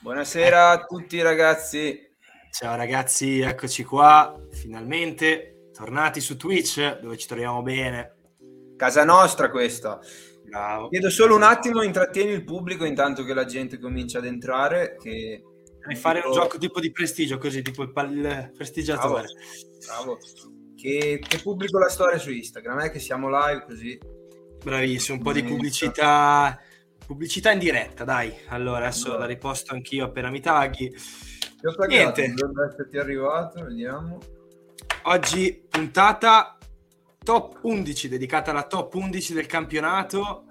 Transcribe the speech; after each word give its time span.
Buonasera 0.00 0.70
a 0.70 0.84
tutti 0.84 1.20
ragazzi. 1.20 1.98
Ciao 2.52 2.76
ragazzi, 2.76 3.40
eccoci 3.40 3.82
qua, 3.82 4.32
finalmente 4.52 5.70
tornati 5.72 6.20
su 6.20 6.36
Twitch 6.36 7.00
dove 7.00 7.16
ci 7.16 7.26
troviamo 7.26 7.62
bene. 7.62 8.14
Casa 8.76 9.02
nostra 9.02 9.50
questa. 9.50 9.98
Bravo. 10.44 10.88
Chiedo 10.88 11.10
solo 11.10 11.34
un 11.34 11.42
attimo, 11.42 11.82
intrattieni 11.82 12.30
il 12.30 12.44
pubblico 12.44 12.84
intanto 12.84 13.24
che 13.24 13.34
la 13.34 13.44
gente 13.44 13.80
comincia 13.80 14.18
ad 14.18 14.26
entrare. 14.26 14.96
Che... 15.00 15.42
Devi 15.80 15.96
fare 15.96 16.22
un 16.24 16.32
gioco 16.32 16.58
tipo 16.58 16.78
di 16.78 16.92
prestigio, 16.92 17.36
così 17.38 17.60
tipo 17.62 17.82
il, 17.82 17.90
pal- 17.90 18.52
prestigiatore. 18.54 19.26
Bravo. 19.84 20.04
Bravo. 20.04 20.18
Che, 20.76 21.20
che 21.26 21.38
pubblico 21.42 21.76
la 21.76 21.88
storia 21.88 22.18
su 22.18 22.30
Instagram, 22.30 22.82
è 22.82 22.90
che 22.92 23.00
siamo 23.00 23.28
live 23.28 23.64
così. 23.66 23.98
Bravissimo, 24.62 25.16
un 25.16 25.24
po' 25.24 25.32
di 25.32 25.42
pubblicità 25.42 26.56
pubblicità 27.08 27.50
in 27.52 27.58
diretta, 27.58 28.04
dai. 28.04 28.30
Allora, 28.48 28.84
adesso 28.84 29.16
la 29.16 29.24
riposto 29.24 29.72
anch'io 29.72 30.04
appena 30.04 30.28
mi 30.28 30.40
tagli. 30.40 30.90
Ti 30.90 31.66
ho 31.66 31.74
pagato, 31.74 32.20
dovrebbe 32.20 32.66
esserti 32.70 32.98
arrivato, 32.98 33.64
vediamo. 33.64 34.18
Oggi 35.04 35.64
puntata 35.70 36.58
top 37.18 37.60
11, 37.62 38.10
dedicata 38.10 38.50
alla 38.50 38.64
top 38.64 38.92
11 38.92 39.32
del 39.32 39.46
campionato 39.46 40.44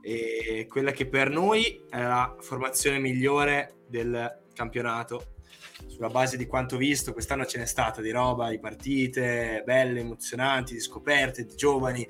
e 0.00 0.68
quella 0.70 0.92
che 0.92 1.08
per 1.08 1.28
noi 1.28 1.82
è 1.90 1.98
la 1.98 2.36
formazione 2.38 3.00
migliore 3.00 3.78
del 3.88 4.42
campionato. 4.54 5.34
Sulla 5.88 6.08
base 6.08 6.36
di 6.36 6.46
quanto 6.46 6.76
visto, 6.76 7.12
quest'anno 7.12 7.46
ce 7.46 7.58
n'è 7.58 7.66
stata 7.66 8.00
di 8.00 8.12
roba, 8.12 8.48
di 8.48 8.60
partite 8.60 9.62
belle, 9.64 10.00
emozionanti, 10.00 10.74
di 10.74 10.80
scoperte, 10.80 11.44
di 11.44 11.56
giovani, 11.56 12.08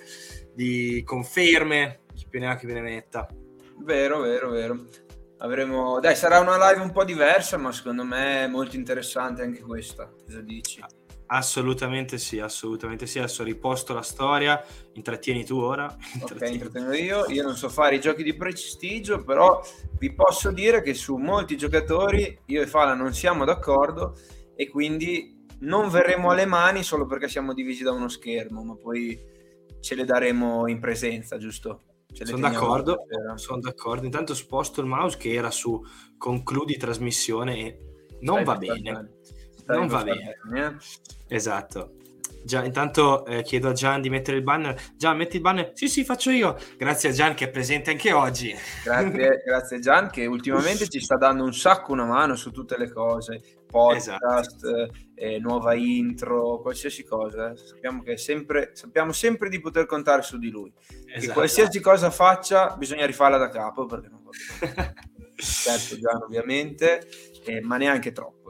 di 0.52 1.02
conferme, 1.02 2.00
chi 2.12 2.26
più 2.28 2.40
ne 2.40 2.48
ha 2.48 2.56
chi 2.56 2.66
ve 2.66 2.74
ne 2.74 2.80
metta. 2.82 3.26
Vero, 3.86 4.18
vero, 4.18 4.50
vero. 4.50 4.84
Avremo... 5.38 6.00
Dai, 6.00 6.16
sarà 6.16 6.40
una 6.40 6.56
live 6.70 6.82
un 6.82 6.90
po' 6.90 7.04
diversa, 7.04 7.56
ma 7.56 7.70
secondo 7.70 8.02
me 8.02 8.42
è 8.42 8.48
molto 8.48 8.74
interessante 8.74 9.42
anche 9.42 9.60
questa. 9.60 10.10
Cosa 10.24 10.40
dici? 10.40 10.82
Assolutamente 11.26 12.18
sì, 12.18 12.40
assolutamente 12.40 13.06
sì. 13.06 13.20
Adesso 13.20 13.44
riposto 13.44 13.94
la 13.94 14.02
storia, 14.02 14.60
intrattieni 14.94 15.44
tu 15.44 15.58
ora. 15.58 15.86
Ok, 16.20 16.48
intrattengo 16.50 16.94
io. 16.94 17.26
Io 17.28 17.44
non 17.44 17.54
so 17.54 17.68
fare 17.68 17.94
i 17.94 18.00
giochi 18.00 18.24
di 18.24 18.34
prestigio, 18.34 19.22
però 19.22 19.62
vi 20.00 20.12
posso 20.12 20.50
dire 20.50 20.82
che 20.82 20.92
su 20.92 21.14
molti 21.14 21.56
giocatori 21.56 22.40
io 22.46 22.62
e 22.62 22.66
Fala 22.66 22.94
non 22.94 23.14
siamo 23.14 23.44
d'accordo 23.44 24.18
e 24.56 24.68
quindi 24.68 25.44
non 25.60 25.90
verremo 25.90 26.30
alle 26.30 26.44
mani 26.44 26.82
solo 26.82 27.06
perché 27.06 27.28
siamo 27.28 27.54
divisi 27.54 27.84
da 27.84 27.92
uno 27.92 28.08
schermo, 28.08 28.64
ma 28.64 28.74
poi 28.74 29.16
ce 29.78 29.94
le 29.94 30.04
daremo 30.04 30.66
in 30.66 30.80
presenza, 30.80 31.38
giusto? 31.38 31.82
Sono 32.24 32.48
d'accordo, 32.48 33.06
sono 33.34 33.60
d'accordo. 33.60 34.04
Intanto 34.04 34.34
sposto 34.34 34.80
il 34.80 34.86
mouse 34.86 35.18
che 35.18 35.32
era 35.32 35.50
su 35.50 35.82
concludi 36.16 36.76
trasmissione 36.76 37.56
e 37.56 37.78
non 38.20 38.42
Stai 38.42 38.44
va 38.44 38.56
bene. 38.56 39.10
Non 39.66 39.86
va 39.86 40.02
bene. 40.02 40.38
bene. 40.48 40.78
Esatto. 41.28 41.92
Già, 42.46 42.62
intanto 42.62 43.26
eh, 43.26 43.42
chiedo 43.42 43.70
a 43.70 43.72
Gian 43.72 44.00
di 44.00 44.08
mettere 44.08 44.36
il 44.36 44.44
banner. 44.44 44.80
Gian, 44.94 45.16
metti 45.16 45.34
il 45.34 45.42
banner. 45.42 45.72
Sì, 45.74 45.88
sì, 45.88 46.04
faccio 46.04 46.30
io. 46.30 46.56
Grazie 46.76 47.08
a 47.08 47.12
Gian 47.12 47.34
che 47.34 47.46
è 47.46 47.50
presente 47.50 47.90
anche 47.90 48.12
oggi. 48.12 48.54
Grazie, 48.84 49.42
grazie 49.44 49.80
Gian 49.80 50.08
che 50.10 50.26
ultimamente 50.26 50.86
ci 50.88 51.00
sta 51.00 51.16
dando 51.16 51.42
un 51.42 51.52
sacco 51.52 51.90
una 51.90 52.04
mano 52.04 52.36
su 52.36 52.52
tutte 52.52 52.78
le 52.78 52.88
cose. 52.88 53.40
Podcast, 53.66 54.64
esatto. 54.64 54.92
eh, 55.16 55.40
nuova 55.40 55.74
intro, 55.74 56.60
qualsiasi 56.60 57.02
cosa. 57.02 57.50
Eh. 57.50 57.56
Sappiamo, 57.56 58.04
che 58.04 58.16
sempre, 58.16 58.70
sappiamo 58.74 59.10
sempre 59.10 59.48
di 59.48 59.60
poter 59.60 59.86
contare 59.86 60.22
su 60.22 60.38
di 60.38 60.48
lui. 60.48 60.72
Esatto. 61.12 61.32
qualsiasi 61.32 61.80
cosa 61.80 62.12
faccia 62.12 62.76
bisogna 62.76 63.06
rifarla 63.06 63.38
da 63.38 63.48
capo 63.48 63.86
perché 63.86 64.08
non 64.08 64.22
va 64.22 64.30
certo 65.34 65.98
Gian 65.98 66.22
ovviamente, 66.22 67.08
eh, 67.44 67.60
ma 67.60 67.76
neanche 67.76 68.12
troppo. 68.12 68.45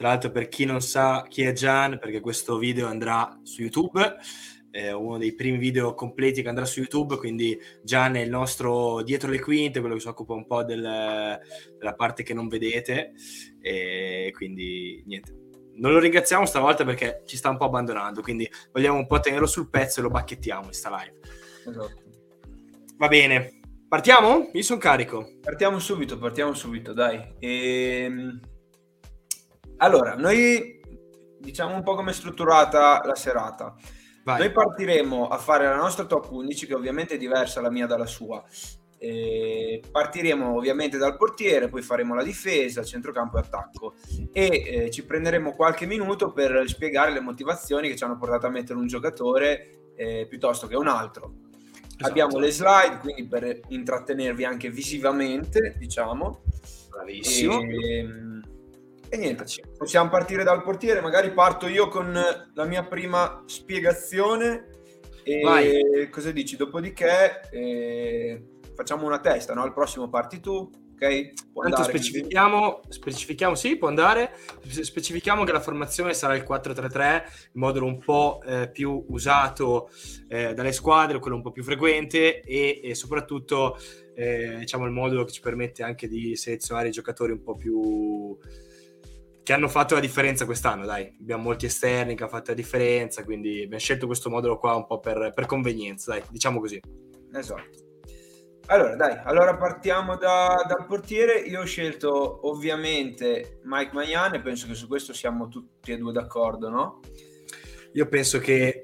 Tra 0.00 0.08
l'altro, 0.08 0.30
per 0.30 0.48
chi 0.48 0.64
non 0.64 0.80
sa 0.80 1.26
chi 1.28 1.42
è 1.42 1.52
Gian, 1.52 1.98
perché 1.98 2.20
questo 2.20 2.56
video 2.56 2.86
andrà 2.86 3.38
su 3.42 3.60
YouTube, 3.60 4.16
è 4.70 4.92
uno 4.92 5.18
dei 5.18 5.34
primi 5.34 5.58
video 5.58 5.92
completi 5.92 6.40
che 6.40 6.48
andrà 6.48 6.64
su 6.64 6.78
YouTube, 6.78 7.18
quindi 7.18 7.60
Gian 7.82 8.16
è 8.16 8.20
il 8.20 8.30
nostro 8.30 9.02
dietro 9.02 9.28
le 9.28 9.40
quinte, 9.40 9.80
quello 9.80 9.96
che 9.96 10.00
si 10.00 10.08
occupa 10.08 10.32
un 10.32 10.46
po' 10.46 10.64
del, 10.64 10.80
della 10.80 11.94
parte 11.94 12.22
che 12.22 12.32
non 12.32 12.48
vedete, 12.48 13.12
e 13.60 14.32
quindi 14.34 15.02
niente. 15.04 15.34
Non 15.74 15.92
lo 15.92 15.98
ringraziamo 15.98 16.46
stavolta 16.46 16.82
perché 16.82 17.22
ci 17.26 17.36
sta 17.36 17.50
un 17.50 17.58
po' 17.58 17.66
abbandonando, 17.66 18.22
quindi 18.22 18.50
vogliamo 18.72 18.96
un 18.96 19.06
po' 19.06 19.20
tenerlo 19.20 19.46
sul 19.46 19.68
pezzo 19.68 20.00
e 20.00 20.02
lo 20.02 20.08
bacchettiamo 20.08 20.64
in 20.64 20.72
sta 20.72 20.88
live. 20.96 21.18
Esatto. 21.68 22.02
Va 22.96 23.08
bene, 23.08 23.60
partiamo? 23.86 24.48
Io 24.50 24.62
sono 24.62 24.80
carico. 24.80 25.40
Partiamo 25.42 25.78
subito, 25.78 26.16
partiamo 26.16 26.54
subito, 26.54 26.94
dai. 26.94 27.34
Ehm 27.38 28.40
allora, 29.80 30.14
noi 30.14 30.80
diciamo 31.38 31.74
un 31.74 31.82
po' 31.82 31.94
come 31.94 32.10
è 32.10 32.14
strutturata 32.14 33.00
la 33.04 33.14
serata. 33.14 33.74
Vai. 34.24 34.38
Noi 34.38 34.52
partiremo 34.52 35.28
a 35.28 35.38
fare 35.38 35.64
la 35.64 35.76
nostra 35.76 36.04
top 36.04 36.30
11, 36.30 36.66
che 36.66 36.74
ovviamente 36.74 37.14
è 37.14 37.18
diversa 37.18 37.60
la 37.60 37.70
mia 37.70 37.86
dalla 37.86 38.06
sua. 38.06 38.44
E 38.98 39.82
partiremo 39.90 40.54
ovviamente 40.54 40.98
dal 40.98 41.16
portiere, 41.16 41.68
poi 41.68 41.80
faremo 41.80 42.14
la 42.14 42.22
difesa, 42.22 42.84
centrocampo 42.84 43.38
e 43.38 43.40
attacco 43.40 43.94
e 44.30 44.62
eh, 44.66 44.90
ci 44.90 45.06
prenderemo 45.06 45.52
qualche 45.52 45.86
minuto 45.86 46.32
per 46.32 46.64
spiegare 46.66 47.10
le 47.10 47.20
motivazioni 47.20 47.88
che 47.88 47.96
ci 47.96 48.04
hanno 48.04 48.18
portato 48.18 48.46
a 48.46 48.50
mettere 48.50 48.78
un 48.78 48.86
giocatore 48.86 49.92
eh, 49.96 50.26
piuttosto 50.28 50.66
che 50.66 50.76
un 50.76 50.88
altro. 50.88 51.32
Esatto. 51.86 52.06
Abbiamo 52.06 52.38
le 52.38 52.50
slide, 52.50 52.98
quindi 53.00 53.26
per 53.26 53.60
intrattenervi 53.68 54.44
anche 54.44 54.68
visivamente, 54.68 55.76
diciamo. 55.78 56.42
Bravissimo. 56.90 57.60
E, 57.62 57.96
ehm, 57.96 58.29
e 59.12 59.16
niente, 59.16 59.44
possiamo 59.76 60.08
partire 60.08 60.44
dal 60.44 60.62
portiere, 60.62 61.00
magari 61.00 61.32
parto 61.32 61.66
io 61.66 61.88
con 61.88 62.12
la 62.54 62.64
mia 62.64 62.84
prima 62.84 63.42
spiegazione 63.44 64.68
e 65.24 65.40
Vai. 65.42 66.08
cosa 66.10 66.30
dici? 66.30 66.56
Dopodiché 66.56 67.40
eh, 67.50 68.42
facciamo 68.74 69.06
una 69.06 69.18
testa, 69.18 69.52
no? 69.52 69.62
Al 69.62 69.72
prossimo 69.72 70.08
parti 70.08 70.38
tu, 70.38 70.70
ok? 70.94 71.50
Può 71.52 71.64
andare, 71.64 71.84
specifichiamo, 71.84 72.82
specifichiamo, 72.88 73.54
sì, 73.56 73.76
può 73.76 73.88
andare, 73.88 74.32
specifichiamo 74.64 75.42
che 75.42 75.52
la 75.52 75.60
formazione 75.60 76.14
sarà 76.14 76.36
il 76.36 76.44
4-3-3, 76.48 77.22
il 77.24 77.50
modulo 77.54 77.86
un 77.86 77.98
po' 77.98 78.40
eh, 78.46 78.70
più 78.70 79.04
usato 79.08 79.90
eh, 80.28 80.54
dalle 80.54 80.72
squadre, 80.72 81.18
quello 81.18 81.36
un 81.36 81.42
po' 81.42 81.50
più 81.50 81.64
frequente 81.64 82.42
e, 82.42 82.80
e 82.82 82.94
soprattutto 82.94 83.76
eh, 84.14 84.58
diciamo 84.58 84.84
il 84.84 84.92
modulo 84.92 85.24
che 85.24 85.32
ci 85.32 85.40
permette 85.40 85.82
anche 85.82 86.06
di 86.06 86.36
selezionare 86.36 86.88
i 86.88 86.92
giocatori 86.92 87.32
un 87.32 87.42
po' 87.42 87.56
più 87.56 88.38
che 89.42 89.52
hanno 89.52 89.68
fatto 89.68 89.94
la 89.94 90.00
differenza 90.00 90.44
quest'anno, 90.44 90.84
dai. 90.86 91.16
Abbiamo 91.20 91.42
molti 91.42 91.66
esterni 91.66 92.14
che 92.14 92.22
hanno 92.22 92.32
fatto 92.32 92.50
la 92.50 92.56
differenza, 92.56 93.24
quindi 93.24 93.62
abbiamo 93.62 93.78
scelto 93.78 94.06
questo 94.06 94.30
modulo 94.30 94.58
qua 94.58 94.74
un 94.74 94.86
po' 94.86 95.00
per, 95.00 95.32
per 95.34 95.46
convenienza, 95.46 96.12
dai, 96.12 96.22
diciamo 96.30 96.60
così. 96.60 96.80
Esatto. 97.32 97.88
Allora, 98.66 98.94
dai, 98.94 99.18
allora 99.24 99.56
partiamo 99.56 100.16
da, 100.16 100.64
dal 100.66 100.86
portiere. 100.86 101.40
Io 101.40 101.62
ho 101.62 101.64
scelto 101.64 102.48
ovviamente 102.48 103.58
Mike 103.64 103.90
Magnan 103.92 104.34
e 104.34 104.40
penso 104.40 104.68
che 104.68 104.74
su 104.74 104.86
questo 104.86 105.12
siamo 105.12 105.48
tutti 105.48 105.90
e 105.90 105.98
due 105.98 106.12
d'accordo, 106.12 106.68
no? 106.68 107.00
Io 107.94 108.06
penso 108.06 108.38
che 108.38 108.82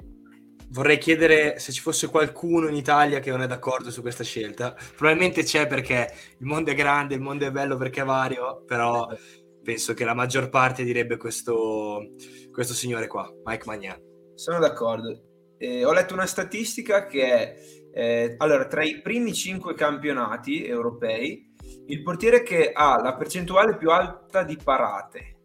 vorrei 0.71 0.99
chiedere 0.99 1.61
se 1.61 1.71
ci 1.71 1.81
fosse 1.81 2.09
qualcuno 2.09 2.67
in 2.67 2.75
Italia 2.75 3.21
che 3.21 3.31
non 3.31 3.43
è 3.43 3.47
d'accordo 3.47 3.93
su 3.93 4.01
questa 4.01 4.25
scelta. 4.25 4.75
Probabilmente 4.97 5.45
c'è 5.45 5.69
perché 5.69 6.13
il 6.39 6.47
mondo 6.47 6.73
è 6.73 6.75
grande, 6.75 7.15
il 7.15 7.21
mondo 7.21 7.47
è 7.47 7.53
bello 7.53 7.77
perché 7.77 8.01
è 8.01 8.05
vario, 8.05 8.65
però 8.67 9.09
penso 9.67 9.93
che 9.95 10.05
la 10.05 10.15
maggior 10.15 10.49
parte 10.49 10.85
direbbe 10.85 11.17
questo, 11.17 12.13
questo 12.53 12.73
signore 12.73 13.09
qua, 13.09 13.29
Mike 13.45 13.65
Magnan. 13.67 14.01
Sono 14.37 14.61
d'accordo. 14.61 15.25
Eh, 15.59 15.85
ho 15.85 15.93
letto 15.93 16.15
una 16.15 16.27
statistica 16.27 17.07
che 17.07 17.25
è, 17.25 17.57
eh, 17.93 18.35
allora, 18.39 18.69
tra 18.69 18.85
i 18.85 19.03
primi 19.03 19.35
cinque 19.35 19.75
campionati 19.75 20.65
europei, 20.65 21.53
il 21.87 22.01
portiere 22.05 22.45
che 22.45 22.71
ha 22.73 23.03
la 23.03 23.17
percentuale 23.17 23.77
più 23.77 23.91
alta 23.91 24.45
di 24.45 24.57
parate, 24.63 25.39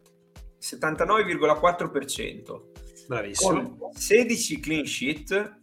79,4%. 0.60 2.62
Bravissimo. 3.08 3.76
Con 3.76 3.92
16 3.92 4.60
clean 4.60 4.86
sheet, 4.86 5.58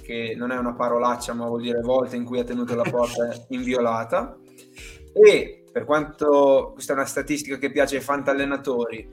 che 0.00 0.34
non 0.34 0.52
è 0.52 0.56
una 0.56 0.74
parolaccia, 0.74 1.34
ma 1.34 1.46
vuol 1.46 1.60
dire 1.60 1.80
volte 1.80 2.16
in 2.16 2.24
cui 2.24 2.38
ha 2.38 2.44
tenuto 2.44 2.74
la 2.74 2.88
porta 2.88 3.44
inviolata, 3.50 4.38
e 5.12 5.63
per 5.74 5.84
quanto 5.84 6.70
questa 6.72 6.92
è 6.92 6.94
una 6.94 7.04
statistica 7.04 7.58
che 7.58 7.72
piace 7.72 7.96
ai 7.96 8.02
fantallenatori, 8.02 9.10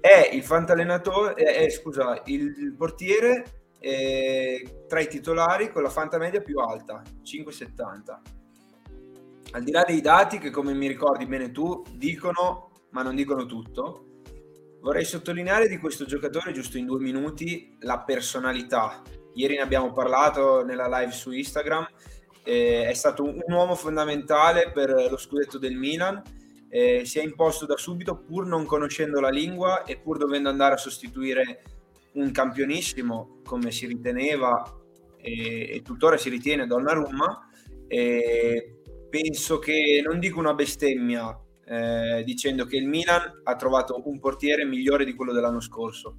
è 0.00 0.30
il 0.32 0.42
fantallenatore, 0.42 1.34
è, 1.34 1.64
è, 1.64 1.70
scusa, 1.70 2.20
il 2.24 2.74
portiere 2.76 3.68
è, 3.78 4.60
tra 4.88 4.98
i 4.98 5.06
titolari 5.06 5.70
con 5.70 5.84
la 5.84 5.90
fanta 5.90 6.18
media 6.18 6.40
più 6.42 6.58
alta, 6.58 7.02
5,70. 7.22 8.20
Al 9.52 9.62
di 9.62 9.70
là 9.70 9.84
dei 9.86 10.00
dati 10.00 10.38
che 10.38 10.50
come 10.50 10.74
mi 10.74 10.88
ricordi 10.88 11.24
bene 11.24 11.52
tu 11.52 11.84
dicono, 11.92 12.72
ma 12.90 13.02
non 13.02 13.14
dicono 13.14 13.46
tutto, 13.46 14.22
vorrei 14.80 15.04
sottolineare 15.04 15.68
di 15.68 15.78
questo 15.78 16.04
giocatore 16.04 16.50
giusto 16.50 16.78
in 16.78 16.86
due 16.86 16.98
minuti 16.98 17.76
la 17.82 18.00
personalità. 18.00 19.02
Ieri 19.34 19.54
ne 19.54 19.62
abbiamo 19.62 19.92
parlato 19.92 20.64
nella 20.64 20.88
live 20.98 21.12
su 21.12 21.30
Instagram 21.30 21.86
eh, 22.44 22.86
è 22.86 22.92
stato 22.94 23.24
un, 23.24 23.40
uomo 23.48 23.74
fondamentale 23.74 24.70
per 24.72 24.90
lo 24.90 25.16
scudetto 25.16 25.58
del 25.58 25.76
Milan, 25.76 26.22
eh, 26.68 27.04
si 27.04 27.18
è 27.18 27.22
imposto 27.22 27.66
da 27.66 27.76
subito 27.76 28.16
pur 28.16 28.46
non 28.46 28.64
conoscendo 28.64 29.20
la 29.20 29.28
lingua 29.28 29.84
e 29.84 29.98
pur 29.98 30.16
dovendo 30.16 30.48
andare 30.48 30.74
a 30.74 30.78
sostituire 30.78 31.62
un 32.12 32.30
campionissimo 32.30 33.40
come 33.44 33.70
si 33.70 33.86
riteneva 33.86 34.62
e, 35.18 35.74
e 35.74 35.82
tuttora 35.82 36.16
si 36.16 36.30
ritiene 36.30 36.66
Donnarumma. 36.66 37.48
E 37.86 38.80
penso 39.10 39.58
che 39.58 40.02
non 40.02 40.18
dico 40.18 40.38
una 40.38 40.54
bestemmia 40.54 41.38
eh, 41.66 42.22
dicendo 42.24 42.64
che 42.64 42.76
il 42.76 42.88
Milan 42.88 43.42
ha 43.44 43.56
trovato 43.56 44.00
un 44.06 44.18
portiere 44.18 44.64
migliore 44.64 45.04
di 45.04 45.14
quello 45.14 45.32
dell'anno 45.32 45.60
scorso. 45.60 46.16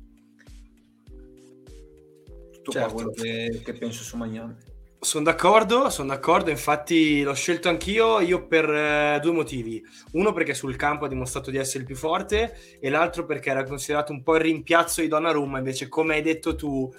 Tutto 2.52 2.72
certo. 2.72 2.94
quello 2.94 3.12
che, 3.12 3.62
che 3.64 3.74
penso 3.74 4.04
su 4.04 4.16
Magnan. 4.16 4.56
Sono 5.04 5.26
d'accordo, 5.26 5.90
sono 5.90 6.08
d'accordo, 6.08 6.50
infatti 6.50 7.24
l'ho 7.24 7.34
scelto 7.34 7.68
anch'io, 7.68 8.22
io 8.22 8.48
per 8.48 8.70
eh, 8.70 9.20
due 9.22 9.34
motivi. 9.34 9.84
Uno 10.14 10.32
perché 10.32 10.54
sul 10.54 10.78
campo 10.78 11.04
ha 11.04 11.08
dimostrato 11.10 11.52
di 11.52 11.58
essere 11.58 11.80
il 11.80 11.86
più 11.86 11.98
forte 11.98 12.58
e 12.80 12.90
l'altro 12.90 13.26
perché 13.26 13.50
era 13.50 13.66
considerato 13.66 14.14
un 14.14 14.24
po' 14.24 14.36
il 14.36 14.44
rimpiazzo 14.44 15.02
di 15.02 15.10
Donnarumma, 15.10 15.58
invece 15.58 15.90
come 15.90 16.16
hai 16.16 16.22
detto 16.22 16.56
tu 16.56 16.90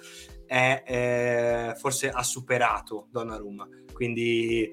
è, 0.45 0.83
eh, 0.85 1.75
forse 1.79 2.11
ha 2.11 2.21
superato 2.21 3.07
Donnarumma, 3.09 3.67
quindi 3.91 4.71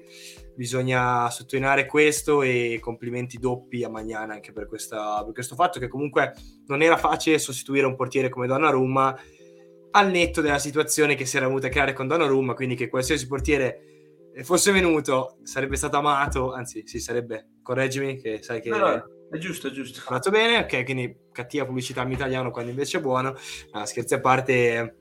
bisogna 0.55 1.27
sottolineare 1.31 1.87
questo 1.87 2.43
e 2.43 2.77
complimenti 2.79 3.39
doppi 3.39 3.83
a 3.83 3.89
Magnana 3.89 4.35
anche 4.35 4.51
per, 4.51 4.67
questa, 4.67 5.23
per 5.23 5.33
questo 5.33 5.55
fatto 5.55 5.79
che 5.79 5.87
comunque 5.87 6.35
non 6.67 6.83
era 6.83 6.97
facile 6.97 7.39
sostituire 7.39 7.87
un 7.87 7.95
portiere 7.95 8.29
come 8.29 8.45
Donnarumma 8.45 9.19
al 9.95 10.09
netto 10.09 10.41
della 10.41 10.59
situazione 10.59 11.15
che 11.15 11.25
si 11.25 11.37
era 11.37 11.47
venuta 11.47 11.67
a 11.67 11.69
creare 11.69 11.93
con 11.93 12.07
Donnarumma, 12.07 12.53
quindi 12.53 12.75
che 12.75 12.89
qualsiasi 12.89 13.27
portiere 13.27 13.93
fosse 14.41 14.71
venuto 14.71 15.37
sarebbe 15.43 15.75
stato 15.75 15.97
amato, 15.97 16.53
anzi 16.53 16.83
si 16.85 16.99
sarebbe, 16.99 17.49
correggimi 17.61 18.19
che 18.19 18.41
sai 18.41 18.61
che... 18.61 18.69
No, 18.69 19.03
è 19.29 19.37
giusto, 19.37 19.67
è 19.67 19.71
giusto. 19.71 19.99
Fatto 20.01 20.31
bene, 20.31 20.59
ok, 20.59 20.83
quindi 20.83 21.15
cattiva 21.31 21.65
pubblicità 21.65 22.01
in 22.01 22.11
italiano 22.11 22.51
quando 22.51 22.71
invece 22.71 22.97
è 22.97 23.01
buono, 23.01 23.35
no, 23.71 23.85
scherzi 23.85 24.15
a 24.15 24.19
parte, 24.19 24.97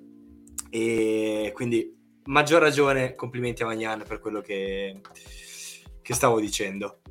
e 0.71 1.51
quindi 1.55 1.95
maggior 2.25 2.61
ragione, 2.61 3.15
complimenti 3.15 3.63
a 3.63 3.67
Magnan 3.67 4.05
per 4.07 4.21
quello 4.21 4.41
che, 4.41 5.01
che 6.03 6.15
stavo 6.15 6.41
dicendo. 6.41 7.02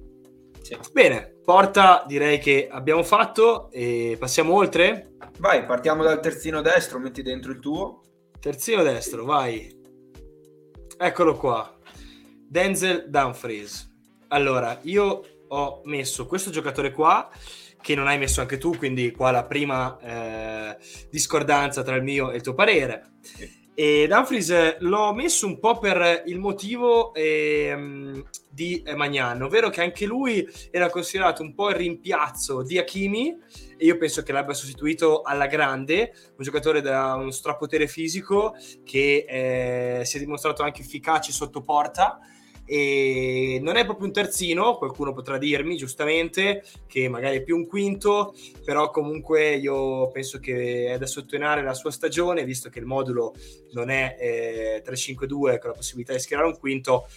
Sì. 0.80 0.92
Bene, 0.94 1.36
porta 1.44 2.06
direi 2.08 2.40
che 2.40 2.70
abbiamo 2.72 3.04
fatto 3.04 3.70
e 3.72 4.16
passiamo 4.18 4.54
oltre. 4.54 5.16
Vai, 5.40 5.66
partiamo 5.66 6.02
dal 6.02 6.22
terzino 6.22 6.62
destro, 6.62 6.98
metti 6.98 7.22
dentro 7.22 7.52
il 7.52 7.60
tuo. 7.60 8.02
Terzino 8.40 8.82
destro, 8.82 9.26
vai. 9.26 9.78
Eccolo 10.98 11.36
qua. 11.36 11.78
Denzel 12.48 13.10
Dumfries. 13.10 13.90
Allora, 14.30 14.80
io 14.84 15.22
ho 15.50 15.82
messo 15.84 16.26
questo 16.26 16.52
giocatore 16.52 16.92
qua 16.92 17.30
che 17.82 17.96
non 17.96 18.08
hai 18.08 18.18
messo 18.18 18.40
anche 18.40 18.58
tu, 18.58 18.78
quindi 18.78 19.12
qua 19.12 19.32
la 19.32 19.44
prima 19.44 19.98
eh, 20.00 20.78
discordanza 21.10 21.84
tra 21.84 21.96
il 21.96 22.04
mio 22.04 22.32
e 22.32 22.38
il 22.38 22.42
tuo 22.42 22.54
parere. 22.54 23.16
Sì. 23.22 23.61
E 23.84 24.06
Dumfries 24.08 24.78
l'ho 24.82 25.12
messo 25.12 25.48
un 25.48 25.58
po' 25.58 25.80
per 25.80 26.22
il 26.28 26.38
motivo 26.38 27.16
eh, 27.16 28.24
di 28.48 28.84
Magnan, 28.96 29.42
ovvero 29.42 29.72
che 29.72 29.82
anche 29.82 30.06
lui 30.06 30.48
era 30.70 30.88
considerato 30.88 31.42
un 31.42 31.56
po' 31.56 31.70
il 31.70 31.78
rimpiazzo 31.78 32.62
di 32.62 32.78
Hakimi 32.78 33.36
e 33.76 33.84
io 33.84 33.98
penso 33.98 34.22
che 34.22 34.34
l'abbia 34.34 34.54
sostituito 34.54 35.24
alla 35.24 35.48
grande, 35.48 36.14
un 36.38 36.44
giocatore 36.44 36.82
da 36.82 37.16
uno 37.16 37.32
strapotere 37.32 37.88
fisico 37.88 38.54
che 38.84 39.26
eh, 39.28 40.06
si 40.06 40.18
è 40.18 40.20
dimostrato 40.20 40.62
anche 40.62 40.82
efficace 40.82 41.32
sotto 41.32 41.62
porta 41.62 42.20
e 42.74 43.60
non 43.62 43.76
è 43.76 43.84
proprio 43.84 44.08
un 44.08 44.14
terzino, 44.14 44.78
qualcuno 44.78 45.12
potrà 45.12 45.38
dirmi 45.38 45.76
giustamente 45.76 46.64
che 46.88 47.10
magari 47.10 47.36
è 47.36 47.44
più 47.44 47.58
un 47.58 47.68
quinto, 47.68 48.34
però 48.64 48.92
comunque 48.92 49.56
io 49.56 50.10
penso 50.12 50.40
che 50.40 50.86
è 50.86 50.98
da 50.98 51.06
sottolineare 51.06 51.64
la 51.64 51.74
sua 51.74 51.92
stagione, 51.92 52.46
visto 52.46 52.70
che 52.70 52.80
il 52.80 52.86
modulo 52.86 53.34
non 53.74 53.90
è 53.90 54.16
eh, 54.18 54.84
3-5-2 54.90 55.28
con 55.60 55.70
la 55.70 55.76
possibilità 55.76 56.14
di 56.14 56.20
schierare 56.20 56.48
un 56.48 56.58
quinto, 56.58 57.10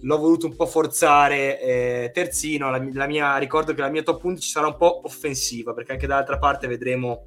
l'ho 0.00 0.18
voluto 0.18 0.44
un 0.44 0.54
po' 0.54 0.66
forzare 0.66 1.58
eh, 1.58 2.10
terzino, 2.12 2.70
la, 2.70 2.86
la 2.92 3.06
mia, 3.06 3.38
ricordo 3.38 3.72
che 3.72 3.80
la 3.80 3.88
mia 3.88 4.02
top 4.02 4.22
11 4.22 4.46
sarà 4.46 4.66
un 4.66 4.76
po' 4.76 5.00
offensiva, 5.06 5.72
perché 5.72 5.92
anche 5.92 6.06
dall'altra 6.06 6.36
parte 6.36 6.66
vedremo 6.66 7.24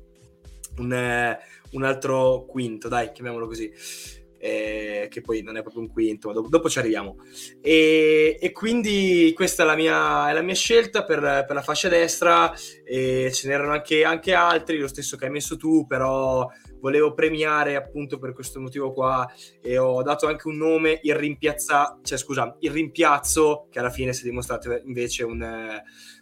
un, 0.77 0.94
eh, 0.94 1.39
un 1.72 1.84
altro 1.84 2.45
quinto, 2.48 2.88
dai, 2.88 3.12
chiamiamolo 3.12 3.48
così 3.48 4.19
eh, 4.43 5.07
che 5.11 5.21
poi 5.21 5.43
non 5.43 5.55
è 5.55 5.61
proprio 5.61 5.83
un 5.83 5.89
quinto, 5.89 6.29
ma 6.29 6.33
dopo, 6.33 6.49
dopo 6.49 6.67
ci 6.67 6.79
arriviamo. 6.79 7.17
E, 7.61 8.38
e, 8.41 8.51
quindi 8.51 9.31
questa 9.35 9.61
è 9.61 9.65
la 9.67 9.75
mia, 9.75 10.29
è 10.29 10.33
la 10.33 10.41
mia 10.41 10.55
scelta 10.55 11.03
per, 11.03 11.19
per, 11.19 11.53
la 11.53 11.61
fascia 11.61 11.89
destra, 11.89 12.51
e 12.83 13.29
ce 13.31 13.47
n'erano 13.47 13.71
anche, 13.71 14.03
anche 14.03 14.33
altri, 14.33 14.79
lo 14.79 14.88
stesso 14.88 15.15
che 15.15 15.25
hai 15.25 15.31
messo 15.31 15.57
tu, 15.57 15.85
però 15.85 16.49
volevo 16.79 17.13
premiare 17.13 17.75
appunto 17.75 18.17
per 18.17 18.33
questo 18.33 18.59
motivo 18.59 18.91
qua 18.91 19.31
e 19.61 19.77
ho 19.77 20.01
dato 20.01 20.25
anche 20.25 20.47
un 20.47 20.57
nome, 20.57 20.99
il 21.03 21.13
rimpiazza, 21.13 21.99
cioè 22.01 22.17
scusa, 22.17 22.55
il 22.61 22.71
rimpiazzo, 22.71 23.67
che 23.69 23.77
alla 23.77 23.91
fine 23.91 24.11
si 24.11 24.21
è 24.21 24.29
dimostrato 24.29 24.75
invece 24.85 25.23
un, 25.23 25.39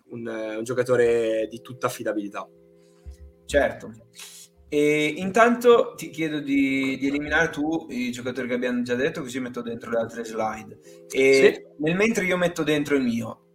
un, 0.10 0.28
un 0.58 0.64
giocatore 0.64 1.48
di 1.50 1.62
tutta 1.62 1.88
affidabilità. 1.88 2.46
Certo. 3.46 3.92
E 4.72 5.14
intanto 5.18 5.94
ti 5.96 6.12
chiedo 6.12 6.40
di, 6.40 6.96
di, 7.00 7.08
eliminare 7.08 7.50
tu 7.50 7.88
i 7.90 8.12
giocatori 8.12 8.48
che 8.48 8.54
abbiamo 8.54 8.84
già 8.84 8.94
detto, 8.94 9.22
così 9.22 9.40
metto 9.40 9.62
dentro 9.62 9.90
le 9.90 9.98
altre 9.98 10.24
slide. 10.24 10.80
E 11.10 11.54
sì. 11.56 11.62
nel 11.80 11.96
mentre 11.96 12.26
io 12.26 12.38
metto 12.38 12.62
dentro 12.62 12.96
il 12.96 13.04
mio 13.04 13.46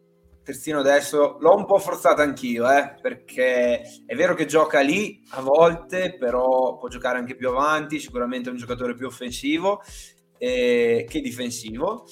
terzino 0.45 0.81
adesso, 0.81 1.39
l'ho 1.41 1.57
un 1.57 1.65
po' 1.65 1.79
forzato 1.79 2.21
anch'io, 2.21 2.71
eh, 2.71 2.97
perché 3.01 3.81
è 4.05 4.15
vero 4.15 4.35
che 4.35 4.45
gioca 4.45 4.81
lì 4.81 5.23
a 5.31 5.41
volte, 5.41 6.17
però 6.19 6.77
può 6.77 6.89
giocare 6.89 7.19
anche 7.19 7.35
più 7.35 7.49
avanti, 7.49 7.99
sicuramente 7.99 8.51
è 8.51 8.53
un 8.53 8.59
giocatore 8.59 8.95
più 8.95 9.07
offensivo 9.07 9.81
eh, 10.37 11.07
che 11.09 11.21
difensivo. 11.21 12.07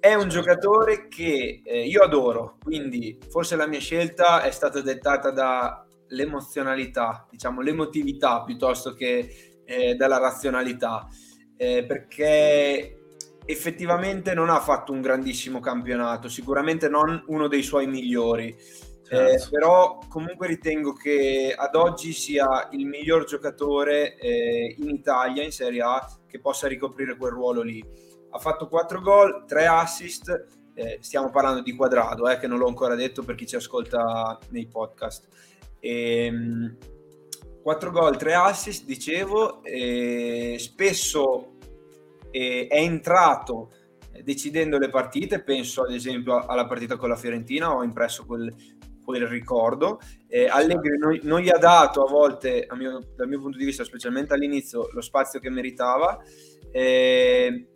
È 0.00 0.14
un 0.14 0.28
giocatore 0.28 1.06
che 1.08 1.62
eh, 1.64 1.86
io 1.86 2.02
adoro, 2.02 2.56
quindi 2.62 3.18
forse 3.28 3.56
la 3.56 3.66
mia 3.66 3.80
scelta 3.80 4.42
è 4.42 4.50
stata 4.50 4.80
dettata 4.80 5.30
da 5.30 5.87
l'emozionalità, 6.08 7.26
diciamo 7.30 7.60
l'emotività 7.60 8.42
piuttosto 8.42 8.94
che 8.94 9.60
eh, 9.64 9.94
dalla 9.94 10.18
razionalità, 10.18 11.06
eh, 11.56 11.84
perché 11.84 12.98
effettivamente 13.44 14.34
non 14.34 14.50
ha 14.50 14.60
fatto 14.60 14.92
un 14.92 15.00
grandissimo 15.00 15.60
campionato, 15.60 16.28
sicuramente 16.28 16.88
non 16.88 17.22
uno 17.28 17.48
dei 17.48 17.62
suoi 17.62 17.86
migliori. 17.86 18.48
Eh, 18.48 19.16
certo. 19.16 19.46
Eh, 19.46 19.48
però 19.50 19.98
comunque 20.06 20.46
ritengo 20.46 20.92
che 20.92 21.54
ad 21.56 21.74
oggi 21.74 22.12
sia 22.12 22.68
il 22.72 22.84
miglior 22.84 23.24
giocatore 23.24 24.16
eh, 24.16 24.74
in 24.78 24.90
Italia 24.90 25.42
in 25.42 25.50
Serie 25.50 25.80
A 25.80 26.06
che 26.26 26.40
possa 26.40 26.68
ricoprire 26.68 27.16
quel 27.16 27.32
ruolo 27.32 27.62
lì. 27.62 27.82
Ha 28.30 28.38
fatto 28.38 28.68
4 28.68 29.00
gol, 29.00 29.44
3 29.46 29.66
assist, 29.66 30.46
eh, 30.74 30.98
stiamo 31.00 31.30
parlando 31.30 31.62
di 31.62 31.74
quadrado, 31.74 32.28
eh, 32.28 32.38
che 32.38 32.46
non 32.46 32.58
l'ho 32.58 32.68
ancora 32.68 32.94
detto 32.94 33.22
per 33.22 33.34
chi 33.34 33.46
ci 33.46 33.56
ascolta 33.56 34.38
nei 34.50 34.66
podcast. 34.66 35.26
E, 35.80 36.24
ehm, 36.24 36.76
4 37.62 37.90
gol, 37.90 38.16
3 38.16 38.34
assist, 38.34 38.84
dicevo, 38.84 39.60
spesso 40.56 41.56
è 42.30 42.66
entrato 42.70 43.70
decidendo 44.22 44.78
le 44.78 44.88
partite, 44.88 45.42
penso 45.42 45.82
ad 45.82 45.92
esempio 45.92 46.38
alla 46.46 46.66
partita 46.66 46.96
con 46.96 47.08
la 47.08 47.16
Fiorentina, 47.16 47.74
ho 47.74 47.82
impresso 47.82 48.24
quel, 48.24 48.52
quel 49.04 49.26
ricordo. 49.26 50.00
Eh, 50.26 50.46
Allegri 50.46 50.98
non, 50.98 51.18
non, 51.22 51.40
gli 51.40 51.48
ha 51.48 51.58
dato 51.58 52.04
a 52.04 52.10
volte, 52.10 52.66
a 52.66 52.76
mio, 52.76 53.00
dal 53.16 53.28
mio 53.28 53.40
punto 53.40 53.58
di 53.58 53.64
vista, 53.64 53.84
specialmente 53.84 54.34
all'inizio, 54.34 54.90
lo 54.92 55.00
spazio 55.00 55.40
che 55.40 55.50
meritava. 55.50 56.18
Eh, 56.70 57.68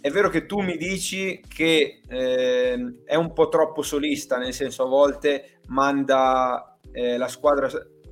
è 0.00 0.10
vero 0.10 0.28
che 0.30 0.46
tu 0.46 0.60
mi 0.60 0.76
dici 0.76 1.42
che 1.46 2.00
eh, 2.08 3.02
è 3.04 3.14
un 3.14 3.32
po' 3.32 3.48
troppo 3.48 3.82
solista, 3.82 4.38
nel 4.38 4.54
senso 4.54 4.84
a 4.84 4.88
volte 4.88 5.60
manda 5.66 6.69
eh, 6.92 7.16
la 7.16 7.28
squadra 7.28 7.68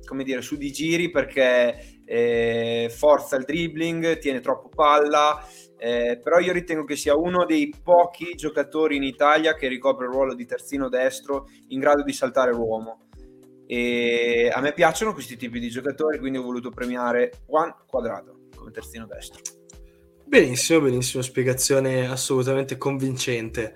come 0.09 0.23
dire, 0.23 0.41
su 0.41 0.57
di 0.57 0.71
giri 0.71 1.11
perché 1.11 1.99
eh, 2.03 2.91
forza 2.91 3.35
il 3.35 3.43
dribbling, 3.43 4.17
tiene 4.17 4.39
troppo 4.39 4.69
palla, 4.69 5.45
eh, 5.77 6.19
però 6.21 6.39
io 6.39 6.51
ritengo 6.51 6.83
che 6.83 6.95
sia 6.95 7.15
uno 7.15 7.45
dei 7.45 7.71
pochi 7.83 8.33
giocatori 8.33 8.95
in 8.95 9.03
Italia 9.03 9.53
che 9.53 9.67
ricopre 9.67 10.07
il 10.07 10.11
ruolo 10.11 10.33
di 10.33 10.47
terzino 10.47 10.89
destro 10.89 11.47
in 11.67 11.79
grado 11.79 12.01
di 12.01 12.11
saltare 12.11 12.51
l'uomo. 12.51 13.07
E 13.67 14.49
a 14.51 14.59
me 14.61 14.73
piacciono 14.73 15.13
questi 15.13 15.37
tipi 15.37 15.59
di 15.59 15.69
giocatori, 15.69 16.17
quindi 16.17 16.39
ho 16.39 16.43
voluto 16.43 16.71
premiare 16.71 17.43
Juan 17.45 17.71
Quadrato 17.85 18.47
come 18.55 18.71
terzino 18.71 19.05
destro. 19.05 19.41
Benissimo, 20.25 20.81
benissimo, 20.81 21.21
spiegazione 21.21 22.07
assolutamente 22.07 22.77
convincente. 22.77 23.75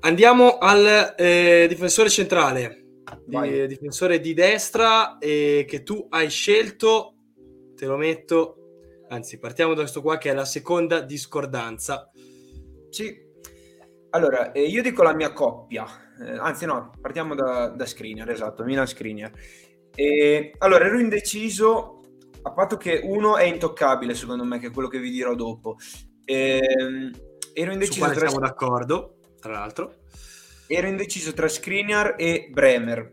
Andiamo 0.00 0.58
al 0.58 1.14
eh, 1.16 1.66
difensore 1.68 2.08
centrale 2.08 2.89
di, 3.24 3.66
difensore 3.66 4.20
di 4.20 4.34
destra 4.34 5.18
e 5.18 5.64
che 5.66 5.82
tu 5.82 6.06
hai 6.10 6.28
scelto, 6.28 7.14
te 7.74 7.86
lo 7.86 7.96
metto, 7.96 8.56
anzi 9.08 9.38
partiamo 9.38 9.74
da 9.74 9.80
questo 9.80 10.02
qua 10.02 10.18
che 10.18 10.30
è 10.30 10.34
la 10.34 10.44
seconda 10.44 11.00
discordanza. 11.00 12.10
Sì, 12.90 13.28
allora 14.10 14.52
eh, 14.52 14.62
io 14.62 14.82
dico 14.82 15.02
la 15.02 15.14
mia 15.14 15.32
coppia, 15.32 15.86
eh, 16.20 16.36
anzi 16.38 16.66
no, 16.66 16.92
partiamo 17.00 17.34
da, 17.34 17.68
da 17.68 17.86
Skriniar, 17.86 18.28
esatto, 18.30 18.64
Milan 18.64 18.86
Skriniar. 18.86 19.32
E, 19.94 20.54
allora, 20.58 20.86
ero 20.86 20.98
indeciso, 20.98 22.00
a 22.42 22.52
patto 22.52 22.76
che 22.76 23.00
uno 23.02 23.36
è 23.36 23.44
intoccabile, 23.44 24.14
secondo 24.14 24.44
me, 24.44 24.58
che 24.58 24.68
è 24.68 24.70
quello 24.70 24.88
che 24.88 24.98
vi 24.98 25.10
dirò 25.10 25.34
dopo. 25.34 25.76
E, 26.24 26.60
ehm, 26.62 27.10
ero 27.52 27.72
indeciso 27.72 28.06
Su 28.06 28.12
tra... 28.12 28.28
siamo 28.28 28.44
d'accordo, 28.44 29.16
tra 29.40 29.52
l'altro. 29.52 29.96
Ero 30.72 30.86
indeciso 30.86 31.32
tra 31.32 31.48
Skriniar 31.48 32.14
e 32.16 32.48
Bremer. 32.52 33.10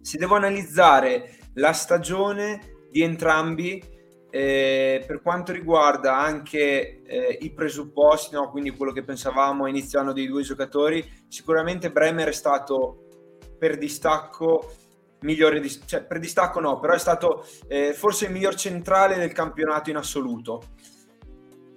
Se 0.00 0.18
devo 0.18 0.34
analizzare 0.34 1.36
la 1.54 1.72
stagione 1.72 2.88
di 2.90 3.00
entrambi, 3.00 3.80
eh, 4.28 5.04
per 5.06 5.22
quanto 5.22 5.52
riguarda 5.52 6.18
anche 6.18 7.00
eh, 7.04 7.38
i 7.42 7.52
presupposti, 7.52 8.34
no? 8.34 8.50
quindi 8.50 8.70
quello 8.70 8.90
che 8.90 9.04
pensavamo 9.04 9.66
a 9.66 9.68
inizio 9.68 10.00
anno 10.00 10.12
dei 10.12 10.26
due 10.26 10.42
giocatori, 10.42 11.08
sicuramente 11.28 11.92
Bremer 11.92 12.26
è 12.26 12.32
stato 12.32 13.04
per 13.56 13.78
distacco 13.78 14.72
migliore, 15.20 15.60
di, 15.60 15.70
cioè 15.86 16.02
per 16.02 16.18
distacco 16.18 16.58
no, 16.58 16.80
però 16.80 16.92
è 16.92 16.98
stato 16.98 17.46
eh, 17.68 17.92
forse 17.92 18.26
il 18.26 18.32
miglior 18.32 18.56
centrale 18.56 19.16
del 19.16 19.30
campionato 19.30 19.90
in 19.90 19.96
assoluto. 19.96 20.62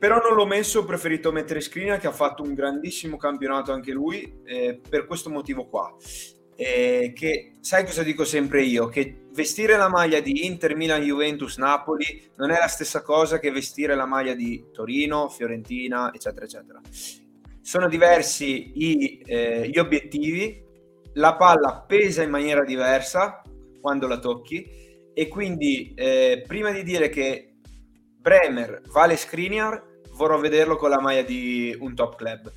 Però 0.02 0.20
non 0.20 0.34
l'ho 0.34 0.48
messo, 0.48 0.80
ho 0.80 0.84
preferito 0.84 1.32
mettere 1.32 1.62
Skriniar 1.62 2.00
che 2.00 2.08
ha 2.08 2.12
fatto 2.12 2.42
un 2.42 2.56
grandissimo 2.56 3.18
campionato 3.18 3.72
anche 3.72 3.92
lui, 3.92 4.42
eh, 4.46 4.82
per 4.90 5.06
questo 5.06 5.30
motivo 5.30 5.68
qua. 5.68 5.96
Eh, 6.56 7.14
che 7.16 7.52
sai 7.60 7.86
cosa 7.86 8.02
dico 8.02 8.26
sempre 8.26 8.64
io? 8.64 8.88
Che 8.88 9.26
vestire 9.32 9.78
la 9.78 9.90
maglia 9.90 10.20
di 10.20 10.48
Inter, 10.48 10.76
Milan, 10.76 11.04
Juventus, 11.04 11.58
Napoli 11.58 12.32
non 12.38 12.50
è 12.50 12.58
la 12.58 12.68
stessa 12.68 13.04
cosa 13.04 13.38
che 13.38 13.52
vestire 13.52 13.94
la 13.94 14.08
maglia 14.08 14.34
di 14.34 14.70
Torino, 14.74 15.30
Fiorentina, 15.30 16.12
eccetera, 16.12 16.46
eccetera. 16.46 16.82
Sono 17.62 17.88
diversi 17.88 18.72
i, 18.74 19.22
eh, 19.24 19.70
gli 19.70 19.78
obiettivi, 19.78 20.64
la 21.14 21.36
palla 21.36 21.86
pesa 21.88 22.24
in 22.24 22.32
maniera 22.32 22.64
diversa 22.64 23.44
quando 23.80 24.08
la 24.08 24.18
tocchi 24.18 24.68
e 25.14 25.28
quindi 25.28 25.94
eh, 25.94 26.44
prima 26.48 26.72
di 26.72 26.82
dire 26.82 27.10
che 27.10 27.54
Bremer 28.18 28.82
vale 28.88 29.16
Skriniar 29.16 29.90
vorrò 30.22 30.40
vederlo 30.40 30.76
con 30.76 30.90
la 30.90 31.02
maglia 31.02 31.24
di 31.24 31.76
un 31.80 31.96
top 31.96 32.16
club 32.16 32.52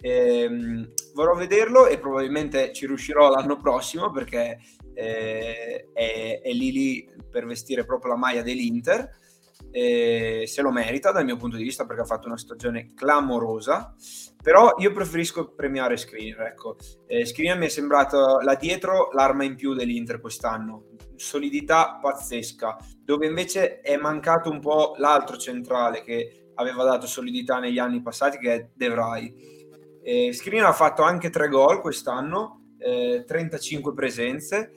Ehm, 0.00 0.92
vorrò 1.14 1.34
vederlo 1.34 1.86
e 1.86 1.98
probabilmente 1.98 2.72
ci 2.72 2.86
riuscirò 2.86 3.30
l'anno 3.30 3.56
prossimo 3.56 4.10
perché 4.10 4.58
eh, 4.94 5.88
è, 5.92 6.40
è, 6.42 6.52
lì 6.52 6.70
lì 6.70 7.10
per 7.30 7.46
vestire 7.46 7.84
proprio 7.84 8.12
la 8.12 8.18
maglia 8.18 8.42
dell'Inter. 8.42 9.24
Eh, 9.70 10.44
se 10.46 10.62
lo 10.62 10.70
merita 10.70 11.12
dal 11.12 11.24
mio 11.24 11.36
punto 11.36 11.56
di 11.56 11.62
vista 11.62 11.86
perché 11.86 12.02
ha 12.02 12.06
fatto 12.06 12.26
una 12.26 12.36
stagione 12.36 12.92
clamorosa 12.94 13.94
però 14.40 14.74
io 14.78 14.92
preferisco 14.92 15.54
premiare 15.54 15.96
Skriniar 15.96 16.46
ecco. 16.46 16.76
eh, 17.06 17.24
Skriniar 17.24 17.58
mi 17.58 17.66
è 17.66 17.68
sembrato 17.70 18.38
là 18.40 18.54
dietro 18.54 19.10
l'arma 19.12 19.44
in 19.44 19.56
più 19.56 19.74
dell'Inter 19.74 20.20
quest'anno 20.20 20.88
solidità 21.16 21.98
pazzesca 22.00 22.76
dove 23.02 23.26
invece 23.26 23.80
è 23.80 23.96
mancato 23.96 24.50
un 24.50 24.60
po' 24.60 24.94
l'altro 24.98 25.36
centrale 25.36 26.02
che 26.02 26.45
aveva 26.56 26.84
dato 26.84 27.06
solidità 27.06 27.58
negli 27.58 27.78
anni 27.78 28.02
passati 28.02 28.38
che 28.38 28.54
è 28.54 28.68
De 28.74 28.88
Vrij. 28.88 29.54
Eh, 30.02 30.60
ha 30.60 30.72
fatto 30.72 31.02
anche 31.02 31.30
tre 31.30 31.48
gol 31.48 31.80
quest'anno, 31.80 32.74
eh, 32.78 33.24
35 33.26 33.94
presenze. 33.94 34.72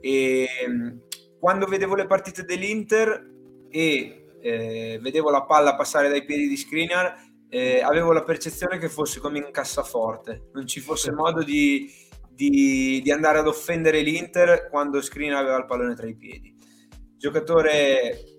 E 0.00 0.46
mm, 0.68 0.98
quando 1.38 1.66
vedevo 1.66 1.94
le 1.94 2.06
partite 2.06 2.44
dell'Inter 2.44 3.26
e 3.70 4.24
eh, 4.40 4.98
vedevo 5.00 5.30
la 5.30 5.44
palla 5.44 5.74
passare 5.74 6.08
dai 6.08 6.24
piedi 6.24 6.48
di 6.48 6.56
Skriniar, 6.56 7.26
eh, 7.48 7.80
avevo 7.80 8.12
la 8.12 8.22
percezione 8.22 8.78
che 8.78 8.88
fosse 8.88 9.20
come 9.20 9.38
in 9.38 9.50
cassaforte, 9.50 10.48
non 10.52 10.66
ci 10.66 10.80
fosse 10.80 11.12
modo 11.12 11.42
di, 11.42 11.90
di, 12.28 13.00
di 13.02 13.10
andare 13.10 13.38
ad 13.38 13.46
offendere 13.46 14.00
l'Inter 14.00 14.68
quando 14.68 15.00
Skriniar 15.00 15.42
aveva 15.42 15.58
il 15.58 15.66
pallone 15.66 15.94
tra 15.94 16.06
i 16.06 16.14
piedi. 16.14 16.54
Giocatore 17.16 18.36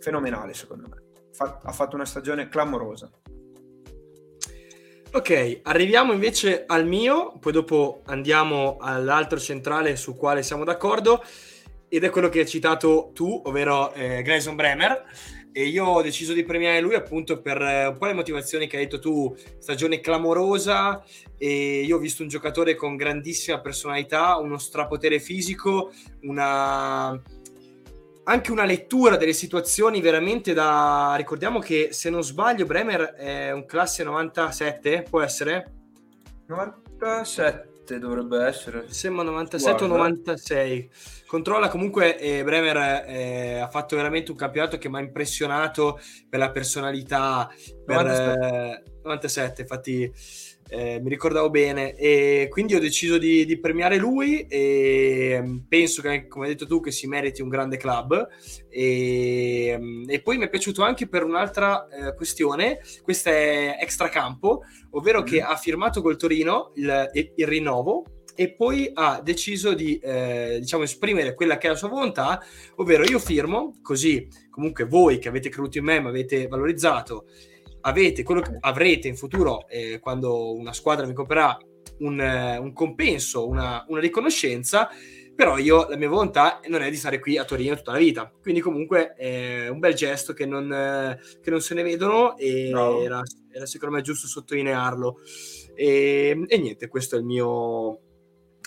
fenomenale 0.00 0.52
secondo 0.52 0.88
me, 0.88 1.01
Fa, 1.42 1.60
ha 1.64 1.72
fatto 1.72 1.96
una 1.96 2.04
stagione 2.04 2.48
clamorosa. 2.48 3.10
Ok, 5.14 5.60
arriviamo 5.64 6.12
invece 6.12 6.64
al 6.66 6.86
mio, 6.86 7.36
poi 7.38 7.52
dopo 7.52 8.02
andiamo 8.06 8.78
all'altro 8.80 9.38
centrale 9.38 9.96
su 9.96 10.16
quale 10.16 10.42
siamo 10.42 10.64
d'accordo, 10.64 11.22
ed 11.88 12.04
è 12.04 12.10
quello 12.10 12.30
che 12.30 12.40
hai 12.40 12.48
citato 12.48 13.10
tu, 13.12 13.42
ovvero 13.44 13.92
eh, 13.92 14.22
Grayson 14.22 14.56
Bremer. 14.56 15.04
E 15.54 15.66
io 15.66 15.84
ho 15.84 16.00
deciso 16.00 16.32
di 16.32 16.44
premiare 16.44 16.80
lui 16.80 16.94
appunto 16.94 17.42
per 17.42 17.60
eh, 17.60 17.86
un 17.88 17.98
po' 17.98 18.06
le 18.06 18.14
motivazioni 18.14 18.66
che 18.66 18.78
hai 18.78 18.84
detto 18.84 18.98
tu, 18.98 19.36
stagione 19.58 20.00
clamorosa 20.00 21.04
e 21.36 21.82
io 21.82 21.96
ho 21.96 21.98
visto 21.98 22.22
un 22.22 22.28
giocatore 22.28 22.74
con 22.74 22.96
grandissima 22.96 23.60
personalità, 23.60 24.38
uno 24.38 24.56
strapotere 24.56 25.20
fisico, 25.20 25.92
una, 26.22 27.20
anche 28.24 28.52
una 28.52 28.64
lettura 28.64 29.16
delle 29.16 29.32
situazioni 29.32 30.00
veramente 30.00 30.52
da... 30.52 31.14
Ricordiamo 31.16 31.58
che 31.58 31.88
se 31.92 32.10
non 32.10 32.22
sbaglio 32.22 32.66
Bremer 32.66 33.14
è 33.14 33.52
un 33.52 33.64
classe 33.64 34.04
97, 34.04 35.04
può 35.08 35.20
essere? 35.20 35.72
97 36.46 37.98
dovrebbe 37.98 38.44
essere. 38.44 38.84
Sembra 38.88 39.24
97 39.24 39.84
o 39.84 39.86
96. 39.86 40.90
Controlla 41.26 41.68
comunque 41.68 42.18
eh, 42.18 42.44
Bremer 42.44 43.04
eh, 43.08 43.58
ha 43.58 43.68
fatto 43.68 43.96
veramente 43.96 44.30
un 44.30 44.36
campionato 44.36 44.78
che 44.78 44.88
mi 44.88 44.98
ha 44.98 45.00
impressionato 45.00 45.98
per 46.28 46.38
la 46.38 46.50
personalità. 46.50 47.50
Per, 47.84 47.96
97. 47.96 48.46
Eh, 48.46 48.82
97, 49.02 49.60
infatti 49.62 50.12
eh, 50.72 51.00
mi 51.00 51.10
ricordavo 51.10 51.50
bene. 51.50 51.94
E 51.94 52.48
quindi 52.50 52.74
ho 52.74 52.80
deciso 52.80 53.18
di, 53.18 53.44
di, 53.44 53.60
premiare 53.60 53.98
lui 53.98 54.46
e 54.48 55.62
penso 55.68 56.00
che 56.00 56.26
come 56.26 56.46
hai 56.46 56.52
detto 56.52 56.66
tu 56.66 56.80
che 56.80 56.90
si 56.90 57.06
meriti 57.06 57.42
un 57.42 57.50
grande 57.50 57.76
club. 57.76 58.26
E, 58.70 59.78
e 60.06 60.22
poi 60.22 60.38
mi 60.38 60.44
è 60.44 60.48
piaciuto 60.48 60.82
anche 60.82 61.06
per 61.08 61.24
un'altra 61.24 61.86
eh, 61.88 62.14
questione. 62.14 62.80
Questa 63.02 63.30
è 63.30 63.76
extracampo 63.80 64.62
ovvero 64.92 65.20
mm. 65.20 65.24
che 65.24 65.42
ha 65.42 65.56
firmato 65.56 66.00
col 66.00 66.16
Torino 66.16 66.72
il, 66.76 67.10
il 67.12 67.46
rinnovo 67.46 68.04
e 68.34 68.54
poi 68.54 68.90
ha 68.94 69.20
deciso 69.22 69.74
di 69.74 69.98
eh, 69.98 70.56
diciamo 70.60 70.84
esprimere 70.84 71.34
quella 71.34 71.58
che 71.58 71.66
è 71.66 71.70
la 71.70 71.76
sua 71.76 71.88
volontà 71.88 72.42
ovvero 72.76 73.04
io 73.04 73.18
firmo 73.18 73.78
così 73.82 74.26
comunque 74.48 74.84
voi 74.84 75.18
che 75.18 75.28
avete 75.28 75.50
creduto 75.50 75.76
in 75.76 75.84
me 75.84 76.00
mi 76.00 76.08
avete 76.08 76.46
valorizzato 76.46 77.26
avete 77.82 78.22
quello 78.22 78.40
che 78.40 78.56
avrete 78.60 79.08
in 79.08 79.16
futuro 79.16 79.66
eh, 79.68 79.98
quando 80.00 80.54
una 80.54 80.72
squadra 80.72 81.06
vi 81.06 81.12
comprerà 81.12 81.56
un, 81.98 82.20
eh, 82.20 82.58
un 82.58 82.72
compenso, 82.72 83.46
una, 83.46 83.84
una, 83.88 84.00
riconoscenza, 84.00 84.88
però 85.34 85.58
io 85.58 85.88
la 85.88 85.96
mia 85.96 86.08
volontà 86.08 86.60
non 86.68 86.82
è 86.82 86.90
di 86.90 86.96
stare 86.96 87.18
qui 87.18 87.38
a 87.38 87.44
Torino 87.44 87.76
tutta 87.76 87.92
la 87.92 87.98
vita, 87.98 88.30
quindi 88.40 88.60
comunque 88.60 89.14
è 89.14 89.68
un 89.68 89.78
bel 89.78 89.94
gesto 89.94 90.32
che 90.32 90.46
non, 90.46 90.72
eh, 90.72 91.18
che 91.40 91.50
non 91.50 91.60
se 91.60 91.74
ne 91.74 91.82
vedono 91.82 92.36
e 92.36 92.70
no. 92.70 93.00
era, 93.00 93.22
era, 93.50 93.66
secondo 93.66 93.96
me 93.96 94.02
giusto 94.02 94.26
sottolinearlo. 94.26 95.20
E, 95.74 96.44
e, 96.46 96.58
niente, 96.58 96.88
questo 96.88 97.16
è 97.16 97.18
il 97.18 97.24
mio, 97.24 98.00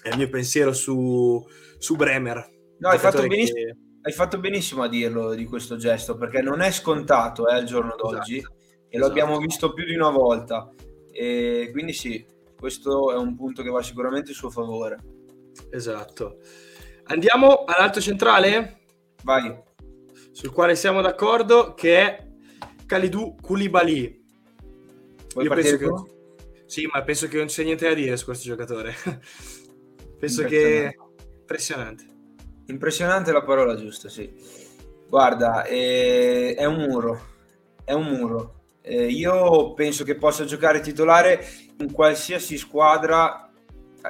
è 0.02 0.10
il 0.10 0.18
mio 0.18 0.30
pensiero 0.30 0.74
su, 0.74 1.44
su 1.78 1.96
Bremer. 1.96 2.54
No, 2.80 2.90
hai 2.90 2.98
fatto, 2.98 3.22
che... 3.22 3.76
hai 4.02 4.12
fatto, 4.12 4.40
benissimo, 4.40 4.84
a 4.84 4.90
dirlo 4.90 5.34
di 5.34 5.46
questo 5.46 5.78
gesto 5.78 6.18
perché 6.18 6.42
non 6.42 6.62
è 6.62 6.72
scontato 6.72 7.48
eh, 7.48 7.56
al 7.56 7.64
giorno 7.64 7.96
d'oggi. 7.96 8.38
Esatto 8.38 8.55
e 8.96 8.98
lo 8.98 9.08
abbiamo 9.08 9.38
visto 9.40 9.74
più 9.74 9.84
di 9.84 9.94
una 9.94 10.10
volta. 10.10 10.72
E 11.12 11.70
quindi 11.74 11.92
sì, 11.92 12.26
questo 12.58 13.12
è 13.12 13.18
un 13.18 13.36
punto 13.36 13.62
che 13.62 13.70
va 13.70 13.82
sicuramente 13.82 14.32
in 14.32 14.38
suo 14.38 14.50
favore. 14.50 14.98
Esatto. 15.70 16.38
Andiamo 17.04 17.66
all'alto 17.66 18.00
centrale? 18.00 18.80
Vai. 19.24 19.54
Sul 20.32 20.52
quale 20.52 20.76
siamo 20.76 21.02
d'accordo 21.02 21.74
che 21.74 22.00
è 22.00 22.28
Kalidou 22.86 23.36
Koulibaly. 23.36 24.24
Vuoi 25.34 25.46
Io 25.46 25.54
penso 25.54 25.78
che... 25.78 26.14
Sì, 26.66 26.88
ma 26.92 27.04
penso 27.04 27.28
che 27.28 27.38
non 27.38 27.48
c'è 27.48 27.64
niente 27.64 27.88
da 27.88 27.94
dire 27.94 28.16
su 28.16 28.26
questo 28.26 28.48
giocatore. 28.48 28.94
penso 30.18 30.44
che 30.46 30.96
impressionante. 31.40 32.14
Impressionante 32.68 33.30
è 33.30 33.34
la 33.34 33.44
parola 33.44 33.76
giusta, 33.76 34.08
sì. 34.08 34.34
Guarda, 35.08 35.64
è, 35.64 36.56
è 36.56 36.66
un 36.66 36.78
muro. 36.78 37.34
È 37.84 37.92
un 37.92 38.06
muro 38.06 38.64
eh, 38.86 39.08
io 39.08 39.74
penso 39.74 40.04
che 40.04 40.16
possa 40.16 40.46
giocare 40.46 40.80
titolare 40.80 41.44
in 41.80 41.92
qualsiasi 41.92 42.58
squadra 42.58 43.50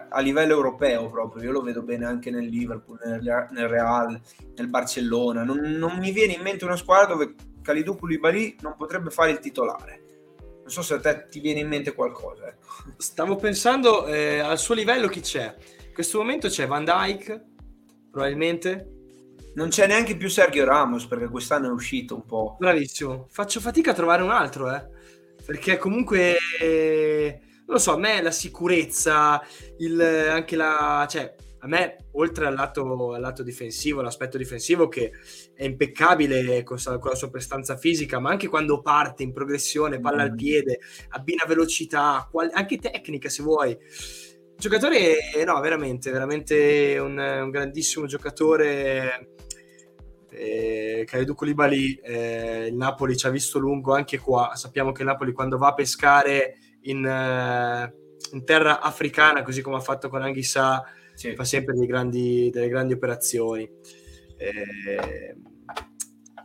a 0.09 0.19
livello 0.19 0.53
europeo 0.53 1.09
proprio, 1.09 1.43
io 1.43 1.51
lo 1.51 1.61
vedo 1.61 1.81
bene 1.81 2.05
anche 2.05 2.29
nel 2.29 2.45
Liverpool, 2.45 2.99
nel, 3.05 3.67
Real, 3.69 4.19
nel 4.55 4.67
Barcellona, 4.67 5.45
non, 5.45 5.59
non, 5.59 5.97
mi 5.97 6.11
viene 6.11 6.33
in 6.33 6.41
mente 6.41 6.65
una 6.65 6.75
squadra 6.75 7.13
dove 7.13 7.35
Kalidou 7.61 7.95
Koulibaly 7.95 8.57
non 8.59 8.75
potrebbe 8.75 9.09
fare 9.09 9.31
il 9.31 9.39
titolare. 9.39 10.03
Non 10.37 10.69
so 10.69 10.81
se 10.81 10.95
a 10.95 10.99
te 10.99 11.27
ti 11.29 11.39
viene 11.39 11.61
in 11.61 11.67
mente 11.67 11.93
qualcosa. 11.93 12.47
Ecco. 12.47 12.67
Stavo 12.97 13.35
pensando 13.37 14.05
eh, 14.07 14.39
al 14.39 14.59
suo 14.59 14.73
livello 14.73 15.07
chi 15.07 15.21
c'è. 15.21 15.55
In 15.87 15.93
questo 15.93 16.17
momento 16.17 16.49
c'è 16.49 16.67
Van 16.67 16.83
Dyke, 16.83 17.45
probabilmente, 18.11 18.94
non 19.55 19.69
c'è 19.69 19.87
neanche 19.87 20.15
più 20.15 20.29
Sergio 20.29 20.65
Ramos 20.65 21.05
perché 21.07 21.27
quest'anno 21.27 21.67
è 21.67 21.71
uscito 21.71 22.15
un 22.15 22.25
po'. 22.25 22.55
Bravissimo. 22.59 23.27
Faccio 23.29 23.59
fatica 23.59 23.91
a 23.91 23.93
trovare 23.95 24.21
un 24.21 24.31
altro, 24.31 24.73
eh. 24.73 24.87
Perché 25.45 25.77
comunque 25.77 26.35
lo 27.67 27.77
so, 27.77 27.93
a 27.93 27.97
me 27.97 28.21
la 28.21 28.31
sicurezza, 28.31 29.41
il, 29.77 29.99
anche 30.01 30.55
la... 30.55 31.05
Cioè, 31.09 31.35
a 31.59 31.67
me, 31.67 32.09
oltre 32.11 32.45
al 32.45 32.53
lato, 32.53 33.13
al 33.13 33.21
lato, 33.21 33.41
difensivo, 33.41 34.01
l'aspetto 34.01 34.37
difensivo 34.37 34.87
che 34.87 35.11
è 35.55 35.63
impeccabile 35.63 36.61
con, 36.63 36.77
con, 36.77 37.09
la 37.09 37.15
sua 37.15 37.31
prestanza 37.31 37.75
fisica, 37.75 38.19
ma 38.19 38.29
anche 38.29 38.47
quando 38.47 38.81
parte 38.81 39.23
in 39.23 39.33
progressione, 39.33 39.99
palla 39.99 40.21
al 40.21 40.33
mm. 40.33 40.35
piede, 40.35 40.79
abbina 41.09 41.43
velocità, 41.47 42.27
qual- 42.29 42.51
anche 42.53 42.77
tecnica 42.77 43.29
se 43.29 43.41
vuoi. 43.41 43.75
Giocatore, 44.57 45.17
no, 45.43 45.59
veramente, 45.59 46.11
veramente 46.11 46.97
un, 46.99 47.17
un 47.17 47.49
grandissimo 47.49 48.05
giocatore. 48.05 49.34
Eh, 50.35 51.07
Koulibaly, 51.33 51.99
eh, 52.03 52.67
il 52.67 52.75
Napoli 52.75 53.15
ci 53.15 53.27
ha 53.27 53.29
visto 53.29 53.59
lungo 53.59 53.93
anche 53.93 54.19
qua. 54.19 54.51
Sappiamo 54.55 54.91
che 54.91 55.01
il 55.01 55.07
Napoli 55.07 55.31
quando 55.31 55.57
va 55.57 55.69
a 55.69 55.73
pescare 55.73 56.57
in, 56.81 57.03
uh, 57.03 58.35
in 58.35 58.45
terra 58.45 58.81
africana, 58.81 59.43
così 59.43 59.61
come 59.61 59.77
ha 59.77 59.81
fatto 59.81 60.09
con 60.09 60.21
Anghissà, 60.21 60.83
sì. 61.13 61.35
fa 61.35 61.43
sempre 61.43 61.75
grandi, 61.85 62.49
delle 62.51 62.67
grandi 62.67 62.93
operazioni. 62.93 63.69
Eh, 64.37 65.35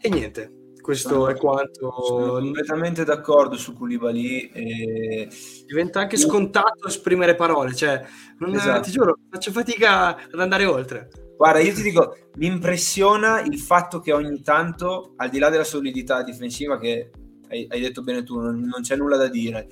e 0.01 0.09
niente, 0.09 0.75
questo 0.81 1.09
sono, 1.09 1.29
è 1.29 1.37
quanto. 1.37 1.95
Sono 2.03 2.33
completamente 2.33 3.05
d'accordo 3.05 3.57
su 3.57 3.75
Koulibaly. 3.75 4.51
E... 4.53 5.29
Diventa 5.67 6.01
anche 6.01 6.17
scontato 6.17 6.87
esprimere 6.87 7.35
parole, 7.35 7.75
cioè, 7.75 8.03
non, 8.39 8.55
esatto. 8.55 8.83
ti 8.83 8.91
giuro, 8.91 9.19
faccio 9.31 9.53
fatica 9.53 10.17
ad 10.17 10.41
andare 10.41 10.65
oltre. 10.65 11.09
Guarda, 11.41 11.61
io 11.61 11.73
ti 11.73 11.81
dico, 11.81 12.19
mi 12.35 12.45
impressiona 12.45 13.41
il 13.41 13.59
fatto 13.59 14.01
che 14.01 14.13
ogni 14.13 14.43
tanto, 14.43 15.15
al 15.17 15.31
di 15.31 15.39
là 15.39 15.49
della 15.49 15.65
solidità 15.65 16.23
difensiva, 16.23 16.79
che 16.79 17.11
hai, 17.49 17.67
hai 17.71 17.81
detto 17.81 18.03
bene 18.03 18.23
tu, 18.25 18.39
non, 18.39 18.61
non, 18.61 18.83
c'è 18.83 18.95
nulla 18.95 19.17
da 19.17 19.27
dire, 19.27 19.67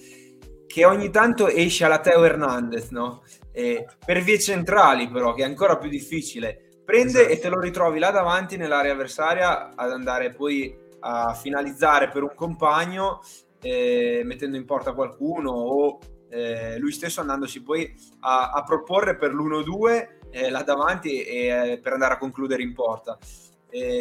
che 0.66 0.86
ogni 0.86 1.10
tanto 1.10 1.46
esce 1.46 1.84
alla 1.84 2.00
Teo 2.00 2.24
Hernandez, 2.24 2.88
no? 2.88 3.22
E 3.52 3.84
per 4.02 4.22
vie 4.22 4.38
centrali, 4.38 5.10
però, 5.10 5.34
che 5.34 5.42
è 5.42 5.44
ancora 5.44 5.76
più 5.76 5.90
difficile. 5.90 6.80
Prende 6.86 7.20
esatto. 7.20 7.34
e 7.34 7.38
te 7.38 7.48
lo 7.50 7.60
ritrovi 7.60 7.98
là 7.98 8.10
davanti 8.12 8.56
nell'area 8.56 8.92
avversaria 8.94 9.74
ad 9.74 9.92
andare 9.92 10.32
poi 10.32 10.74
a 11.00 11.34
finalizzare 11.34 12.08
per 12.08 12.22
un 12.22 12.32
compagno 12.34 13.20
eh, 13.60 14.22
mettendo 14.24 14.56
in 14.56 14.64
porta 14.64 14.94
qualcuno 14.94 15.50
o 15.50 15.98
eh, 16.30 16.78
lui 16.78 16.92
stesso 16.92 17.20
andandosi 17.20 17.62
poi 17.62 17.94
a, 18.20 18.52
a 18.52 18.62
proporre 18.62 19.16
per 19.16 19.34
l'1-2 19.34 20.16
eh, 20.30 20.50
là 20.50 20.62
davanti 20.62 21.22
e, 21.22 21.46
eh, 21.46 21.78
per 21.78 21.92
andare 21.92 22.14
a 22.14 22.18
concludere 22.18 22.62
in 22.62 22.74
porta. 22.74 23.18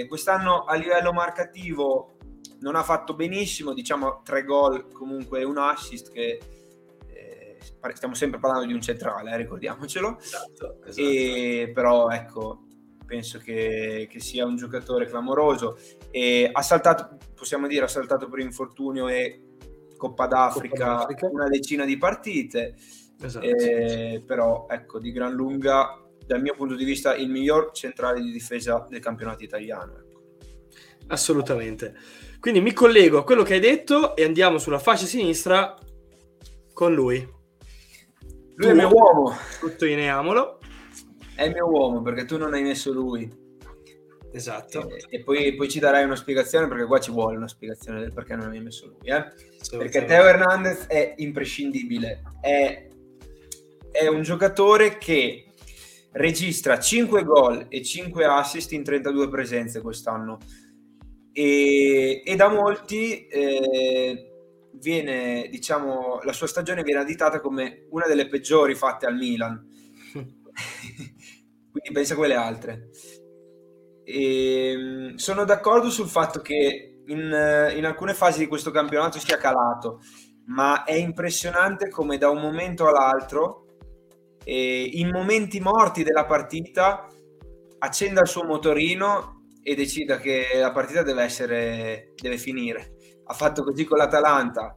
quest'anno 0.08 0.64
a 0.64 0.76
livello 0.76 1.12
marcativo 1.12 2.18
non 2.60 2.76
ha 2.76 2.84
fatto 2.84 3.14
benissimo, 3.14 3.74
diciamo 3.74 4.22
tre 4.24 4.44
gol 4.44 4.92
comunque 4.92 5.44
un 5.44 5.58
assist 5.58 6.12
che 6.12 6.40
eh, 7.08 7.58
stiamo 7.94 8.14
sempre 8.14 8.40
parlando 8.40 8.66
di 8.66 8.74
un 8.74 8.82
centrale, 8.82 9.32
eh, 9.32 9.38
ricordiamocelo. 9.38 10.18
Esatto, 10.20 10.78
esatto. 10.86 11.08
E, 11.08 11.72
però 11.74 12.10
ecco, 12.10 12.66
penso 13.06 13.40
che, 13.40 14.08
che, 14.10 14.20
sia 14.20 14.46
un 14.46 14.56
giocatore 14.56 15.06
clamoroso 15.06 15.78
e 16.12 16.50
ha 16.52 16.62
saltato, 16.62 17.18
possiamo 17.36 17.68
dire, 17.68 17.86
ha 17.86 17.90
saltato 17.90 18.28
per 18.30 18.40
infortunio 18.40 19.08
e 19.08 19.42
Coppa 19.96 20.28
d'Africa, 20.28 20.86
Coppa 20.86 20.96
d'Africa. 21.00 21.30
una 21.32 21.48
decina 21.48 21.86
di 21.86 21.98
partite. 21.98 22.76
Esatto. 23.20 23.46
Eh, 23.46 24.22
però 24.26 24.68
ecco, 24.70 25.00
di 25.00 25.12
gran 25.12 25.34
lunga, 25.34 26.07
dal 26.28 26.42
mio 26.42 26.54
punto 26.54 26.76
di 26.76 26.84
vista, 26.84 27.16
il 27.16 27.30
miglior 27.30 27.72
centrale 27.72 28.22
di 28.22 28.32
difesa 28.32 28.86
del 28.90 29.00
campionato 29.00 29.44
italiano. 29.44 29.98
Ecco. 29.98 30.22
Assolutamente. 31.08 31.96
Quindi 32.40 32.60
mi 32.60 32.74
collego 32.74 33.18
a 33.18 33.24
quello 33.24 33.44
che 33.44 33.54
hai 33.54 33.60
detto 33.60 34.16
e 34.16 34.24
andiamo 34.24 34.58
sulla 34.58 34.78
fascia 34.78 35.06
sinistra 35.06 35.74
con 36.74 36.94
lui. 36.94 37.18
Lui 38.56 38.56
tu, 38.56 38.68
è 38.68 38.70
il 38.70 38.76
mio 38.76 38.94
uomo. 38.94 39.32
Sottolineiamolo. 39.32 40.60
È 41.34 41.44
il 41.44 41.54
mio 41.54 41.70
uomo 41.70 42.02
perché 42.02 42.26
tu 42.26 42.38
non 42.38 42.54
hai 42.54 42.62
messo 42.62 42.92
lui. 42.92 43.46
Esatto. 44.34 44.90
E, 44.90 45.06
e 45.10 45.24
poi, 45.24 45.56
poi, 45.56 45.70
ci 45.70 45.80
darai 45.80 46.04
una 46.04 46.16
spiegazione 46.16 46.68
perché 46.68 46.86
qua 46.86 47.00
ci 47.00 47.12
vuole 47.12 47.38
una 47.38 47.48
spiegazione 47.48 48.02
del 48.02 48.12
perché 48.12 48.36
non 48.36 48.52
hai 48.52 48.60
messo 48.60 48.86
lui. 48.88 49.10
Eh? 49.10 49.26
Perché 49.78 50.04
Teo 50.04 50.26
Hernandez 50.26 50.88
è 50.88 51.13
imprescindibile. 51.18 52.22
È, 52.42 52.88
è 53.92 54.08
un 54.08 54.22
giocatore 54.22 54.98
che 54.98 55.47
registra 56.17 56.80
5 56.80 57.23
gol 57.23 57.65
e 57.69 57.84
5 57.84 58.25
assist 58.25 58.71
in 58.73 58.84
32 58.84 59.30
presenze 59.30 59.82
quest'anno 59.82 60.38
e, 61.38 62.23
e 62.25 62.36
da 62.36 62.49
molti 62.49 63.27
eh, 63.27 64.32
viene, 64.73 65.47
diciamo, 65.51 66.21
la 66.23 66.34
sua 66.34 66.47
stagione 66.47 66.82
viene 66.82 67.01
additata 67.01 67.39
come 67.39 67.86
una 67.91 68.08
delle 68.08 68.27
peggiori 68.27 68.73
fatte 68.73 69.06
al 69.06 69.15
Milan. 69.15 69.63
Quindi 70.13 71.91
pensa 71.93 72.13
a 72.13 72.17
quelle 72.17 72.34
altre. 72.34 72.89
E, 74.03 74.71
ehm, 74.71 75.15
sono 75.15 75.45
d'accordo 75.45 75.91
sul 75.91 76.08
fatto 76.08 76.41
che 76.41 77.03
in, 77.06 77.19
in 77.75 77.86
alcune 77.86 78.15
fasi 78.15 78.39
di 78.39 78.47
questo 78.47 78.71
campionato 78.71 79.19
sia 79.19 79.38
calato, 79.38 80.01
ma 80.47 80.86
è 80.86 80.93
impressionante 80.93 81.88
come 81.89 82.17
da 82.17 82.30
un 82.30 82.41
momento 82.41 82.88
all'altro, 82.88 83.66
eh, 84.48 84.90
in 84.94 85.10
momenti 85.10 85.60
morti 85.60 86.04
della 86.04 86.26
partita, 86.26 87.06
accenda 87.80 88.22
il 88.22 88.28
suo 88.28 88.46
motorino 88.46 89.42
e 89.62 89.76
decida 89.76 90.20
che 90.20 90.48
la 90.56 90.72
partita 90.72 91.04
deve 91.04 91.24
essere 91.24 92.14
deve 92.16 92.38
finire. 92.38 92.96
Ha 93.26 93.34
fatto 93.34 93.62
così 93.64 93.84
con 93.84 93.98
l'Atalanta, 93.98 94.74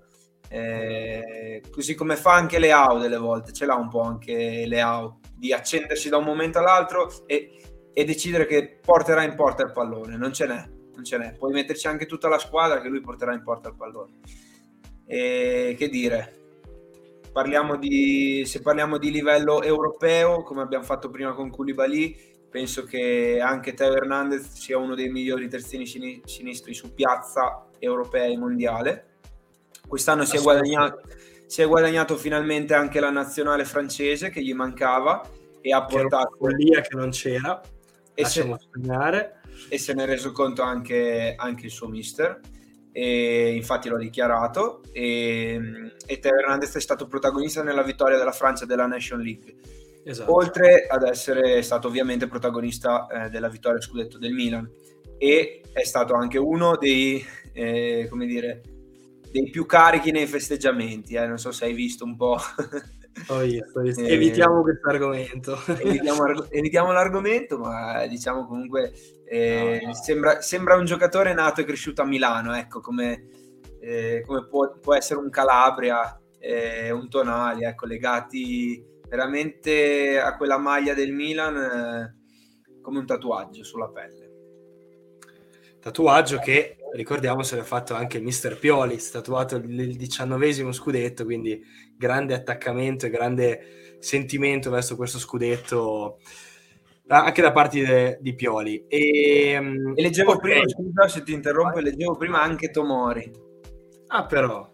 eh, 0.49 1.63
così 1.71 1.95
come 1.95 2.17
fa 2.17 2.33
anche 2.33 2.59
Leao 2.59 2.99
delle 2.99 3.17
volte, 3.17 3.53
ce 3.53 3.65
l'ha 3.65 3.77
un 3.77 3.89
po' 3.89 4.01
anche 4.01 4.65
Leao, 4.67 5.21
di 5.37 5.53
accendersi 5.53 6.09
da 6.09 6.17
un 6.17 6.25
momento 6.25 6.59
all'altro 6.59 7.25
e, 7.27 7.61
e 7.93 8.05
decidere 8.05 8.47
che 8.47 8.81
porterà 8.85 9.23
in 9.23 9.37
porta 9.37 9.63
il 9.63 9.71
pallone. 9.71 10.17
Non 10.17 10.33
ce 10.33 10.49
n'è, 10.49 10.69
non 10.95 11.05
ce 11.05 11.17
n'è. 11.17 11.35
Puoi 11.35 11.53
metterci 11.53 11.87
anche 11.87 12.07
tutta 12.07 12.29
la 12.29 12.41
squadra 12.41 12.81
che 12.81 12.89
lui 12.89 13.01
porterà 13.01 13.33
in 13.33 13.45
porta 13.45 13.69
il 13.69 13.77
pallone. 13.77 14.19
E, 15.07 15.77
che 15.79 15.89
dire, 15.89 16.40
parliamo 17.33 17.77
di, 17.77 18.43
se 18.45 18.61
parliamo 18.61 18.99
di 18.99 19.11
livello 19.11 19.63
europeo, 19.63 20.43
come 20.43 20.63
abbiamo 20.63 20.85
fatto 20.85 21.11
prima 21.11 21.33
con 21.33 21.51
Koulibaly, 21.51 22.17
penso 22.51 22.85
che 22.85 23.41
anche 23.41 23.75
Teo 23.75 23.95
Hernandez 23.95 24.53
sia 24.53 24.79
uno 24.79 24.95
dei 24.95 25.09
migliori 25.09 25.49
terzini 25.49 25.87
sinistri 26.25 26.75
su 26.75 26.93
piazza 26.93 27.67
europea 27.79 28.25
e 28.25 28.37
mondiale. 28.37 29.07
Quest'anno 29.87 30.25
si 30.25 30.37
è, 30.37 30.41
guadagnato, 30.41 31.03
si 31.47 31.63
è 31.63 31.67
guadagnato 31.67 32.17
finalmente 32.17 32.75
anche 32.75 33.01
la 33.01 33.11
nazionale 33.11 33.65
francese 33.65 34.31
che 34.31 34.43
gli 34.43 34.53
mancava 34.53 35.23
e 35.61 35.73
ha 35.73 35.85
portato... 35.85 36.37
Follia 36.39 36.81
che 36.81 36.97
non 36.97 37.11
c'era, 37.11 37.61
e 38.15 38.25
se, 38.25 38.57
e 39.69 39.79
se 39.79 39.95
ne 39.95 40.03
è 40.03 40.07
reso 40.07 40.33
conto 40.33 40.63
anche, 40.63 41.35
anche 41.37 41.67
il 41.67 41.73
suo 41.73 41.89
mister 41.89 42.41
e 42.93 43.55
infatti 43.55 43.89
l'ho 43.89 43.99
dichiarato 43.99 44.83
e, 44.93 45.93
e 46.07 46.19
Teo 46.19 46.35
Hernandez 46.37 46.75
è 46.75 46.81
stato 46.81 47.07
protagonista 47.07 47.63
nella 47.63 47.83
vittoria 47.83 48.19
della 48.19 48.33
Francia 48.33 48.65
della 48.65 48.87
Nation 48.87 49.21
League 49.21 49.55
esatto. 50.05 50.35
oltre 50.35 50.87
ad 50.89 51.05
essere 51.05 51.63
stato 51.63 51.89
ovviamente 51.89 52.27
protagonista 52.27 53.07
eh, 53.07 53.29
della 53.31 53.49
vittoria 53.49 53.81
scudetto 53.81 54.19
del 54.19 54.33
Milan 54.33 54.69
e 55.19 55.61
è 55.73 55.85
stato 55.85 56.15
anche 56.15 56.39
uno 56.39 56.77
dei, 56.77 57.23
eh, 57.53 58.07
come 58.09 58.27
dire, 58.27 58.63
dei 59.31 59.51
più 59.51 59.67
carichi 59.67 60.11
nei 60.11 60.27
festeggiamenti, 60.27 61.15
eh. 61.15 61.27
non 61.27 61.39
so 61.39 61.53
se 61.53 61.67
hai 61.67 61.75
visto 61.75 62.05
un 62.05 62.17
po'. 62.17 62.39
Oh, 63.29 63.39
visto, 63.41 63.81
visto. 63.81 64.01
Eh, 64.03 64.13
evitiamo 64.13 64.63
questo 64.63 64.89
argomento. 64.89 65.59
Evitiamo, 65.67 66.49
evitiamo, 66.49 66.93
l'argomento, 66.93 67.59
ma 67.59 68.07
diciamo 68.07 68.47
comunque 68.47 68.93
eh, 69.25 69.81
no. 69.85 69.95
sembra, 69.95 70.41
sembra, 70.41 70.77
un 70.77 70.85
giocatore 70.85 71.33
nato 71.35 71.61
e 71.61 71.65
cresciuto 71.65 72.03
a 72.03 72.07
Milano, 72.07 72.55
ecco, 72.55 72.81
come, 72.81 73.27
eh, 73.81 74.23
come 74.27 74.47
può, 74.47 74.79
può, 74.79 74.95
essere 74.95 75.21
un 75.21 75.31
Calabria, 75.31 76.19
eh, 76.39 76.91
un 76.91 77.09
Tonali, 77.09 77.65
ecco, 77.65 77.87
legati 77.87 78.85
veramente 79.09 80.21
a 80.21 80.37
quella 80.37 80.57
maglia 80.57 80.95
del 80.95 81.13
Milan 81.13 81.57
eh, 81.57 82.81
come 82.81 82.99
un 83.01 83.07
tatuaggio 83.07 83.65
sulla 83.65 83.89
pelle. 83.89 84.29
Tatuaggio 85.81 86.39
che 86.39 86.77
ricordiamo 86.93 87.43
se 87.43 87.57
l'ha 87.57 87.65
fatto 87.65 87.95
anche 87.95 88.21
mister 88.21 88.59
Pioli, 88.59 88.99
tatuato 88.99 89.57
il 89.57 89.97
diciannovesimo 89.97 90.73
scudetto, 90.73 91.25
quindi 91.25 91.63
grande 91.97 92.35
attaccamento 92.35 93.07
e 93.07 93.11
grande 93.11 93.97
sentimento 93.99 94.71
verso 94.71 94.97
questo 94.97 95.19
scudetto 95.19 96.19
anche 97.07 97.43
da 97.43 97.53
parte 97.53 97.85
de, 97.85 98.19
di 98.21 98.35
Pioli. 98.35 98.85
E, 98.87 99.51
ehm, 99.51 99.93
e 99.97 100.03
leggevo 100.03 100.33
okay. 100.33 100.51
prima, 100.51 100.69
scusa 100.69 101.09
se 101.09 101.23
ti 101.23 101.33
interrompo, 101.33 101.81
leggevo 101.81 102.17
prima 102.17 102.41
anche 102.41 102.71
Tomori. 102.71 103.31
Ah, 104.09 104.27
però. 104.27 104.69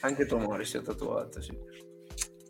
Anche 0.00 0.26
Tomori 0.26 0.64
si 0.64 0.76
è 0.76 0.82
tatuato, 0.82 1.40
sì. 1.40 1.56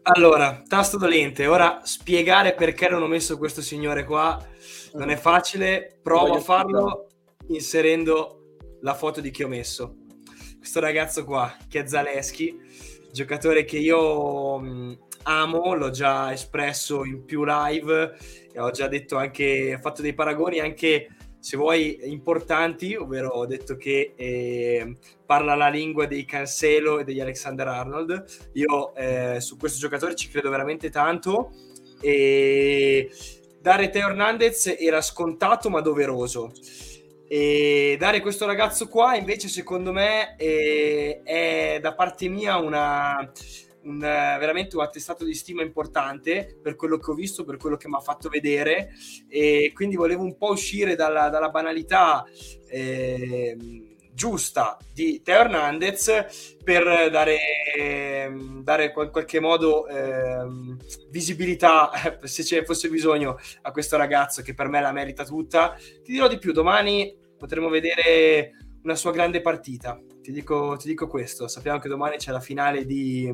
Allora, 0.03 0.63
tasto 0.67 0.99
dolente. 0.99 1.47
Ora 1.47 1.81
spiegare 1.85 2.55
perché 2.55 2.89
non 2.89 3.03
ho 3.03 3.09
messo 3.09 3.39
questo 3.39 3.61
signore 3.61 4.05
qua 4.05 4.41
non 4.95 5.11
è 5.11 5.17
facile. 5.17 5.99
Provo 6.03 6.35
a 6.35 6.41
farlo 6.41 7.07
inserendo 7.49 8.57
la 8.81 8.95
foto 8.95 9.21
di 9.21 9.31
chi 9.31 9.43
ho 9.43 9.49
messo. 9.49 9.97
Questo 10.59 10.81
ragazzo 10.81 11.25
qua, 11.25 11.57
che 11.69 11.81
è 11.81 11.87
Zaleschi, 11.87 12.59
giocatore 13.13 13.65
che 13.65 13.79
io 13.79 14.59
mh, 14.59 14.99
amo, 15.25 15.75
l'ho 15.75 15.91
già 15.91 16.33
espresso 16.33 17.05
in 17.05 17.25
più 17.25 17.45
live 17.45 18.17
e 18.53 18.61
ho 18.61 18.71
già 18.71 18.89
detto 18.89 19.17
anche, 19.17 19.75
ho 19.75 19.81
fatto 19.81 20.03
dei 20.03 20.15
paragoni 20.15 20.59
anche 20.59 21.09
se 21.39 21.57
vuoi 21.57 22.01
importanti, 22.11 22.97
ovvero 22.97 23.29
ho 23.29 23.47
detto 23.47 23.77
che 23.77 24.15
eh, 24.17 24.97
parla 25.25 25.55
la 25.55 25.69
lingua 25.69 26.07
dei 26.07 26.25
Cancelo 26.25 26.99
e 26.99 27.05
degli 27.05 27.21
Alexander 27.21 27.69
Arnold. 27.69 28.51
Io 28.55 28.93
eh, 28.97 29.41
su 29.41 29.57
questo 29.57 29.79
giocatore 29.79 30.17
ci 30.17 30.29
credo 30.29 30.51
veramente 30.51 30.91
tanto 30.91 31.53
e 32.01 33.09
dare 33.61 33.91
Teo 33.91 34.09
Hernandez 34.09 34.75
era 34.79 35.01
scontato 35.01 35.71
ma 35.71 35.81
doveroso. 35.81 36.51
E 37.29 37.97
dare 37.99 38.21
questo 38.21 38.47
ragazzo 38.47 38.89
qua 38.89 39.17
invece 39.17 39.49
secondo 39.49 39.93
me 39.93 40.37
è, 40.37 41.23
è 41.23 41.79
da 41.81 41.95
parte 41.95 42.29
mia 42.29 42.57
una, 42.59 43.31
un, 43.83 43.99
veramente 43.99 44.77
un 44.77 44.83
attestato 44.83 45.25
di 45.25 45.35
stima 45.35 45.63
importante 45.63 46.59
per 46.63 46.77
quello 46.77 46.99
che 46.99 47.11
ho 47.11 47.15
visto, 47.15 47.45
per 47.45 47.57
quello 47.57 47.77
che 47.77 47.89
mi 47.89 47.97
ha 47.97 48.01
fatto 48.01 48.29
vedere. 48.29 48.91
E 49.29 49.73
quindi 49.75 49.97
volevo 49.97 50.23
un 50.23 50.37
po' 50.37 50.51
uscire 50.51 50.95
dalla, 50.95 51.29
dalla 51.29 51.51
banalità 51.51 52.25
eh, 52.69 53.57
giusta 54.17 54.79
di 54.95 55.21
Teo 55.23 55.41
Hernandez 55.41 56.57
per 56.65 57.11
dare, 57.11 57.39
dare 58.63 58.85
in 58.87 59.11
qualche 59.11 59.41
modo 59.41 59.87
eh, 59.87 60.43
visibilità, 61.11 61.91
se 62.23 62.43
ce 62.43 62.61
ne 62.61 62.65
fosse 62.65 62.89
bisogno, 62.89 63.37
a 63.61 63.71
questo 63.73 63.99
ragazzo 63.99 64.41
che 64.41 64.55
per 64.55 64.69
me 64.69 64.81
la 64.81 64.91
merita 64.91 65.23
tutta. 65.23 65.77
Ti 65.79 66.11
dirò 66.11 66.29
di 66.29 66.39
più, 66.39 66.53
domani 66.53 67.15
potremo 67.37 67.69
vedere 67.69 68.53
una 68.85 68.95
sua 68.95 69.13
grande 69.13 69.43
partita. 69.43 70.01
Ti 70.23 70.33
dico, 70.33 70.77
ti 70.79 70.89
dico 70.89 71.09
questo, 71.09 71.47
sappiamo 71.47 71.79
che 71.79 71.89
domani 71.89 72.17
c'è 72.17 72.33
la 72.33 72.41
finale 72.41 72.87
di, 72.87 73.31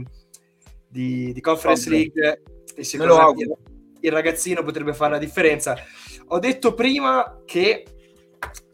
di, 0.89 1.33
di 1.33 1.41
Conference 1.41 1.89
okay. 1.89 1.99
League 2.13 2.43
e 2.75 2.83
secondo 2.83 3.33
me 3.37 3.57
il 4.01 4.11
ragazzino 4.11 4.65
potrebbe 4.65 4.95
fare 4.95 5.13
la 5.13 5.19
differenza. 5.19 5.77
Ho 6.27 6.41
detto 6.41 6.75
prima 6.75 7.41
che 7.45 7.85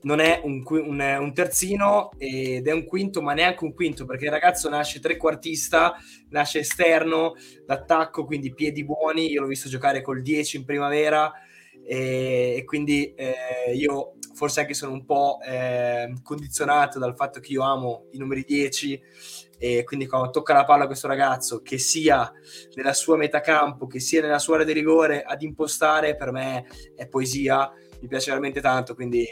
non 0.02 0.20
è 0.20 0.40
un, 0.44 0.62
un, 0.66 1.16
un, 1.20 1.34
terzino 1.34 2.12
ed 2.16 2.66
è 2.66 2.72
un 2.72 2.84
quinto, 2.84 3.20
ma 3.20 3.34
neanche 3.34 3.64
un 3.64 3.74
quinto, 3.74 4.04
perché 4.04 4.26
il 4.26 4.30
ragazzo 4.30 4.68
nasce 4.68 5.00
trequartista, 5.00 5.94
nasce 6.30 6.60
esterno, 6.60 7.34
d'attacco, 7.66 8.24
quindi 8.24 8.54
piedi 8.54 8.84
buoni. 8.84 9.30
Io 9.30 9.40
l'ho 9.40 9.46
visto 9.46 9.68
giocare 9.68 10.00
col 10.00 10.22
10 10.22 10.58
in 10.58 10.64
primavera 10.64 11.32
e, 11.84 12.54
e 12.58 12.64
quindi 12.64 13.12
eh, 13.14 13.74
io 13.74 14.14
forse 14.34 14.60
anche 14.60 14.74
sono 14.74 14.92
un 14.92 15.04
po' 15.04 15.38
eh, 15.44 16.12
condizionato 16.22 17.00
dal 17.00 17.16
fatto 17.16 17.40
che 17.40 17.52
io 17.52 17.62
amo 17.62 18.06
i 18.12 18.18
numeri 18.18 18.44
10 18.44 19.02
e 19.58 19.82
quindi 19.82 20.06
quando 20.06 20.30
tocca 20.30 20.52
la 20.52 20.64
palla 20.64 20.84
a 20.84 20.86
questo 20.86 21.08
ragazzo, 21.08 21.60
che 21.60 21.78
sia 21.78 22.30
nella 22.74 22.92
sua 22.92 23.16
metà 23.16 23.40
campo, 23.40 23.88
che 23.88 23.98
sia 23.98 24.22
nella 24.22 24.38
sua 24.38 24.54
area 24.54 24.66
di 24.66 24.72
rigore, 24.72 25.22
ad 25.22 25.42
impostare, 25.42 26.14
per 26.14 26.30
me 26.30 26.66
è 26.94 27.08
poesia, 27.08 27.68
mi 28.00 28.06
piace 28.06 28.30
veramente 28.30 28.60
tanto, 28.60 28.94
quindi 28.94 29.26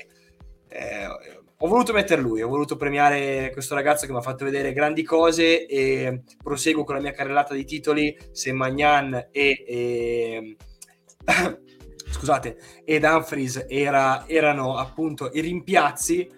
eh, 0.68 1.06
ho 1.58 1.68
voluto 1.68 1.94
mettere 1.94 2.20
lui, 2.20 2.42
ho 2.42 2.48
voluto 2.48 2.76
premiare 2.76 3.50
questo 3.50 3.74
ragazzo 3.74 4.04
che 4.04 4.12
mi 4.12 4.18
ha 4.18 4.22
fatto 4.22 4.44
vedere 4.44 4.74
grandi 4.74 5.02
cose 5.02 5.66
e 5.66 6.22
proseguo 6.42 6.84
con 6.84 6.96
la 6.96 7.00
mia 7.00 7.12
carrellata 7.12 7.54
di 7.54 7.64
titoli 7.64 8.14
se 8.30 8.52
Magnan 8.52 9.28
e, 9.30 9.64
e 9.66 10.56
scusate, 12.10 12.58
ed 12.84 13.04
Humphries 13.04 13.64
era, 13.68 14.28
erano 14.28 14.76
appunto 14.76 15.30
i 15.32 15.40
rimpiazzi, 15.40 16.30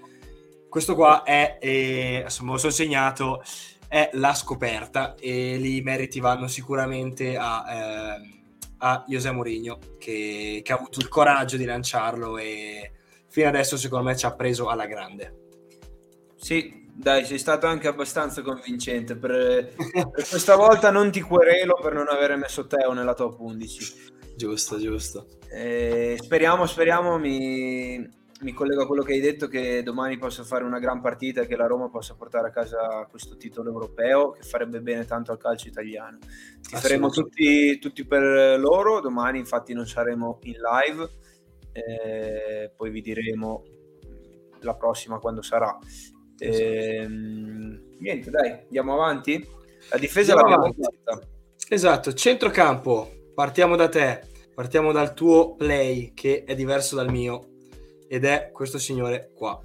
questo 0.69 0.95
qua 0.95 1.25
è, 1.25 1.59
eh, 1.61 2.21
insomma, 2.23 2.53
lo 2.53 2.59
sono 2.59 2.73
segnato, 2.73 3.43
è 3.89 4.11
la 4.13 4.35
scoperta 4.35 5.17
e 5.19 5.57
lì 5.57 5.79
i 5.79 5.83
meriti 5.83 6.21
vanno 6.21 6.47
sicuramente 6.47 7.37
a, 7.37 7.65
eh, 7.69 8.39
a 8.79 9.05
José 9.09 9.33
Mourinho 9.33 9.79
che, 9.99 10.61
che 10.63 10.73
ha 10.73 10.77
avuto 10.77 11.01
il 11.01 11.09
coraggio 11.09 11.57
di 11.57 11.65
lanciarlo 11.65 12.39
e 12.39 12.93
fino 13.29 13.49
adesso 13.49 13.77
secondo 13.77 14.07
me 14.09 14.17
ci 14.17 14.27
ha 14.27 14.35
preso 14.35 14.69
alla 14.69 14.87
grande. 14.87 15.47
Sì, 16.37 16.87
dai, 16.95 17.25
sei 17.25 17.39
stato 17.39 17.67
anche 17.67 17.89
abbastanza 17.89 18.43
convincente. 18.43 19.17
Per, 19.17 19.73
per 19.93 20.29
questa 20.29 20.57
volta 20.57 20.91
non 20.91 21.11
ti 21.11 21.21
querelo 21.21 21.79
per 21.81 21.93
non 21.93 22.09
avere 22.09 22.37
messo 22.37 22.67
Teo 22.67 22.93
nella 22.93 23.15
top 23.15 23.39
11. 23.39 24.17
Giusto, 24.37 24.79
giusto. 24.79 25.27
Eh, 25.51 26.17
speriamo, 26.21 26.67
speriamo, 26.67 27.19
mi, 27.19 27.99
mi 28.41 28.53
collego 28.53 28.83
a 28.83 28.87
quello 28.87 29.03
che 29.03 29.13
hai 29.13 29.21
detto, 29.21 29.49
che 29.49 29.83
domani 29.83 30.17
possa 30.19 30.45
fare 30.45 30.65
una 30.65 30.79
gran 30.79 31.01
partita 31.01 31.41
e 31.41 31.47
che 31.47 31.57
la 31.57 31.67
Roma 31.67 31.89
possa 31.89 32.15
portare 32.15 32.49
a 32.49 32.53
casa 32.53 33.07
questo 33.11 33.37
titolo 33.37 33.71
europeo, 33.71 34.31
che 34.31 34.43
farebbe 34.43 34.81
bene 34.81 35.05
tanto 35.05 35.33
al 35.33 35.39
calcio 35.39 35.69
italiano. 35.69 36.19
Ti 36.19 36.77
faremo 36.77 37.11
tutti, 37.11 37.79
tutti 37.79 38.05
per 38.05 38.59
loro, 38.59 39.01
domani 39.01 39.39
infatti 39.39 39.73
non 39.73 39.87
saremo 39.87 40.39
in 40.43 40.57
live 40.61 41.09
eh, 41.85 42.73
poi 42.77 42.91
vi 42.91 43.01
diremo 43.01 43.65
la 44.61 44.75
prossima 44.75 45.19
quando 45.19 45.43
sarà. 45.43 45.77
Eh, 46.39 47.07
niente, 47.09 48.31
dai, 48.31 48.51
andiamo 48.63 48.93
avanti. 48.95 49.47
La 49.91 49.99
difesa 49.99 50.35
andiamo 50.35 50.65
l'abbiamo 50.65 50.91
fatta. 51.05 51.27
Esatto, 51.69 52.13
centrocampo, 52.15 53.31
partiamo 53.35 53.77
da 53.77 53.89
te, 53.89 54.23
partiamo 54.55 54.93
dal 54.93 55.15
tuo 55.15 55.55
play 55.55 56.13
che 56.15 56.45
è 56.45 56.55
diverso 56.55 56.97
dal 56.97 57.11
mio 57.11 57.57
ed 58.09 58.25
è 58.25 58.51
questo 58.53 58.79
signore 58.79 59.31
qua. 59.35 59.61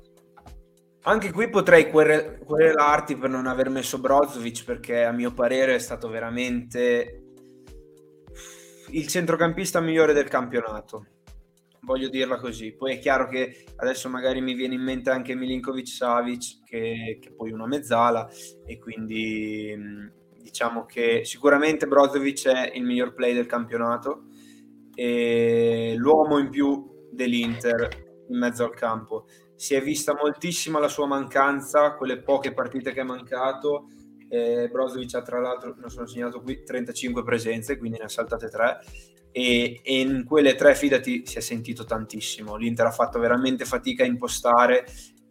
Anche 1.06 1.32
qui 1.32 1.49
potrei 1.49 1.89
querelarti 1.89 3.17
per 3.17 3.30
non 3.30 3.45
aver 3.45 3.69
messo 3.69 3.99
Brozovic 3.99 4.63
perché 4.63 5.04
a 5.04 5.12
mio 5.12 5.34
parere 5.34 5.76
è 5.76 5.80
stato 5.80 6.08
veramente 6.08 7.23
il 8.91 9.08
centrocampista 9.08 9.82
migliore 9.82 10.13
del 10.13 10.28
campionato 10.28 11.08
voglio 11.84 12.10
dirla 12.10 12.38
così. 12.39 12.74
Poi 12.74 12.93
è 12.93 13.00
chiaro 13.00 13.28
che 13.28 13.65
adesso 13.78 14.10
magari 14.10 14.41
mi 14.41 14.54
viene 14.54 14.76
in 14.76 14.82
mente 14.82 15.10
anche 15.10 15.36
Milinkovic 15.36 15.88
Savic, 15.88 16.63
che, 16.63 17.19
che 17.22 17.34
poi 17.34 17.52
una 17.52 17.67
mezzala, 17.67 18.30
e 18.65 18.80
quindi 18.80 20.12
diciamo 20.41 20.86
che 20.86 21.24
sicuramente 21.24 21.88
Brozovic 21.88 22.48
è 22.48 22.72
il 22.76 22.84
miglior 22.84 23.13
play 23.13 23.34
del 23.34 23.46
campionato 23.46 24.26
e 24.93 25.93
l'uomo 25.98 26.38
in 26.38 26.50
più 26.50 27.08
dell'Inter 27.12 28.26
in 28.28 28.38
mezzo 28.38 28.63
al 28.63 28.74
campo. 28.74 29.26
Si 29.56 29.74
è 29.74 29.82
vista 29.82 30.13
moltissima 30.13 30.80
la 30.80 30.89
sua 30.89 31.08
mancanza, 31.08 31.96
quelle 31.96 32.22
poche 32.22 32.54
partite 32.54 32.91
che 32.91 33.02
è 33.02 33.06
mancato. 33.06 33.88
Eh, 34.28 34.67
Brozovic 34.69 35.13
ha 35.15 35.22
tra 35.22 35.39
l'altro, 35.39 35.76
non 35.78 35.89
sono 35.89 36.08
segnato 36.08 36.41
qui, 36.41 36.63
35 36.63 37.24
presenze, 37.24 37.78
quindi 37.78 38.00
ne 38.00 38.06
ha 38.06 38.10
saltate 38.10 38.50
3 38.50 38.80
e, 39.34 39.82
e, 39.84 40.00
in 40.00 40.24
quelle 40.24 40.54
tre 40.56 40.76
fidati 40.76 41.24
si 41.26 41.39
è 41.39 41.41
sentito 41.41 41.84
tantissimo. 41.84 42.56
L'Inter 42.56 42.86
ha 42.86 42.91
fatto 42.91 43.19
veramente 43.19 43.65
fatica 43.65 44.04
a 44.04 44.06
impostare. 44.06 44.86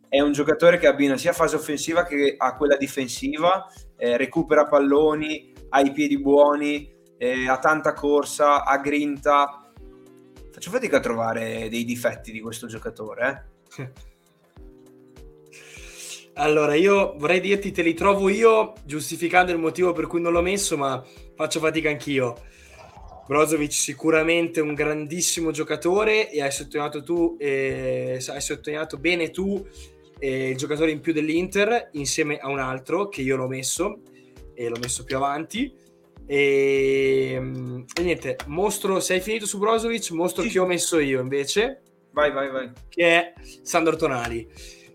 È 0.08 0.20
un 0.20 0.32
giocatore 0.32 0.76
che 0.76 0.88
abbina 0.88 1.16
sia 1.16 1.32
fase 1.32 1.56
offensiva 1.56 2.04
che 2.04 2.34
a 2.36 2.56
quella 2.56 2.76
difensiva, 2.76 3.64
eh, 3.96 4.16
recupera 4.16 4.66
palloni, 4.66 5.52
ha 5.70 5.80
i 5.80 5.92
piedi 5.92 6.20
buoni, 6.20 6.92
eh, 7.16 7.48
ha 7.48 7.58
tanta 7.58 7.94
corsa, 7.94 8.64
ha 8.64 8.76
grinta. 8.78 9.72
Faccio 10.50 10.70
fatica 10.70 10.98
a 10.98 11.00
trovare 11.00 11.68
dei 11.70 11.84
difetti 11.84 12.32
di 12.32 12.40
questo 12.40 12.66
giocatore. 12.66 13.46
Eh? 13.78 13.92
Allora, 16.36 16.74
io 16.74 17.14
vorrei 17.18 17.40
dirti, 17.40 17.72
te 17.72 17.82
li 17.82 17.92
trovo 17.92 18.30
io, 18.30 18.72
giustificando 18.86 19.52
il 19.52 19.58
motivo 19.58 19.92
per 19.92 20.06
cui 20.06 20.18
non 20.18 20.32
l'ho 20.32 20.40
messo, 20.40 20.78
ma 20.78 21.04
faccio 21.36 21.60
fatica 21.60 21.90
anch'io 21.90 22.34
Brozovic 23.32 23.72
sicuramente 23.72 24.60
un 24.60 24.74
grandissimo 24.74 25.52
giocatore 25.52 26.30
e 26.30 26.42
hai 26.42 26.52
sottolineato 26.52 27.02
tu, 27.02 27.36
eh, 27.38 28.22
hai 28.26 28.40
sottolineato 28.42 28.98
bene 28.98 29.30
tu 29.30 29.66
eh, 30.18 30.50
il 30.50 30.56
giocatore 30.58 30.90
in 30.90 31.00
più 31.00 31.14
dell'Inter 31.14 31.88
insieme 31.92 32.36
a 32.36 32.50
un 32.50 32.58
altro 32.58 33.08
che 33.08 33.22
io 33.22 33.36
l'ho 33.36 33.48
messo 33.48 34.02
e 34.52 34.68
l'ho 34.68 34.78
messo 34.78 35.04
più 35.04 35.16
avanti. 35.16 35.72
E, 36.26 37.36
mm, 37.40 37.80
e 37.98 38.02
niente, 38.02 38.36
mostro, 38.48 39.00
se 39.00 39.14
hai 39.14 39.20
finito 39.22 39.46
su 39.46 39.58
Brozovic, 39.58 40.10
mostro 40.10 40.42
sì. 40.42 40.50
chi 40.50 40.58
ho 40.58 40.66
messo 40.66 40.98
io 40.98 41.18
invece. 41.22 41.80
Vai, 42.10 42.30
vai, 42.32 42.50
vai. 42.50 42.70
Che 42.86 43.02
è 43.02 43.32
Sandor 43.62 43.96
Tonali. 43.96 44.46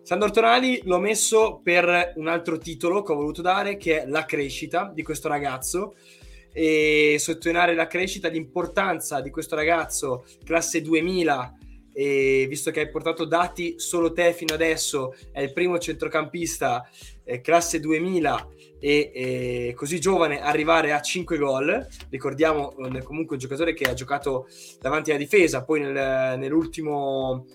Sandor 0.03 0.29
Tonali 0.29 0.81
l'ho 0.83 0.99
messo 0.99 1.59
per 1.63 2.13
un 2.15 2.27
altro 2.27 2.59
titolo 2.59 3.01
che 3.01 3.13
ho 3.13 3.15
voluto 3.15 3.41
dare, 3.41 3.77
che 3.77 4.03
è 4.03 4.05
la 4.05 4.25
crescita 4.25 4.91
di 4.93 5.01
questo 5.01 5.27
ragazzo 5.27 5.95
e 6.51 7.17
sottolineare 7.19 7.75
la 7.75 7.87
crescita, 7.87 8.27
l'importanza 8.27 9.21
di 9.21 9.29
questo 9.29 9.55
ragazzo 9.55 10.25
classe 10.43 10.81
2000 10.81 11.57
e 11.99 12.45
visto 12.47 12.69
che 12.69 12.81
hai 12.81 12.91
portato 12.91 13.25
dati 13.25 13.79
solo 13.79 14.13
te 14.13 14.31
fino 14.31 14.53
adesso, 14.53 15.15
è 15.31 15.41
il 15.41 15.51
primo 15.51 15.79
centrocampista 15.79 16.87
eh, 17.23 17.41
classe 17.41 17.79
2000 17.79 18.49
e, 18.79 19.11
e, 19.15 19.73
così 19.75 19.99
giovane 19.99 20.39
arrivare 20.39 20.93
a 20.93 21.01
5 21.01 21.39
gol. 21.39 21.87
Ricordiamo 22.11 22.69
eh, 22.77 23.01
comunque 23.01 23.35
un 23.35 23.41
giocatore 23.41 23.73
che 23.73 23.85
ha 23.85 23.95
giocato 23.95 24.47
davanti 24.79 25.09
alla 25.09 25.17
difesa, 25.17 25.63
poi 25.63 25.79
nel, 25.79 26.37
nell'ultimo 26.37 27.47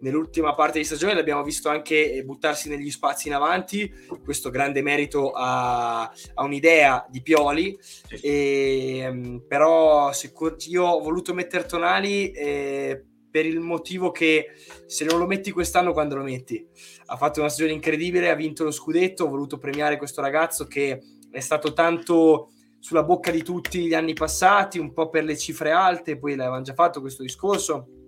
nell'ultima 0.00 0.54
parte 0.54 0.78
di 0.78 0.84
stagione 0.84 1.14
l'abbiamo 1.14 1.42
visto 1.42 1.68
anche 1.68 2.22
buttarsi 2.24 2.68
negli 2.68 2.90
spazi 2.90 3.28
in 3.28 3.34
avanti, 3.34 3.90
questo 4.22 4.50
grande 4.50 4.82
merito 4.82 5.32
a, 5.32 6.02
a 6.02 6.44
un'idea 6.44 7.06
di 7.08 7.22
Pioli, 7.22 7.78
sì. 7.80 8.14
e, 8.16 8.98
ehm, 8.98 9.44
però 9.46 10.12
sicur- 10.12 10.66
io 10.66 10.84
ho 10.84 11.00
voluto 11.00 11.34
mettere 11.34 11.66
Tonali 11.66 12.30
eh, 12.32 13.04
per 13.30 13.46
il 13.46 13.60
motivo 13.60 14.10
che 14.10 14.48
se 14.86 15.04
non 15.04 15.18
lo 15.18 15.26
metti 15.26 15.52
quest'anno 15.52 15.92
quando 15.92 16.16
lo 16.16 16.24
metti? 16.24 16.66
Ha 17.06 17.16
fatto 17.16 17.40
una 17.40 17.48
stagione 17.48 17.74
incredibile, 17.74 18.30
ha 18.30 18.34
vinto 18.34 18.64
lo 18.64 18.70
scudetto, 18.70 19.24
ho 19.24 19.28
voluto 19.28 19.58
premiare 19.58 19.96
questo 19.96 20.20
ragazzo 20.20 20.66
che 20.66 21.00
è 21.30 21.40
stato 21.40 21.72
tanto 21.72 22.50
sulla 22.80 23.04
bocca 23.04 23.30
di 23.30 23.42
tutti 23.42 23.86
gli 23.86 23.94
anni 23.94 24.14
passati, 24.14 24.78
un 24.78 24.92
po' 24.92 25.10
per 25.10 25.24
le 25.24 25.36
cifre 25.36 25.70
alte, 25.70 26.18
poi 26.18 26.34
l'avevamo 26.34 26.62
già 26.62 26.74
fatto 26.74 27.00
questo 27.00 27.22
discorso, 27.22 27.99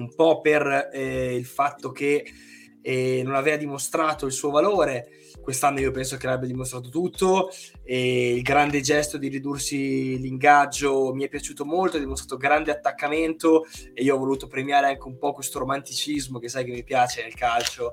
un 0.00 0.14
po' 0.14 0.40
per 0.40 0.90
eh, 0.92 1.34
il 1.34 1.46
fatto 1.46 1.92
che 1.92 2.24
eh, 2.82 3.22
non 3.24 3.34
aveva 3.34 3.56
dimostrato 3.56 4.26
il 4.26 4.32
suo 4.32 4.50
valore. 4.50 5.08
Quest'anno 5.40 5.80
io 5.80 5.90
penso 5.90 6.16
che 6.16 6.26
l'abbia 6.26 6.46
dimostrato 6.46 6.88
tutto. 6.88 7.50
E 7.82 8.34
il 8.34 8.42
grande 8.42 8.80
gesto 8.80 9.18
di 9.18 9.28
ridursi 9.28 10.18
l'ingaggio 10.18 11.12
mi 11.14 11.24
è 11.24 11.28
piaciuto 11.28 11.64
molto, 11.64 11.96
ha 11.96 12.00
dimostrato 12.00 12.36
grande 12.36 12.70
attaccamento 12.70 13.66
e 13.94 14.02
io 14.02 14.14
ho 14.14 14.18
voluto 14.18 14.46
premiare 14.46 14.88
anche 14.88 15.06
un 15.06 15.18
po' 15.18 15.32
questo 15.32 15.58
romanticismo 15.58 16.38
che 16.38 16.48
sai 16.48 16.64
che 16.64 16.72
mi 16.72 16.84
piace 16.84 17.22
nel 17.22 17.34
calcio 17.34 17.92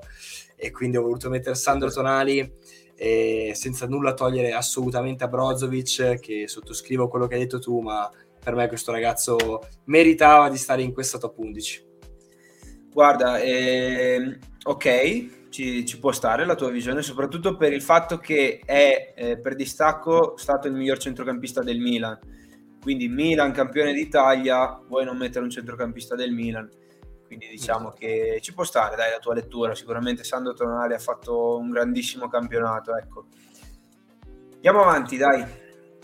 e 0.56 0.70
quindi 0.70 0.96
ho 0.96 1.02
voluto 1.02 1.28
mettere 1.28 1.54
Sandro 1.54 1.90
Tonali 1.90 2.52
eh, 2.96 3.52
senza 3.54 3.86
nulla 3.86 4.12
togliere 4.12 4.52
assolutamente 4.52 5.22
a 5.22 5.28
Brozovic 5.28 6.18
che 6.18 6.48
sottoscrivo 6.48 7.08
quello 7.08 7.28
che 7.28 7.34
hai 7.34 7.40
detto 7.40 7.60
tu 7.60 7.80
ma 7.80 8.10
per 8.42 8.54
me 8.54 8.66
questo 8.66 8.90
ragazzo 8.90 9.60
meritava 9.84 10.48
di 10.48 10.56
stare 10.56 10.82
in 10.82 10.92
questa 10.92 11.18
top 11.18 11.38
11 11.38 11.87
Guarda, 12.92 13.38
eh, 13.38 14.38
ok, 14.64 15.48
ci, 15.50 15.84
ci, 15.86 15.98
può 15.98 16.12
stare 16.12 16.44
la 16.44 16.54
tua 16.54 16.70
visione, 16.70 17.02
soprattutto 17.02 17.56
per 17.56 17.72
il 17.72 17.82
fatto 17.82 18.18
che 18.18 18.60
è 18.64 19.12
eh, 19.16 19.38
per 19.38 19.54
distacco 19.54 20.34
stato 20.36 20.68
il 20.68 20.74
miglior 20.74 20.98
centrocampista 20.98 21.62
del 21.62 21.78
Milan. 21.78 22.18
Quindi 22.80 23.08
Milan 23.08 23.52
campione 23.52 23.92
d'Italia, 23.92 24.80
vuoi 24.86 25.04
non 25.04 25.16
mettere 25.16 25.44
un 25.44 25.50
centrocampista 25.50 26.14
del 26.14 26.32
Milan. 26.32 26.68
Quindi 27.26 27.46
diciamo 27.48 27.90
che 27.90 28.38
ci 28.40 28.54
può 28.54 28.64
stare, 28.64 28.96
dai, 28.96 29.10
la 29.10 29.18
tua 29.18 29.34
lettura. 29.34 29.74
Sicuramente 29.74 30.24
Sandro 30.24 30.54
Tonali 30.54 30.94
ha 30.94 30.98
fatto 30.98 31.58
un 31.58 31.70
grandissimo 31.70 32.28
campionato, 32.28 32.96
ecco. 32.96 33.26
Andiamo 34.54 34.80
avanti, 34.80 35.16
dai. 35.18 35.44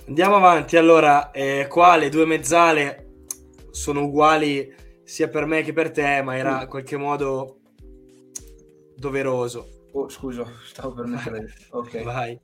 Andiamo 0.06 0.36
avanti, 0.36 0.76
allora, 0.76 1.30
eh, 1.30 1.66
qua 1.68 1.96
le 1.96 2.10
due 2.10 2.26
mezzale 2.26 3.04
sono 3.70 4.04
uguali 4.04 4.70
sia 5.04 5.28
per 5.28 5.46
me 5.46 5.62
che 5.62 5.72
per 5.72 5.90
te, 5.90 6.22
ma 6.22 6.36
era 6.36 6.62
in 6.62 6.68
qualche 6.68 6.96
modo 6.96 7.60
doveroso. 8.96 9.88
Oh, 9.92 10.08
scusa, 10.08 10.44
stavo 10.64 10.94
per 10.94 11.06
mettere. 11.06 11.52
ok. 11.70 12.02
Vai. 12.02 12.38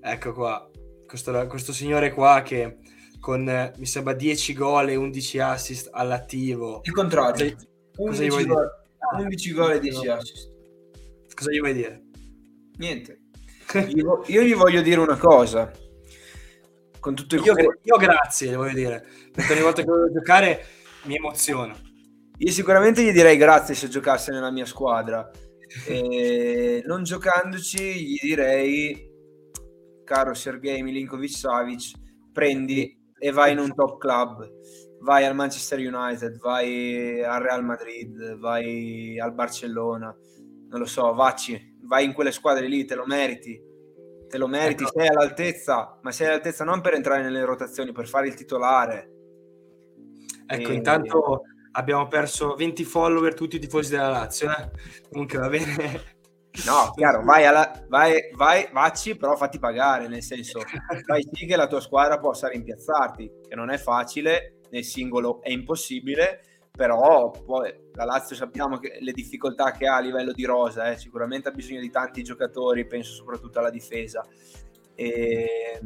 Ecco 0.00 0.32
qua. 0.32 0.68
Questo, 1.06 1.46
questo 1.46 1.72
signore 1.72 2.12
qua 2.12 2.42
che 2.42 2.78
con 3.20 3.72
mi 3.76 3.86
sembra 3.86 4.14
10 4.14 4.54
gol 4.54 4.88
e 4.88 4.96
11 4.96 5.38
assist 5.38 5.88
all'attivo. 5.92 6.80
Il 6.84 6.92
contrario. 6.92 7.54
Cosa, 7.54 7.66
11, 7.96 8.28
cosa 8.28 8.44
gol, 8.44 8.70
dire? 9.12 9.22
11 9.22 9.52
gol 9.52 9.72
e 9.72 9.80
10 9.80 10.06
no. 10.06 10.12
assist. 10.14 10.50
Cosa 11.34 11.50
gli 11.50 11.58
vuoi 11.58 11.74
dire? 11.74 12.02
Niente. 12.78 13.20
io, 13.94 14.22
io 14.26 14.42
gli 14.42 14.54
voglio 14.54 14.82
dire 14.82 15.00
una 15.00 15.16
cosa. 15.16 15.70
Con 16.98 17.14
tutto 17.14 17.34
il 17.36 17.44
io, 17.44 17.54
cuore... 17.54 17.78
io 17.82 17.96
grazie, 17.96 18.56
voglio 18.56 18.74
dire. 18.74 19.06
Perché 19.32 19.52
ogni 19.52 19.62
volta 19.62 19.82
che 19.82 19.88
voglio 19.88 20.12
giocare 20.12 20.64
mi 21.04 21.16
emoziona. 21.16 21.74
Io 22.42 22.52
sicuramente 22.52 23.02
gli 23.02 23.12
direi 23.12 23.36
grazie 23.36 23.74
se 23.74 23.88
giocasse 23.88 24.32
nella 24.32 24.50
mia 24.50 24.64
squadra. 24.64 25.30
E 25.86 26.82
non 26.88 27.02
giocandoci, 27.02 28.02
gli 28.02 28.18
direi, 28.18 29.12
caro 30.04 30.32
Sergei 30.32 30.82
Milinkovic 30.82 31.36
Savic, 31.36 31.92
prendi 32.32 32.98
e 33.18 33.30
vai 33.30 33.52
in 33.52 33.58
un 33.58 33.74
top 33.74 33.98
club. 33.98 34.48
Vai 35.00 35.26
al 35.26 35.34
Manchester 35.34 35.80
United, 35.80 36.38
vai 36.38 37.22
al 37.22 37.42
Real 37.42 37.62
Madrid, 37.62 38.38
vai 38.38 39.20
al 39.20 39.34
Barcellona, 39.34 40.14
non 40.70 40.80
lo 40.80 40.86
so, 40.86 41.12
vacci, 41.12 41.76
vai 41.82 42.06
in 42.06 42.14
quelle 42.14 42.32
squadre 42.32 42.68
lì, 42.68 42.86
te 42.86 42.94
lo 42.94 43.04
meriti. 43.04 43.68
Te 44.28 44.38
lo 44.38 44.46
meriti, 44.46 44.84
ecco. 44.84 44.98
sei 44.98 45.08
all'altezza, 45.08 45.98
ma 46.00 46.10
sei 46.10 46.28
all'altezza 46.28 46.64
non 46.64 46.80
per 46.80 46.94
entrare 46.94 47.22
nelle 47.22 47.44
rotazioni, 47.44 47.92
per 47.92 48.08
fare 48.08 48.28
il 48.28 48.34
titolare. 48.34 49.10
Ecco, 50.46 50.70
e... 50.70 50.74
intanto 50.74 51.42
abbiamo 51.72 52.06
perso 52.08 52.54
20 52.54 52.84
follower 52.84 53.34
tutti 53.34 53.56
i 53.56 53.58
tifosi 53.58 53.90
della 53.90 54.08
Lazio. 54.08 54.50
Eh? 54.50 54.70
Comunque 55.10 55.38
va 55.38 55.48
bene. 55.48 56.18
No, 56.66 56.90
chiaro, 56.96 57.22
vai, 57.22 57.46
alla, 57.46 57.84
vai, 57.88 58.30
vai, 58.34 58.68
vacci, 58.72 59.16
però 59.16 59.36
fatti 59.36 59.60
pagare, 59.60 60.08
nel 60.08 60.22
senso, 60.22 60.60
fai 61.06 61.26
sì 61.32 61.46
che 61.46 61.56
la 61.56 61.68
tua 61.68 61.80
squadra 61.80 62.18
possa 62.18 62.48
rimpiazzarti, 62.48 63.32
che 63.48 63.54
non 63.54 63.70
è 63.70 63.78
facile, 63.78 64.56
nel 64.70 64.84
singolo 64.84 65.40
è 65.42 65.50
impossibile, 65.50 66.42
però 66.72 67.30
poi 67.30 67.72
la 67.92 68.04
Lazio 68.04 68.34
sappiamo 68.34 68.78
che 68.78 68.98
le 69.00 69.12
difficoltà 69.12 69.70
che 69.70 69.86
ha 69.86 69.96
a 69.96 70.00
livello 70.00 70.32
di 70.32 70.44
rosa, 70.44 70.90
eh, 70.90 70.98
sicuramente 70.98 71.48
ha 71.48 71.52
bisogno 71.52 71.80
di 71.80 71.90
tanti 71.90 72.24
giocatori, 72.24 72.84
penso 72.84 73.12
soprattutto 73.12 73.60
alla 73.60 73.70
difesa. 73.70 74.26
E, 74.96 75.80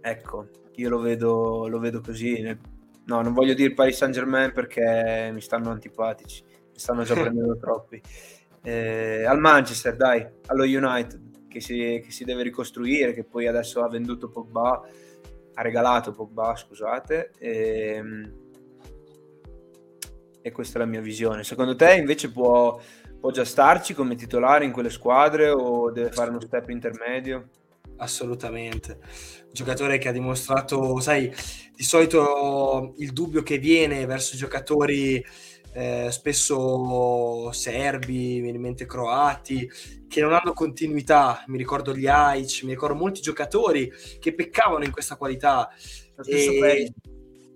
ecco, 0.00 0.48
io 0.76 0.88
lo 0.88 0.98
vedo, 0.98 1.68
lo 1.68 1.78
vedo 1.78 2.00
così, 2.00 2.40
nel, 2.40 2.58
No, 3.06 3.22
non 3.22 3.32
voglio 3.32 3.54
dire 3.54 3.74
Paris 3.74 3.96
Saint 3.96 4.14
Germain 4.14 4.52
perché 4.52 5.30
mi 5.32 5.40
stanno 5.40 5.70
antipatici, 5.70 6.42
mi 6.44 6.78
stanno 6.78 7.02
già 7.02 7.14
prendendo 7.20 7.56
troppi. 7.56 8.00
Eh, 8.62 9.24
al 9.24 9.38
Manchester, 9.38 9.96
dai, 9.96 10.26
allo 10.46 10.64
United, 10.64 11.48
che 11.48 11.60
si, 11.60 12.00
che 12.04 12.10
si, 12.10 12.24
deve 12.24 12.42
ricostruire, 12.42 13.12
che 13.12 13.24
poi 13.24 13.46
adesso 13.46 13.82
ha 13.82 13.88
venduto 13.88 14.28
Pogba, 14.28 14.82
ha 15.54 15.62
regalato 15.62 16.12
Pogba, 16.12 16.54
scusate. 16.54 17.32
E, 17.38 17.94
ehm, 17.96 18.32
e 20.42 20.52
questa 20.52 20.78
è 20.78 20.80
la 20.80 20.86
mia 20.86 21.00
visione. 21.00 21.44
Secondo 21.44 21.76
te 21.76 21.94
invece 21.94 22.30
può, 22.30 22.80
può 23.18 23.30
già 23.30 23.44
starci 23.44 23.94
come 23.94 24.14
titolare 24.14 24.64
in 24.64 24.72
quelle 24.72 24.90
squadre 24.90 25.50
o 25.50 25.90
deve 25.90 26.10
fare 26.10 26.30
uno 26.30 26.40
step 26.40 26.68
intermedio? 26.70 27.48
Assolutamente. 28.00 28.98
Un 29.00 29.52
giocatore 29.52 29.98
che 29.98 30.08
ha 30.08 30.12
dimostrato, 30.12 31.00
sai, 31.00 31.32
di 31.74 31.82
solito 31.82 32.94
il 32.98 33.12
dubbio 33.12 33.42
che 33.42 33.58
viene 33.58 34.06
verso 34.06 34.36
giocatori 34.36 35.24
eh, 35.72 36.08
spesso 36.10 37.52
serbi, 37.52 38.36
in 38.38 38.60
mente 38.60 38.86
croati, 38.86 39.70
che 40.08 40.20
non 40.20 40.32
hanno 40.32 40.52
continuità. 40.52 41.44
Mi 41.46 41.58
ricordo 41.58 41.94
gli 41.94 42.06
Aic, 42.06 42.62
mi 42.64 42.70
ricordo 42.70 42.94
molti 42.94 43.20
giocatori 43.20 43.90
che 44.18 44.34
peccavano 44.34 44.84
in 44.84 44.90
questa 44.90 45.16
qualità. 45.16 45.68
Lo 46.16 46.22
stesso, 46.22 46.50
e... 46.50 46.58
Perisic. 46.58 46.94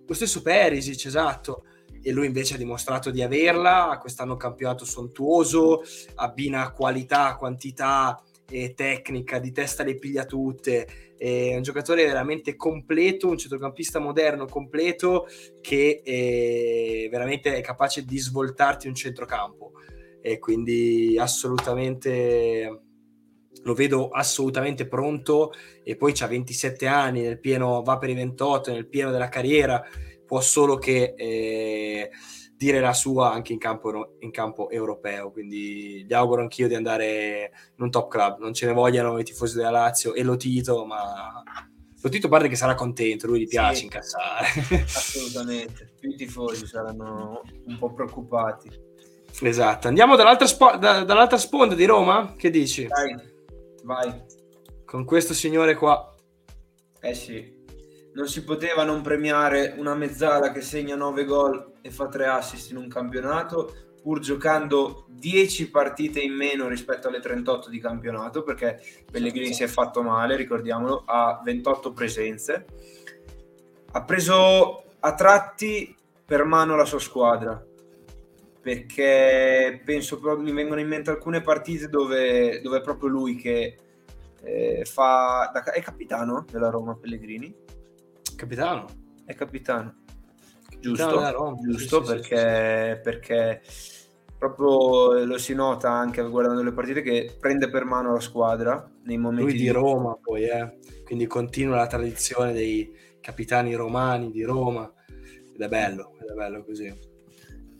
Lo 0.07 0.15
stesso 0.15 0.43
Perisic, 0.43 1.05
esatto 1.07 1.65
e 2.07 2.13
lui 2.13 2.27
invece 2.27 2.55
ha 2.55 2.59
dimostrato 2.59 3.11
di 3.11 3.23
averla. 3.23 3.97
Quest'anno 3.99 4.37
campionato 4.37 4.85
sontuoso, 4.85 5.83
abbina 6.17 6.71
qualità, 6.71 7.35
quantità 7.37 8.23
e 8.49 8.75
tecnica, 8.75 9.39
di 9.39 9.53
testa 9.53 9.83
le 9.83 9.99
piglia 9.99 10.25
tutte, 10.25 11.15
è 11.17 11.55
un 11.55 11.63
giocatore 11.63 12.05
veramente 12.05 12.57
completo, 12.57 13.29
un 13.29 13.39
centrocampista 13.39 13.99
moderno 13.99 14.47
completo 14.47 15.27
che 15.61 16.03
è 16.05 17.09
veramente 17.09 17.57
è 17.57 17.61
capace 17.61 18.05
di 18.05 18.19
svoltarti 18.19 18.89
un 18.89 18.95
centrocampo. 18.95 19.73
E 20.21 20.39
quindi 20.39 21.17
assolutamente 21.19 22.81
lo 23.63 23.75
vedo 23.75 24.09
assolutamente 24.09 24.87
pronto. 24.87 25.53
E 25.83 25.97
poi 25.97 26.15
ha 26.21 26.27
27 26.27 26.87
anni, 26.87 27.23
nel 27.23 27.41
pieno, 27.41 27.83
va 27.83 27.99
per 27.99 28.11
i 28.11 28.15
28, 28.15 28.73
nel 28.73 28.89
pieno 28.89 29.11
della 29.11 29.29
carriera, 29.29 29.83
può 30.27 30.41
solo 30.41 30.77
che 30.77 31.15
eh, 31.17 32.11
dire 32.57 32.81
la 32.81 32.93
sua 32.93 33.33
anche 33.33 33.53
in 33.53 33.59
campo, 33.59 34.17
in 34.21 34.31
campo 34.31 34.71
europeo. 34.71 35.31
Quindi 35.31 36.05
gli 36.05 36.13
auguro 36.13 36.43
anch'io 36.43 36.69
di 36.69 36.75
andare 36.75 37.51
in 37.77 37.83
un 37.85 37.91
top 37.91 38.11
club. 38.11 38.39
Non 38.39 38.55
ce 38.55 38.67
ne 38.67 38.73
vogliano 38.73 39.19
i 39.19 39.25
tifosi 39.25 39.57
della 39.57 39.71
Lazio 39.71 40.15
e 40.15 40.23
lo 40.23 40.37
Tito, 40.37 40.85
ma 40.85 41.43
lo 42.01 42.09
Tito 42.09 42.29
pare 42.29 42.49
che 42.49 42.57
sarà 42.57 42.75
contento, 42.75 43.27
lui 43.27 43.41
gli 43.41 43.49
piace 43.49 43.77
sì, 43.77 43.85
incassare. 43.85 44.47
Assolutamente, 44.85 45.95
più 45.99 46.11
i 46.11 46.17
tifosi 46.17 46.67
saranno 46.67 47.43
un 47.67 47.79
po' 47.79 47.93
preoccupati. 47.93 48.71
Esatto, 49.41 49.89
andiamo 49.89 50.15
dall'altra, 50.15 50.47
spo- 50.47 50.77
da- 50.77 51.03
dall'altra 51.03 51.39
sponda 51.39 51.75
di 51.75 51.87
Roma, 51.87 52.35
che 52.37 52.51
dici? 52.51 52.87
Vai, 52.87 53.17
vai. 53.83 54.23
Con 54.85 55.05
questo 55.05 55.35
signore 55.35 55.75
qua. 55.75 56.15
Eh 57.01 57.15
sì, 57.15 57.53
non 58.15 58.29
si 58.29 58.45
poteva 58.45 58.85
non 58.85 59.03
premiare 59.03 59.75
una 59.77 59.95
mezzala 59.95 60.53
che 60.53 60.61
segna 60.61 60.95
9 60.95 61.25
gol 61.25 61.73
e 61.87 61.91
fa 61.91 62.09
3 62.09 62.27
assist 62.27 62.71
in 62.71 62.79
un 62.79 62.89
campionato, 62.89 63.75
pur 64.01 64.19
giocando 64.19 65.05
10 65.11 65.71
partite 65.71 66.19
in 66.19 66.33
meno 66.33 66.67
rispetto 66.67 67.09
alle 67.09 67.21
38 67.21 67.69
di 67.69 67.79
campionato, 67.79 68.43
perché 68.43 68.81
Pellegrini 69.11 69.53
si 69.53 69.65
è 69.65 69.67
fatto 69.67 70.03
male, 70.03 70.35
ricordiamolo, 70.35 71.03
ha 71.05 71.43
28 71.45 71.93
presenze. 71.93 72.65
Ha 73.93 74.03
preso 74.03 74.85
a 74.99 75.15
tratti 75.15 75.95
per 76.25 76.45
mano 76.45 76.75
la 76.75 76.87
sua 76.87 76.99
squadra. 76.99 77.63
perché 78.63 79.83
penso 79.85 80.19
proprio 80.19 80.43
mi 80.43 80.53
vengono 80.53 80.81
in 80.81 80.89
mente 80.89 81.11
alcune 81.11 81.43
partite 81.43 81.91
dove, 81.91 82.63
dove 82.63 82.79
è 82.79 82.81
proprio 82.81 83.11
lui 83.11 83.37
che 83.37 83.77
eh, 84.43 84.87
fa 84.91 85.51
da, 85.53 85.63
è 85.71 85.83
capitano 85.83 86.47
della 86.51 86.71
Roma 86.71 86.97
Pellegrini 86.97 87.55
capitano 88.35 88.87
è 89.27 89.35
capitano 89.35 90.04
giusto, 90.93 91.31
Roma, 91.31 91.57
giusto 91.61 92.05
sì, 92.05 92.13
perché, 92.13 92.95
sì, 92.97 93.01
perché 93.03 93.63
proprio 94.39 95.25
lo 95.25 95.39
si 95.39 95.55
nota 95.55 95.91
anche 95.91 96.23
guardando 96.23 96.63
le 96.63 96.73
partite 96.73 97.03
che 97.03 97.37
prende 97.39 97.71
per 97.71 97.85
mano 97.85 98.13
la 98.13 98.21
squadra 98.21 98.91
nei 99.05 99.17
momenti 99.17 99.43
lui 99.43 99.53
di, 99.53 99.59
di 99.61 99.69
Roma 99.71 100.19
poi 100.21 100.45
eh. 100.45 100.79
quindi 101.05 101.27
continua 101.27 101.77
la 101.77 101.87
tradizione 101.87 102.53
dei 102.53 103.03
capitani 103.25 103.75
romani 103.75 104.31
di 104.31 104.43
Roma. 104.43 104.93
Ed 105.07 105.61
è 105.61 105.69
bello 105.69 106.15
ed 106.21 106.29
è 106.29 106.35
bello 106.35 106.63
così. 106.63 106.95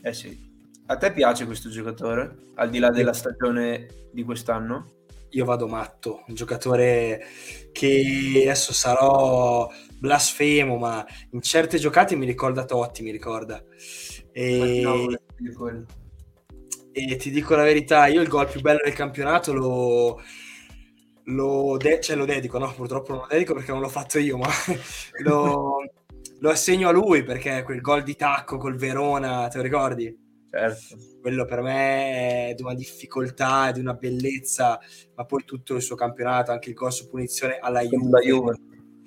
Eh 0.01 0.13
sì. 0.13 0.53
A 0.87 0.97
te 0.97 1.11
piace 1.11 1.45
questo 1.45 1.69
giocatore 1.69 2.37
al 2.55 2.69
di 2.69 2.79
là 2.79 2.89
della 2.89 3.13
stagione 3.13 4.07
di 4.11 4.23
quest'anno? 4.23 4.93
Io 5.29 5.45
vado 5.45 5.67
matto 5.67 6.23
un 6.27 6.35
giocatore 6.35 7.25
che 7.71 8.41
adesso 8.43 8.73
sarò 8.73 9.69
blasfemo 10.05 10.77
ma 10.77 11.05
in 11.31 11.41
certe 11.41 11.77
giocate 11.77 12.15
mi 12.15 12.25
ricorda 12.25 12.65
Totti 12.65 13.01
mi 13.03 13.11
ricorda 13.11 13.63
e... 14.31 14.81
No, 14.83 15.07
e 16.97 17.17
ti 17.17 17.29
dico 17.29 17.55
la 17.55 17.63
verità, 17.63 18.07
io 18.07 18.21
il 18.21 18.29
gol 18.29 18.49
più 18.49 18.61
bello 18.61 18.79
del 18.81 18.93
campionato 18.93 19.51
lo, 19.51 20.21
lo, 21.25 21.75
de- 21.77 21.99
cioè 21.99 22.15
lo 22.15 22.23
dedico, 22.23 22.57
no? 22.57 22.73
Purtroppo 22.73 23.11
non 23.11 23.21
lo 23.21 23.27
dedico 23.29 23.53
perché 23.53 23.71
non 23.71 23.81
l'ho 23.81 23.89
fatto 23.89 24.17
io, 24.17 24.37
ma 24.37 24.47
lo, 25.23 25.75
lo 26.39 26.49
assegno 26.49 26.87
a 26.87 26.93
lui 26.93 27.23
perché 27.23 27.63
quel 27.63 27.81
gol 27.81 28.03
di 28.03 28.15
tacco 28.15 28.57
col 28.57 28.77
Verona, 28.77 29.49
te 29.49 29.57
lo 29.57 29.63
ricordi? 29.63 30.17
Certo. 30.49 30.97
Quello 31.19 31.43
per 31.43 31.61
me 31.61 32.49
è 32.49 32.53
di 32.53 32.63
una 32.63 32.73
difficoltà, 32.73 33.71
di 33.71 33.81
una 33.81 33.95
bellezza, 33.95 34.79
ma 35.15 35.25
poi 35.25 35.43
tutto 35.43 35.75
il 35.75 35.81
suo 35.81 35.97
campionato, 35.97 36.51
anche 36.51 36.69
il 36.69 36.75
gol 36.75 36.93
su 36.93 37.09
punizione 37.09 37.57
alla 37.59 37.81
Juve. 37.81 38.21
Juve 38.21 38.55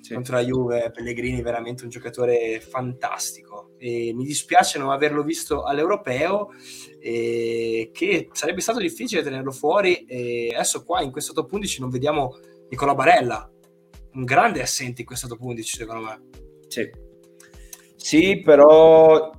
sì. 0.01 0.13
contro 0.13 0.35
la 0.35 0.43
Juve, 0.43 0.91
Pellegrini 0.91 1.41
veramente 1.41 1.83
un 1.83 1.89
giocatore 1.89 2.59
fantastico. 2.59 3.71
E 3.77 4.11
mi 4.13 4.23
dispiace 4.23 4.77
non 4.77 4.91
averlo 4.91 5.23
visto 5.23 5.63
all'Europeo 5.63 6.49
e 6.99 7.91
che 7.93 8.29
sarebbe 8.31 8.61
stato 8.61 8.79
difficile 8.79 9.23
tenerlo 9.23 9.51
fuori 9.51 10.05
e 10.05 10.51
adesso 10.53 10.83
qua 10.83 11.01
in 11.01 11.11
questo 11.11 11.33
top 11.33 11.51
11 11.51 11.81
non 11.81 11.89
vediamo 11.89 12.37
Nicola 12.69 12.95
Barella. 12.95 13.49
Un 14.11 14.23
grande 14.25 14.61
assente 14.61 15.01
in 15.01 15.07
questo 15.07 15.27
top 15.27 15.41
11 15.41 15.77
secondo 15.77 16.03
me. 16.03 16.21
Sì, 16.67 16.89
sì 17.95 18.41
però 18.41 19.31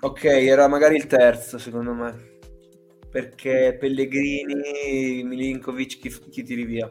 ok 0.00 0.24
era 0.24 0.68
magari 0.68 0.96
il 0.96 1.06
terzo 1.06 1.58
secondo 1.58 1.92
me. 1.92 2.26
Perché 3.10 3.74
Pellegrini 3.80 5.22
Milinkovic 5.24 5.98
chi, 5.98 6.14
chi 6.30 6.42
tiri 6.42 6.64
via? 6.64 6.90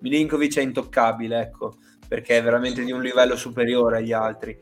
Milinkovic 0.00 0.58
è 0.58 0.62
intoccabile 0.62 1.40
ecco 1.40 1.78
perché 2.08 2.38
è 2.38 2.42
veramente 2.42 2.82
di 2.82 2.90
un 2.90 3.02
livello 3.02 3.36
superiore 3.36 3.98
agli 3.98 4.12
altri. 4.12 4.58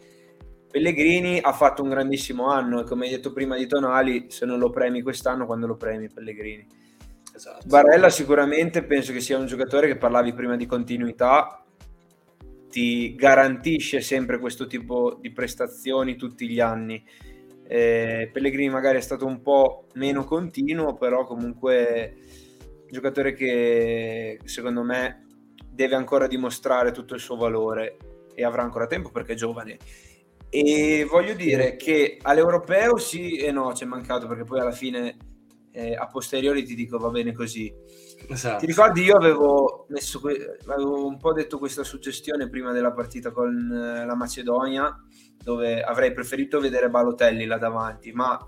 Pellegrini 0.68 1.38
ha 1.40 1.52
fatto 1.52 1.82
un 1.82 1.88
grandissimo 1.88 2.50
anno 2.50 2.80
e 2.80 2.84
come 2.84 3.06
hai 3.06 3.12
detto 3.12 3.32
prima 3.32 3.56
di 3.56 3.66
Tonali, 3.66 4.26
se 4.28 4.44
non 4.44 4.58
lo 4.58 4.68
premi 4.68 5.00
quest'anno, 5.00 5.46
quando 5.46 5.66
lo 5.66 5.76
premi 5.76 6.10
Pellegrini? 6.10 6.66
Esatto. 7.34 7.66
Barella 7.66 8.10
sicuramente 8.10 8.82
penso 8.82 9.12
che 9.12 9.20
sia 9.20 9.38
un 9.38 9.46
giocatore 9.46 9.86
che 9.86 9.96
parlavi 9.96 10.34
prima 10.34 10.56
di 10.56 10.66
continuità, 10.66 11.64
ti 12.68 13.14
garantisce 13.14 14.00
sempre 14.00 14.38
questo 14.38 14.66
tipo 14.66 15.16
di 15.20 15.30
prestazioni 15.32 16.16
tutti 16.16 16.48
gli 16.48 16.60
anni. 16.60 17.02
Eh, 17.68 18.28
Pellegrini 18.32 18.68
magari 18.68 18.98
è 18.98 19.02
stato 19.02 19.24
un 19.24 19.40
po' 19.40 19.86
meno 19.94 20.24
continuo, 20.24 20.94
però 20.96 21.24
comunque 21.24 22.16
un 22.82 22.90
giocatore 22.90 23.32
che 23.32 24.40
secondo 24.44 24.82
me 24.82 25.25
deve 25.76 25.94
ancora 25.94 26.26
dimostrare 26.26 26.90
tutto 26.90 27.14
il 27.14 27.20
suo 27.20 27.36
valore 27.36 27.98
e 28.34 28.44
avrà 28.44 28.62
ancora 28.62 28.86
tempo 28.86 29.10
perché 29.10 29.34
è 29.34 29.36
giovane. 29.36 29.78
E 30.48 31.06
voglio 31.08 31.34
dire 31.34 31.76
che 31.76 32.18
all'europeo 32.20 32.96
sì 32.96 33.36
e 33.36 33.52
no, 33.52 33.72
c'è 33.72 33.84
mancato 33.84 34.26
perché 34.26 34.44
poi 34.44 34.60
alla 34.60 34.72
fine 34.72 35.16
eh, 35.72 35.94
a 35.94 36.06
posteriori 36.06 36.64
ti 36.64 36.74
dico 36.74 36.98
va 36.98 37.10
bene 37.10 37.32
così. 37.32 37.72
Esatto. 38.28 38.60
Ti 38.60 38.66
ricordi 38.66 39.02
io 39.02 39.16
avevo 39.16 39.84
messo 39.90 40.18
que- 40.18 40.56
avevo 40.66 41.06
un 41.06 41.18
po' 41.18 41.34
detto 41.34 41.58
questa 41.58 41.84
suggestione 41.84 42.48
prima 42.48 42.72
della 42.72 42.92
partita 42.92 43.30
con 43.30 43.70
eh, 43.70 44.06
la 44.06 44.14
Macedonia 44.16 44.98
dove 45.42 45.82
avrei 45.82 46.12
preferito 46.12 46.58
vedere 46.58 46.88
Balotelli 46.88 47.44
là 47.44 47.58
davanti, 47.58 48.10
ma 48.12 48.38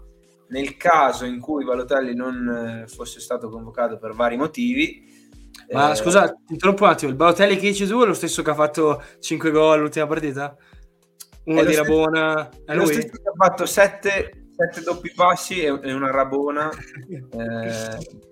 nel 0.48 0.76
caso 0.76 1.26
in 1.26 1.38
cui 1.38 1.64
Balotelli 1.64 2.14
non 2.14 2.48
eh, 2.84 2.88
fosse 2.88 3.20
stato 3.20 3.50
convocato 3.50 3.98
per 3.98 4.14
vari 4.14 4.36
motivi, 4.36 5.27
ma 5.70 5.92
eh, 5.92 5.94
scusa, 5.94 6.28
ti 6.28 6.52
interrompo 6.54 6.84
un 6.84 6.90
attimo, 6.90 7.10
il 7.10 7.16
Balotelli 7.16 7.56
che 7.56 7.68
dici 7.68 7.86
tu 7.86 8.02
è 8.02 8.06
lo 8.06 8.14
stesso 8.14 8.42
che 8.42 8.50
ha 8.50 8.54
fatto 8.54 9.02
5 9.18 9.50
gol 9.50 9.78
all'ultima 9.78 10.06
partita? 10.06 10.56
Uno 11.44 11.64
di 11.64 11.74
Rabona? 11.74 12.50
È, 12.64 12.74
lo 12.74 12.86
stesso 12.86 13.08
che 13.08 13.28
ha 13.28 13.34
fatto 13.36 13.66
7, 13.66 14.48
7 14.56 14.80
doppi 14.82 15.12
passi 15.14 15.60
e, 15.60 15.70
una 15.70 16.10
Rabona. 16.10 16.70
eh, 17.10 18.26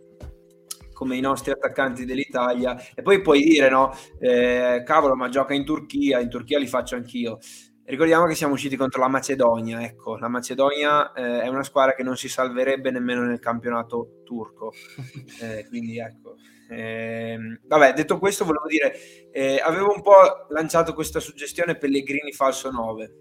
come 0.96 1.16
i 1.16 1.20
nostri 1.20 1.50
attaccanti 1.50 2.06
dell'Italia 2.06 2.74
e 2.94 3.02
poi 3.02 3.20
puoi 3.20 3.42
dire 3.42 3.68
no 3.68 3.94
eh, 4.18 4.82
cavolo 4.82 5.14
ma 5.14 5.28
gioca 5.28 5.52
in 5.52 5.62
Turchia 5.62 6.20
in 6.20 6.30
Turchia 6.30 6.58
li 6.58 6.66
faccio 6.66 6.94
anch'io 6.94 7.36
ricordiamo 7.84 8.24
che 8.24 8.34
siamo 8.34 8.54
usciti 8.54 8.76
contro 8.76 9.02
la 9.02 9.08
Macedonia 9.08 9.82
ecco 9.82 10.16
la 10.16 10.28
Macedonia 10.28 11.12
eh, 11.12 11.42
è 11.42 11.48
una 11.48 11.64
squadra 11.64 11.94
che 11.94 12.02
non 12.02 12.16
si 12.16 12.30
salverebbe 12.30 12.90
nemmeno 12.90 13.26
nel 13.26 13.40
campionato 13.40 14.22
turco 14.24 14.72
eh, 15.42 15.66
quindi 15.68 15.98
ecco 15.98 16.36
eh, 16.68 17.38
vabbè, 17.62 17.92
detto 17.92 18.18
questo, 18.18 18.44
volevo 18.44 18.66
dire, 18.66 19.30
eh, 19.30 19.60
avevo 19.62 19.92
un 19.94 20.02
po' 20.02 20.46
lanciato 20.50 20.94
questa 20.94 21.20
suggestione 21.20 21.76
Pellegrini 21.76 22.32
falso 22.32 22.70
9. 22.70 23.14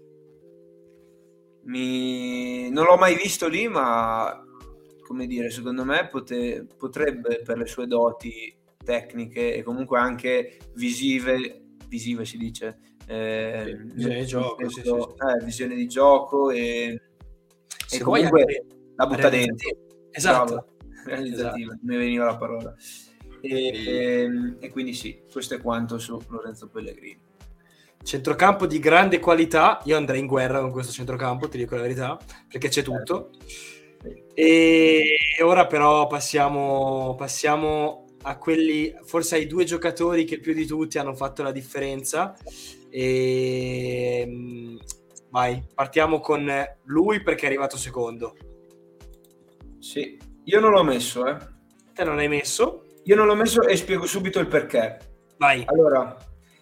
Mi... 1.64 2.70
Non 2.70 2.84
l'ho 2.84 2.96
mai 2.96 3.14
visto 3.14 3.48
lì, 3.48 3.68
ma 3.68 4.42
come 5.02 5.26
dire, 5.26 5.50
secondo 5.50 5.84
me 5.84 6.08
pote... 6.08 6.66
potrebbe 6.76 7.42
per 7.42 7.58
le 7.58 7.66
sue 7.66 7.86
doti 7.86 8.54
tecniche 8.84 9.54
e 9.54 9.62
comunque 9.62 9.98
anche 9.98 10.58
visive, 10.74 11.74
visive 11.88 12.24
si 12.24 12.36
dice, 12.36 12.78
eh, 13.06 13.76
visione 13.82 14.18
di 14.20 14.26
gioco, 14.26 14.54
questo, 14.54 14.80
sì, 14.80 14.80
sì. 14.80 15.36
Eh, 15.40 15.44
visione 15.44 15.74
di 15.74 15.86
gioco 15.86 16.50
e, 16.50 17.00
e 17.90 17.98
comunque 18.00 18.40
anche... 18.40 18.66
la 18.96 19.06
butta 19.06 19.28
dentro. 19.28 19.70
Esatto. 20.10 20.54
Bravo, 20.54 20.76
realizzativa, 21.04 21.72
esatto. 21.72 21.86
mi 21.86 21.96
veniva 21.96 22.24
la 22.24 22.36
parola. 22.36 22.74
E, 23.40 23.50
e, 23.50 24.22
ehm, 24.22 24.56
e 24.60 24.70
quindi 24.70 24.92
sì, 24.94 25.22
questo 25.30 25.54
è 25.54 25.60
quanto 25.60 25.98
su 25.98 26.20
Lorenzo 26.28 26.68
Pellegrini. 26.68 27.18
Centrocampo 28.02 28.66
di 28.66 28.78
grande 28.78 29.18
qualità, 29.18 29.80
io 29.84 29.96
andrei 29.96 30.20
in 30.20 30.26
guerra 30.26 30.60
con 30.60 30.70
questo 30.70 30.92
centrocampo, 30.92 31.48
ti 31.48 31.58
dico 31.58 31.74
la 31.74 31.82
verità, 31.82 32.18
perché 32.48 32.68
c'è 32.68 32.82
tutto. 32.82 33.30
E 34.34 35.18
ora 35.42 35.66
però 35.66 36.06
passiamo, 36.06 37.14
passiamo 37.16 38.04
a 38.22 38.38
quelli, 38.38 38.94
forse 39.04 39.36
ai 39.36 39.46
due 39.46 39.64
giocatori 39.64 40.24
che 40.24 40.38
più 40.38 40.52
di 40.52 40.66
tutti 40.66 40.98
hanno 40.98 41.14
fatto 41.14 41.42
la 41.42 41.52
differenza. 41.52 42.36
E 42.90 44.20
ehm, 44.24 44.78
vai, 45.30 45.64
partiamo 45.74 46.20
con 46.20 46.48
lui 46.84 47.22
perché 47.22 47.44
è 47.44 47.46
arrivato 47.46 47.76
secondo. 47.76 48.36
Sì, 49.80 50.16
io 50.44 50.60
non 50.60 50.70
l'ho 50.70 50.84
messo, 50.84 51.26
eh. 51.26 51.36
Te 51.92 52.04
non 52.04 52.18
hai 52.18 52.28
messo? 52.28 52.85
Io 53.06 53.14
non 53.14 53.26
l'ho 53.26 53.36
messo 53.36 53.62
e 53.62 53.76
spiego 53.76 54.04
subito 54.04 54.40
il 54.40 54.48
perché. 54.48 54.98
Vai. 55.38 55.62
Allora, 55.66 56.16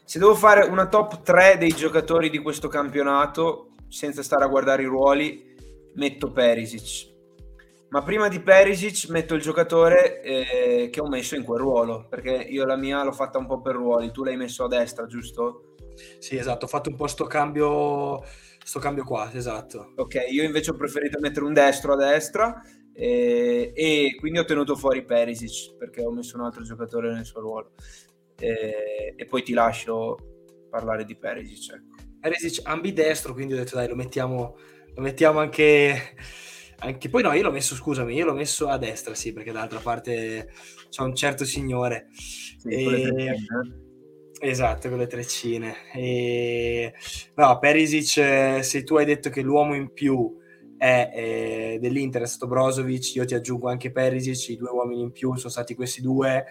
se 0.04 0.18
devo 0.18 0.34
fare 0.34 0.64
una 0.66 0.88
top 0.88 1.22
3 1.22 1.56
dei 1.56 1.70
giocatori 1.70 2.28
di 2.28 2.38
questo 2.38 2.68
campionato, 2.68 3.70
senza 3.88 4.22
stare 4.22 4.44
a 4.44 4.48
guardare 4.48 4.82
i 4.82 4.86
ruoli, 4.86 5.54
metto 5.94 6.32
Perisic. 6.32 7.12
Ma 7.88 8.02
prima 8.02 8.28
di 8.28 8.40
Perisic 8.40 9.08
metto 9.08 9.34
il 9.34 9.40
giocatore 9.40 10.20
eh, 10.20 10.90
che 10.90 11.00
ho 11.00 11.08
messo 11.08 11.34
in 11.34 11.44
quel 11.44 11.60
ruolo, 11.60 12.06
perché 12.10 12.32
io 12.32 12.66
la 12.66 12.76
mia 12.76 13.02
l'ho 13.02 13.12
fatta 13.12 13.38
un 13.38 13.46
po' 13.46 13.62
per 13.62 13.76
ruoli, 13.76 14.10
tu 14.10 14.22
l'hai 14.22 14.36
messo 14.36 14.64
a 14.64 14.68
destra, 14.68 15.06
giusto? 15.06 15.76
Sì, 16.18 16.36
esatto, 16.36 16.66
ho 16.66 16.68
fatto 16.68 16.90
un 16.90 16.96
po' 16.96 17.06
sto 17.06 17.24
cambio, 17.24 18.22
sto 18.62 18.80
cambio 18.80 19.04
qua, 19.04 19.30
esatto. 19.32 19.92
Ok, 19.96 20.26
io 20.28 20.42
invece 20.42 20.72
ho 20.72 20.76
preferito 20.76 21.18
mettere 21.20 21.46
un 21.46 21.54
destro 21.54 21.94
a 21.94 21.96
destra 21.96 22.60
e, 22.96 23.72
e, 23.74 24.14
quindi 24.18 24.38
ho 24.38 24.44
tenuto 24.44 24.76
fuori 24.76 25.04
Perisic 25.04 25.76
perché 25.76 26.04
ho 26.04 26.12
messo 26.12 26.36
un 26.36 26.44
altro 26.44 26.62
giocatore 26.62 27.12
nel 27.12 27.24
suo 27.24 27.40
ruolo 27.40 27.72
e, 28.38 29.14
e 29.16 29.24
poi 29.26 29.42
ti 29.42 29.52
lascio 29.52 30.16
parlare 30.70 31.04
di 31.04 31.16
Perisic 31.16 31.74
ecco. 31.74 32.02
Perisic 32.20 32.60
ambidestro 32.64 33.32
quindi 33.32 33.54
ho 33.54 33.56
detto 33.56 33.74
dai 33.74 33.88
lo 33.88 33.96
mettiamo, 33.96 34.56
lo 34.94 35.02
mettiamo 35.02 35.40
anche, 35.40 36.14
anche 36.78 37.08
poi 37.08 37.22
no 37.22 37.32
io 37.32 37.42
l'ho 37.42 37.50
messo 37.50 37.74
scusami 37.74 38.14
io 38.14 38.26
l'ho 38.26 38.32
messo 38.32 38.68
a 38.68 38.78
destra 38.78 39.14
sì 39.14 39.32
perché 39.32 39.50
dall'altra 39.50 39.80
parte 39.80 40.52
c'è 40.88 41.02
un 41.02 41.16
certo 41.16 41.44
signore 41.44 42.06
sì, 42.12 42.68
e... 42.68 43.34
Esatto, 44.40 44.90
con 44.90 44.98
le 44.98 45.06
treccine. 45.06 45.74
E... 45.94 46.92
No, 47.36 47.58
Perisic, 47.58 48.62
se 48.62 48.82
tu 48.84 48.96
hai 48.96 49.06
detto 49.06 49.30
che 49.30 49.40
l'uomo 49.40 49.74
in 49.74 49.90
più 49.94 50.36
è 50.76 51.10
eh, 51.14 51.78
dell'Inter, 51.80 52.22
è 52.22 52.26
stato 52.26 52.46
Brozovic, 52.46 53.14
io 53.14 53.24
ti 53.24 53.34
aggiungo 53.34 53.68
anche 53.68 53.90
Perisic, 53.90 54.50
i 54.50 54.56
due 54.56 54.70
uomini 54.70 55.02
in 55.02 55.12
più 55.12 55.34
sono 55.36 55.50
stati 55.50 55.74
questi 55.74 56.00
due. 56.00 56.46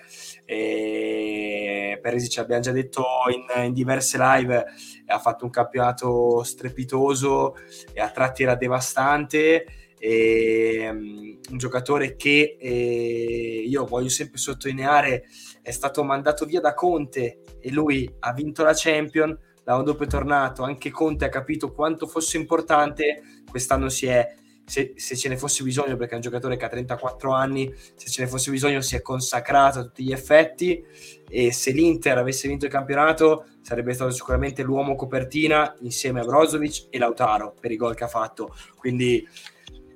E 0.45 1.99
Perisic 2.01 2.39
abbiamo 2.39 2.61
già 2.61 2.71
detto 2.71 3.03
in, 3.33 3.65
in, 3.65 3.73
diverse 3.73 4.17
live, 4.19 4.65
ha 5.07 5.19
fatto 5.19 5.45
un 5.45 5.51
campionato 5.51 6.43
strepitoso 6.43 7.55
e 7.93 8.01
a 8.01 8.09
tratti 8.09 8.43
era 8.43 8.55
devastante. 8.55 9.65
E, 9.97 10.89
um, 10.89 11.39
un 11.51 11.57
giocatore 11.57 12.15
che 12.15 12.57
eh, 12.59 13.63
io 13.65 13.85
voglio 13.85 14.09
sempre 14.09 14.37
sottolineare 14.37 15.23
è 15.61 15.71
stato 15.71 16.03
mandato 16.03 16.45
via 16.45 16.59
da 16.59 16.73
Conte 16.73 17.39
e 17.59 17.71
lui 17.71 18.09
ha 18.19 18.33
vinto 18.33 18.63
la 18.63 18.73
Champions 18.75 19.37
l'anno 19.63 19.83
dopo 19.83 20.03
è 20.03 20.07
tornato, 20.07 20.63
anche 20.63 20.91
Conte 20.91 21.25
ha 21.25 21.29
capito 21.29 21.71
quanto 21.71 22.07
fosse 22.07 22.37
importante, 22.37 23.42
quest'anno 23.53 23.87
si 23.87 24.07
è, 24.07 24.33
se, 24.65 24.93
se, 24.95 25.15
ce 25.15 25.29
ne 25.29 25.37
fosse 25.37 25.63
bisogno, 25.63 25.95
perché 25.95 26.13
è 26.13 26.15
un 26.15 26.21
giocatore 26.21 26.57
che 26.57 26.65
ha 26.65 26.69
34 26.69 27.31
anni, 27.31 27.71
se 27.93 28.09
ce 28.09 28.23
ne 28.23 28.27
fosse 28.27 28.49
bisogno 28.49 28.81
si 28.81 28.95
è 28.95 29.01
consacrato 29.03 29.77
a 29.77 29.83
tutti 29.83 30.03
gli 30.03 30.11
effetti 30.11 30.83
e 31.29 31.51
se 31.51 31.71
l'Inter 31.71 32.17
avesse 32.17 32.47
vinto 32.47 32.65
il 32.65 32.71
campionato 32.71 33.45
sarebbe 33.61 33.93
stato 33.93 34.09
sicuramente 34.09 34.63
l'uomo 34.63 34.95
copertina 34.95 35.75
insieme 35.81 36.21
a 36.21 36.23
Brozovic 36.23 36.87
e 36.89 36.97
Lautaro 36.97 37.53
per 37.59 37.69
i 37.71 37.75
gol 37.75 37.93
che 37.93 38.05
ha 38.05 38.07
fatto. 38.07 38.55
Quindi 38.75 39.23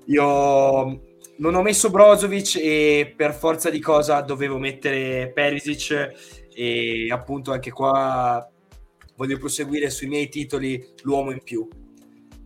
io 0.06 1.02
non 1.38 1.56
ho 1.56 1.62
messo 1.64 1.90
Brozovic 1.90 2.58
e 2.58 3.14
per 3.16 3.34
forza 3.34 3.72
di 3.72 3.80
cosa 3.80 4.22
dovevo 4.22 4.60
mettere 4.60 5.32
Perisic 5.34 6.48
e 6.54 7.08
appunto 7.10 7.52
anche 7.52 7.72
qua 7.72 8.48
voglio 9.16 9.38
proseguire 9.40 9.90
sui 9.90 10.08
miei 10.08 10.30
titoli 10.30 10.94
l'uomo 11.02 11.32
in 11.32 11.42
più. 11.44 11.68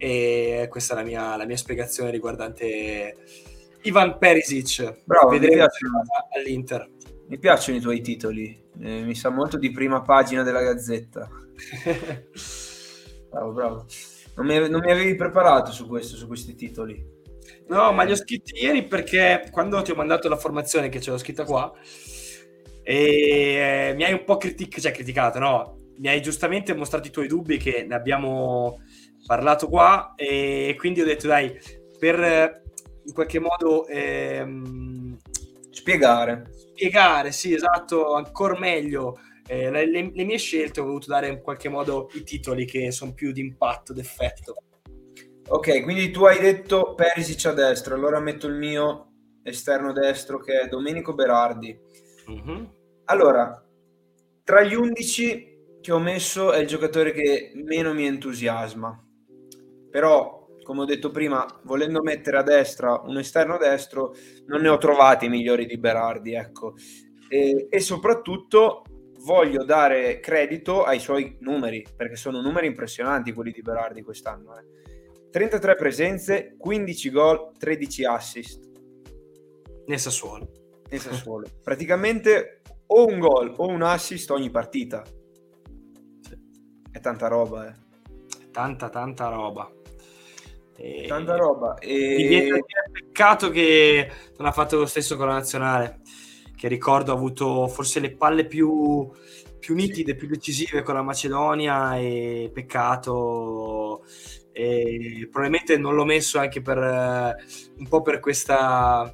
E 0.03 0.65
questa 0.67 0.95
è 0.95 0.97
la 0.97 1.03
mia, 1.03 1.35
la 1.35 1.45
mia 1.45 1.55
spiegazione 1.55 2.09
riguardante 2.09 3.17
Ivan 3.83 4.17
Perisic. 4.17 5.03
Bravo, 5.03 5.29
Vedremo 5.29 5.67
all'Inter. 6.35 6.89
Mi 7.27 7.37
piacciono 7.37 7.77
i 7.77 7.81
tuoi 7.81 8.01
titoli, 8.01 8.59
eh, 8.81 9.03
mi 9.03 9.13
sa 9.13 9.29
molto 9.29 9.57
di 9.57 9.69
prima 9.69 10.01
pagina 10.01 10.41
della 10.41 10.63
Gazzetta. 10.63 11.29
bravo, 13.29 13.51
bravo. 13.51 13.85
Non 14.37 14.47
mi, 14.47 14.69
non 14.69 14.79
mi, 14.79 14.91
avevi 14.91 15.13
preparato 15.13 15.71
su 15.71 15.87
questo, 15.87 16.15
su 16.15 16.25
questi 16.25 16.55
titoli. 16.55 17.05
No, 17.67 17.91
ma 17.91 18.01
li 18.01 18.13
ho 18.13 18.15
scritti 18.15 18.59
ieri 18.59 18.87
perché 18.87 19.49
quando 19.51 19.83
ti 19.83 19.91
ho 19.91 19.95
mandato 19.95 20.27
la 20.27 20.35
formazione, 20.35 20.89
che 20.89 20.99
ce 20.99 21.11
l'ho 21.11 21.19
scritta 21.19 21.45
qua, 21.45 21.71
e 22.81 22.95
eh, 22.95 23.93
mi 23.95 24.03
hai 24.03 24.13
un 24.13 24.23
po' 24.23 24.37
critic- 24.37 24.79
cioè, 24.79 24.91
criticato, 24.91 25.37
no? 25.37 25.75
mi 26.01 26.07
hai 26.07 26.21
giustamente 26.21 26.73
mostrato 26.73 27.07
i 27.07 27.11
tuoi 27.11 27.27
dubbi 27.27 27.57
che 27.57 27.85
ne 27.87 27.93
abbiamo 27.93 28.81
parlato 29.25 29.67
qua 29.67 30.13
e 30.15 30.75
quindi 30.77 31.01
ho 31.01 31.05
detto 31.05 31.27
dai, 31.27 31.57
per 31.97 32.19
eh, 32.19 32.63
in 33.05 33.13
qualche 33.13 33.39
modo 33.39 33.87
ehm, 33.87 35.17
spiegare. 35.69 36.49
Spiegare, 36.51 37.31
sì, 37.31 37.53
esatto, 37.53 38.13
ancora 38.13 38.57
meglio 38.57 39.17
eh, 39.47 39.69
le, 39.69 39.85
le, 39.85 40.23
mie 40.23 40.37
scelte 40.37 40.79
ho 40.79 40.85
voluto 40.85 41.07
dare 41.07 41.27
in 41.27 41.41
qualche 41.41 41.67
modo 41.67 42.09
i 42.13 42.23
titoli 42.23 42.65
che 42.65 42.91
sono 42.91 43.13
più 43.13 43.31
di 43.31 43.41
impatto, 43.41 43.91
d'effetto. 43.91 44.55
Ok, 45.49 45.83
quindi 45.83 46.09
tu 46.11 46.23
hai 46.23 46.39
detto 46.39 46.93
Perisic 46.95 47.47
a 47.47 47.51
destra, 47.51 47.95
allora 47.95 48.21
metto 48.21 48.47
il 48.47 48.53
mio 48.53 49.07
esterno 49.43 49.91
destro 49.91 50.39
che 50.39 50.61
è 50.61 50.67
Domenico 50.67 51.13
Berardi. 51.13 51.77
Mm-hmm. 52.29 52.63
Allora, 53.05 53.61
tra 54.43 54.61
gli 54.61 54.73
11 54.73 55.79
che 55.81 55.91
ho 55.91 55.99
messo 55.99 56.53
è 56.53 56.59
il 56.59 56.67
giocatore 56.67 57.11
che 57.11 57.51
meno 57.55 57.93
mi 57.93 58.05
entusiasma. 58.05 59.05
Però, 59.91 60.47
come 60.63 60.81
ho 60.81 60.85
detto 60.85 61.11
prima, 61.11 61.45
volendo 61.63 62.01
mettere 62.01 62.37
a 62.37 62.43
destra 62.43 63.01
un 63.05 63.17
esterno 63.17 63.57
destro, 63.57 64.15
non 64.47 64.61
ne 64.61 64.69
ho 64.69 64.77
trovati 64.77 65.29
migliori 65.29 65.65
di 65.65 65.77
Berardi, 65.77 66.33
ecco. 66.33 66.73
E, 67.29 67.67
e 67.69 67.79
soprattutto 67.79 68.83
voglio 69.23 69.63
dare 69.63 70.19
credito 70.19 70.83
ai 70.83 70.99
suoi 70.99 71.37
numeri, 71.41 71.85
perché 71.95 72.15
sono 72.15 72.41
numeri 72.41 72.67
impressionanti 72.67 73.33
quelli 73.33 73.51
di 73.51 73.61
Berardi 73.61 74.01
quest'anno. 74.01 74.57
Eh. 74.57 75.29
33 75.29 75.75
presenze, 75.75 76.55
15 76.57 77.09
gol, 77.11 77.51
13 77.57 78.05
assist. 78.05 78.69
Nel 79.85 79.99
Sassuolo. 79.99 80.49
Nel 80.89 80.99
Sassuolo. 80.99 81.47
Praticamente 81.63 82.61
o 82.87 83.05
un 83.05 83.19
gol 83.19 83.53
o 83.57 83.67
un 83.67 83.83
assist 83.83 84.29
ogni 84.31 84.49
partita 84.49 85.03
è 86.91 86.99
tanta 86.99 87.27
roba, 87.27 87.69
eh. 87.69 87.73
Tanta, 88.51 88.89
tanta 88.89 89.29
roba. 89.29 89.71
E... 90.81 91.05
Tanta 91.07 91.35
roba. 91.35 91.75
E... 91.75 92.63
Peccato 92.91 93.49
che 93.49 94.09
non 94.37 94.47
ha 94.47 94.51
fatto 94.51 94.77
lo 94.77 94.87
stesso 94.87 95.15
con 95.15 95.27
la 95.27 95.33
nazionale, 95.33 95.99
che 96.55 96.67
ricordo 96.67 97.11
ha 97.11 97.15
avuto 97.15 97.67
forse 97.67 97.99
le 97.99 98.15
palle 98.15 98.45
più, 98.45 99.09
più 99.59 99.75
nitide, 99.75 100.15
più 100.15 100.27
decisive 100.27 100.81
con 100.81 100.95
la 100.95 101.03
Macedonia 101.03 101.97
e 101.97 102.49
peccato. 102.51 104.03
E 104.51 105.29
probabilmente 105.31 105.77
non 105.77 105.95
l'ho 105.95 106.03
messo 106.03 106.39
anche 106.39 106.61
per 106.61 106.77
un 107.77 107.87
po' 107.87 108.01
per 108.01 108.19
questa 108.19 109.13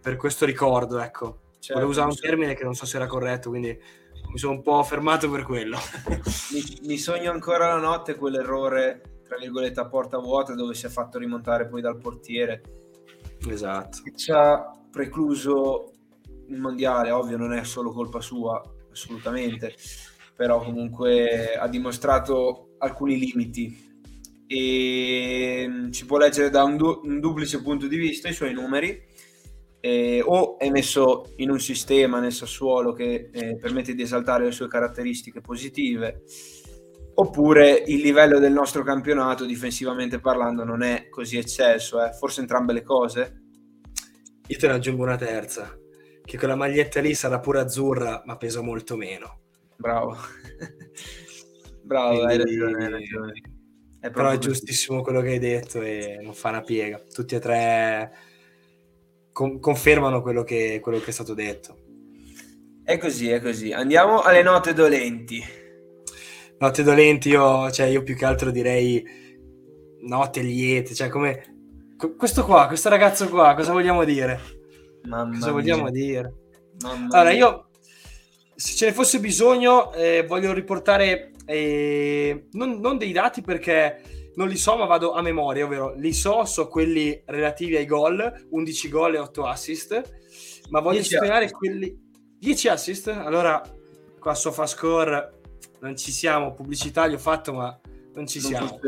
per 0.00 0.16
questo 0.16 0.44
ricordo, 0.44 0.98
ecco. 0.98 1.40
Certo, 1.58 1.74
Volevo 1.74 1.90
usare 1.90 2.08
un 2.08 2.16
termine 2.16 2.54
che 2.54 2.64
non 2.64 2.74
so 2.74 2.86
se 2.86 2.96
era 2.96 3.06
corretto, 3.06 3.50
quindi 3.50 3.78
mi 4.30 4.38
sono 4.38 4.52
un 4.52 4.62
po' 4.62 4.82
fermato 4.82 5.30
per 5.30 5.42
quello. 5.42 5.78
mi, 6.52 6.78
mi, 6.86 6.96
sogno 6.96 7.30
ancora 7.30 7.68
la 7.68 7.78
notte 7.78 8.14
quell'errore, 8.14 9.09
tra 9.30 9.38
virgolette, 9.38 9.78
a 9.78 9.86
porta 9.86 10.18
vuota 10.18 10.56
dove 10.56 10.74
si 10.74 10.86
è 10.86 10.88
fatto 10.88 11.16
rimontare 11.16 11.68
poi 11.68 11.80
dal 11.80 11.98
portiere. 11.98 12.62
Esatto. 13.48 13.98
Che 14.02 14.12
ci 14.16 14.32
ha 14.32 14.68
precluso 14.90 15.92
il 16.48 16.58
mondiale, 16.58 17.12
ovvio 17.12 17.36
non 17.36 17.52
è 17.52 17.62
solo 17.62 17.92
colpa 17.92 18.20
sua, 18.20 18.60
assolutamente, 18.90 19.76
però 20.34 20.60
comunque 20.60 21.54
ha 21.54 21.68
dimostrato 21.68 22.70
alcuni 22.78 23.20
limiti 23.20 23.88
e 24.48 25.88
ci 25.92 26.06
può 26.06 26.18
leggere 26.18 26.50
da 26.50 26.64
un, 26.64 26.76
du- 26.76 27.00
un 27.04 27.20
duplice 27.20 27.62
punto 27.62 27.86
di 27.86 27.96
vista 27.96 28.28
i 28.28 28.32
suoi 28.32 28.52
numeri 28.52 29.00
eh, 29.78 30.20
o 30.26 30.58
è 30.58 30.68
messo 30.70 31.34
in 31.36 31.50
un 31.50 31.60
sistema 31.60 32.18
nel 32.18 32.32
Sassuolo 32.32 32.92
che 32.92 33.30
eh, 33.32 33.56
permette 33.58 33.94
di 33.94 34.02
esaltare 34.02 34.46
le 34.46 34.50
sue 34.50 34.66
caratteristiche 34.66 35.40
positive, 35.40 36.24
oppure 37.20 37.84
il 37.86 38.00
livello 38.00 38.38
del 38.38 38.52
nostro 38.52 38.82
campionato 38.82 39.44
difensivamente 39.44 40.20
parlando 40.20 40.64
non 40.64 40.82
è 40.82 41.08
così 41.10 41.36
eccesso, 41.36 42.02
eh? 42.02 42.12
forse 42.12 42.40
entrambe 42.40 42.72
le 42.72 42.82
cose. 42.82 43.42
Io 44.46 44.58
te 44.58 44.66
ne 44.66 44.72
aggiungo 44.72 45.02
una 45.02 45.16
terza, 45.16 45.78
che 46.24 46.38
quella 46.38 46.56
maglietta 46.56 47.00
lì 47.00 47.14
sarà 47.14 47.38
pure 47.38 47.60
azzurra, 47.60 48.22
ma 48.24 48.38
pesa 48.38 48.62
molto 48.62 48.96
meno. 48.96 49.40
Bravo. 49.76 50.16
Bravo, 51.84 52.24
Quindi... 52.24 52.32
hai 52.32 52.38
ragione, 52.38 52.84
hai 52.84 52.90
ragione. 52.90 53.32
È 54.00 54.10
Però 54.10 54.30
è 54.30 54.38
giustissimo 54.38 55.02
quello 55.02 55.20
che 55.20 55.28
hai 55.28 55.38
detto 55.38 55.82
e 55.82 56.18
non 56.22 56.32
fa 56.32 56.48
una 56.48 56.62
piega. 56.62 56.98
Tutti 57.00 57.34
e 57.34 57.38
tre 57.38 58.12
con- 59.30 59.60
confermano 59.60 60.22
quello 60.22 60.42
che, 60.42 60.80
quello 60.82 60.98
che 60.98 61.10
è 61.10 61.12
stato 61.12 61.34
detto. 61.34 61.76
È 62.82 62.96
così, 62.96 63.28
è 63.28 63.42
così. 63.42 63.72
Andiamo 63.72 64.22
alle 64.22 64.42
note 64.42 64.72
dolenti. 64.72 65.59
Note 66.60 66.82
dolenti, 66.82 67.30
io, 67.30 67.70
cioè, 67.70 67.86
io 67.86 68.02
più 68.02 68.14
che 68.14 68.26
altro 68.26 68.50
direi 68.50 69.02
note 70.02 70.42
liete, 70.42 70.92
cioè 70.92 71.08
come 71.08 71.94
questo 72.18 72.44
qua, 72.44 72.66
questo 72.66 72.90
ragazzo 72.90 73.30
qua, 73.30 73.54
cosa 73.54 73.72
vogliamo 73.72 74.04
dire? 74.04 74.38
Mamma 75.04 75.32
cosa 75.32 75.46
mia. 75.46 75.52
vogliamo 75.54 75.90
dire? 75.90 76.34
Mamma 76.82 77.16
allora, 77.16 77.30
io 77.30 77.70
se 78.54 78.76
ce 78.76 78.86
ne 78.86 78.92
fosse 78.92 79.20
bisogno, 79.20 79.90
eh, 79.94 80.26
voglio 80.28 80.52
riportare 80.52 81.30
eh, 81.46 82.48
non, 82.52 82.78
non, 82.78 82.98
dei 82.98 83.12
dati 83.12 83.40
perché 83.40 84.30
non 84.34 84.46
li 84.46 84.56
so, 84.56 84.76
ma 84.76 84.84
vado 84.84 85.14
a 85.14 85.22
memoria, 85.22 85.64
ovvero 85.64 85.94
li 85.96 86.12
so, 86.12 86.44
so 86.44 86.68
quelli 86.68 87.22
relativi 87.24 87.76
ai 87.76 87.86
gol, 87.86 88.48
11 88.50 88.88
gol 88.90 89.14
e 89.14 89.18
8 89.18 89.46
assist, 89.46 90.02
ma 90.68 90.80
voglio 90.80 91.02
spiegare 91.02 91.50
quelli... 91.50 92.08
10 92.38 92.68
assist? 92.68 93.08
Allora, 93.08 93.62
qua 94.18 94.34
SofaScore 94.34 95.39
non 95.80 95.96
ci 95.96 96.12
siamo, 96.12 96.54
pubblicità 96.54 97.06
li 97.06 97.14
ho 97.14 97.18
fatto, 97.18 97.52
ma 97.52 97.78
non 98.14 98.26
ci 98.26 98.40
non 98.40 98.50
siamo. 98.50 98.80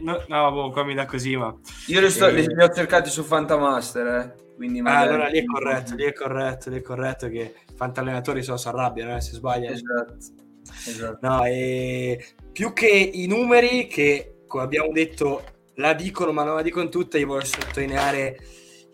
No, 0.00 0.24
no 0.26 0.52
boh, 0.52 0.70
qua 0.70 0.84
mi 0.84 0.94
dà 0.94 1.06
così, 1.06 1.36
ma... 1.36 1.56
Io 1.86 2.00
li, 2.00 2.10
sto, 2.10 2.26
e... 2.26 2.40
li 2.40 2.62
ho 2.62 2.68
cercati 2.68 3.10
su 3.10 3.22
Fantamaster, 3.22 4.06
eh. 4.06 4.42
Quindi 4.56 4.80
ah, 4.80 4.98
allora 4.98 5.26
lì 5.26 5.38
è 5.38 5.44
corretto, 5.44 5.94
lì 5.96 6.04
è 6.04 6.12
corretto, 6.12 6.70
lì 6.70 6.76
è 6.76 6.82
corretto 6.82 7.28
che 7.28 7.54
fantallenatori 7.74 8.42
so, 8.42 8.56
si 8.56 8.68
arrabbiano, 8.68 9.16
eh, 9.16 9.20
se 9.20 9.32
sbaglia. 9.32 9.70
Esatto. 9.70 10.16
esatto. 10.86 11.18
No, 11.26 11.44
e 11.44 12.24
più 12.52 12.72
che 12.72 12.86
i 12.86 13.26
numeri 13.26 13.88
che 13.88 14.34
come 14.54 14.62
abbiamo 14.62 14.92
detto, 14.92 15.42
la 15.74 15.94
dicono, 15.94 16.30
ma 16.30 16.44
non 16.44 16.54
la 16.54 16.62
dicono 16.62 16.88
tutte. 16.88 17.18
Io 17.18 17.26
voglio 17.26 17.44
sottolineare 17.44 18.38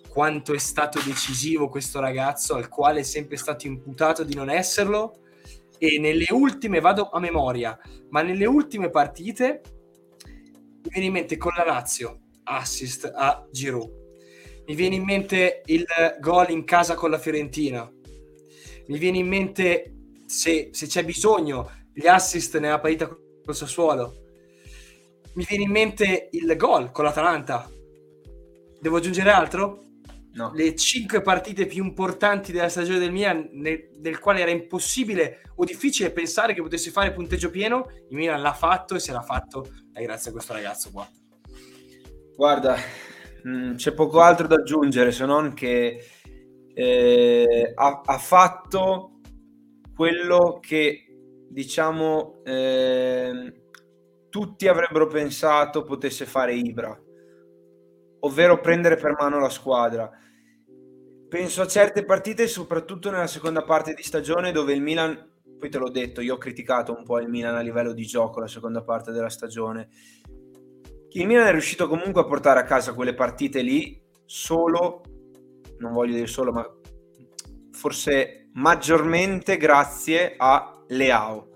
quanto 0.08 0.54
è 0.54 0.58
stato 0.58 0.98
decisivo 1.04 1.68
questo 1.68 2.00
ragazzo, 2.00 2.54
al 2.54 2.70
quale 2.70 3.00
è 3.00 3.02
sempre 3.02 3.36
stato 3.36 3.66
imputato 3.66 4.24
di 4.24 4.34
non 4.34 4.48
esserlo. 4.48 5.18
E 5.82 5.98
nelle 5.98 6.26
ultime, 6.28 6.78
vado 6.78 7.08
a 7.08 7.18
memoria, 7.20 7.78
ma 8.10 8.20
nelle 8.20 8.44
ultime 8.44 8.90
partite 8.90 9.62
mi 10.82 10.90
viene 10.90 11.06
in 11.06 11.12
mente 11.12 11.38
con 11.38 11.52
la 11.56 11.64
Lazio 11.64 12.20
assist 12.44 13.10
a 13.14 13.46
Giroud. 13.50 13.90
Mi 14.66 14.74
viene 14.74 14.96
in 14.96 15.04
mente 15.04 15.62
il 15.64 15.86
gol 16.20 16.50
in 16.50 16.64
casa 16.64 16.94
con 16.94 17.08
la 17.08 17.18
Fiorentina. 17.18 17.90
Mi 18.88 18.98
viene 18.98 19.18
in 19.18 19.26
mente, 19.26 19.94
se, 20.26 20.68
se 20.72 20.86
c'è 20.86 21.02
bisogno, 21.02 21.70
gli 21.94 22.06
assist 22.06 22.58
nella 22.58 22.78
partita 22.78 23.08
col 23.08 23.56
Sassuolo. 23.56 24.16
Mi 25.34 25.46
viene 25.48 25.64
in 25.64 25.70
mente 25.70 26.28
il 26.32 26.56
gol 26.56 26.90
con 26.90 27.04
l'Atalanta. 27.04 27.70
Devo 28.78 28.98
aggiungere 28.98 29.30
altro? 29.30 29.84
No. 30.32 30.52
Le 30.54 30.76
cinque 30.76 31.22
partite 31.22 31.66
più 31.66 31.84
importanti 31.84 32.52
della 32.52 32.68
stagione 32.68 33.00
del 33.00 33.10
Milan, 33.10 33.48
nel, 33.52 33.90
nel 34.00 34.18
quale 34.20 34.40
era 34.40 34.50
impossibile 34.50 35.42
o 35.56 35.64
difficile 35.64 36.12
pensare 36.12 36.54
che 36.54 36.62
potesse 36.62 36.90
fare 36.90 37.12
punteggio 37.12 37.50
pieno, 37.50 37.86
il 38.08 38.16
Milan 38.16 38.40
l'ha 38.40 38.52
fatto 38.52 38.94
e 38.94 39.00
se 39.00 39.10
l'ha 39.12 39.22
fatto 39.22 39.66
è 39.92 40.02
grazie 40.02 40.30
a 40.30 40.32
questo 40.32 40.52
ragazzo 40.52 40.90
qua. 40.92 41.08
Guarda, 42.36 42.76
mh, 43.42 43.50
mm, 43.50 43.74
c'è 43.74 43.92
poco 43.92 44.20
altro 44.20 44.46
da 44.46 44.54
aggiungere 44.54 45.10
se 45.10 45.26
non 45.26 45.52
che 45.52 46.04
eh, 46.72 47.72
ha, 47.74 48.00
ha, 48.04 48.18
fatto 48.18 49.20
quello 49.94 50.58
che 50.60 51.04
diciamo 51.50 52.40
eh, 52.44 53.64
tutti 54.28 54.68
avrebbero 54.68 55.08
pensato 55.08 55.82
potesse 55.82 56.24
fare 56.24 56.54
Ibra, 56.54 56.98
ovvero 58.20 58.60
prendere 58.60 58.96
per 58.96 59.16
mano 59.18 59.38
la 59.38 59.48
squadra. 59.48 60.10
Penso 61.28 61.62
a 61.62 61.66
certe 61.66 62.04
partite, 62.04 62.48
soprattutto 62.48 63.10
nella 63.10 63.26
seconda 63.26 63.62
parte 63.62 63.94
di 63.94 64.02
stagione, 64.02 64.52
dove 64.52 64.72
il 64.72 64.82
Milan, 64.82 65.30
poi 65.58 65.68
te 65.68 65.78
l'ho 65.78 65.90
detto, 65.90 66.20
io 66.20 66.34
ho 66.34 66.38
criticato 66.38 66.94
un 66.96 67.04
po' 67.04 67.20
il 67.20 67.28
Milan 67.28 67.54
a 67.54 67.60
livello 67.60 67.92
di 67.92 68.04
gioco 68.04 68.40
la 68.40 68.48
seconda 68.48 68.82
parte 68.82 69.12
della 69.12 69.28
stagione. 69.28 69.88
Il 71.10 71.26
Milan 71.26 71.46
è 71.46 71.52
riuscito 71.52 71.88
comunque 71.88 72.22
a 72.22 72.26
portare 72.26 72.60
a 72.60 72.64
casa 72.64 72.94
quelle 72.94 73.14
partite 73.14 73.62
lì 73.62 74.00
solo, 74.24 75.02
non 75.78 75.92
voglio 75.92 76.14
dire 76.14 76.26
solo, 76.26 76.52
ma 76.52 76.68
forse 77.72 78.48
maggiormente 78.54 79.56
grazie 79.56 80.34
a 80.36 80.84
Leao. 80.88 81.48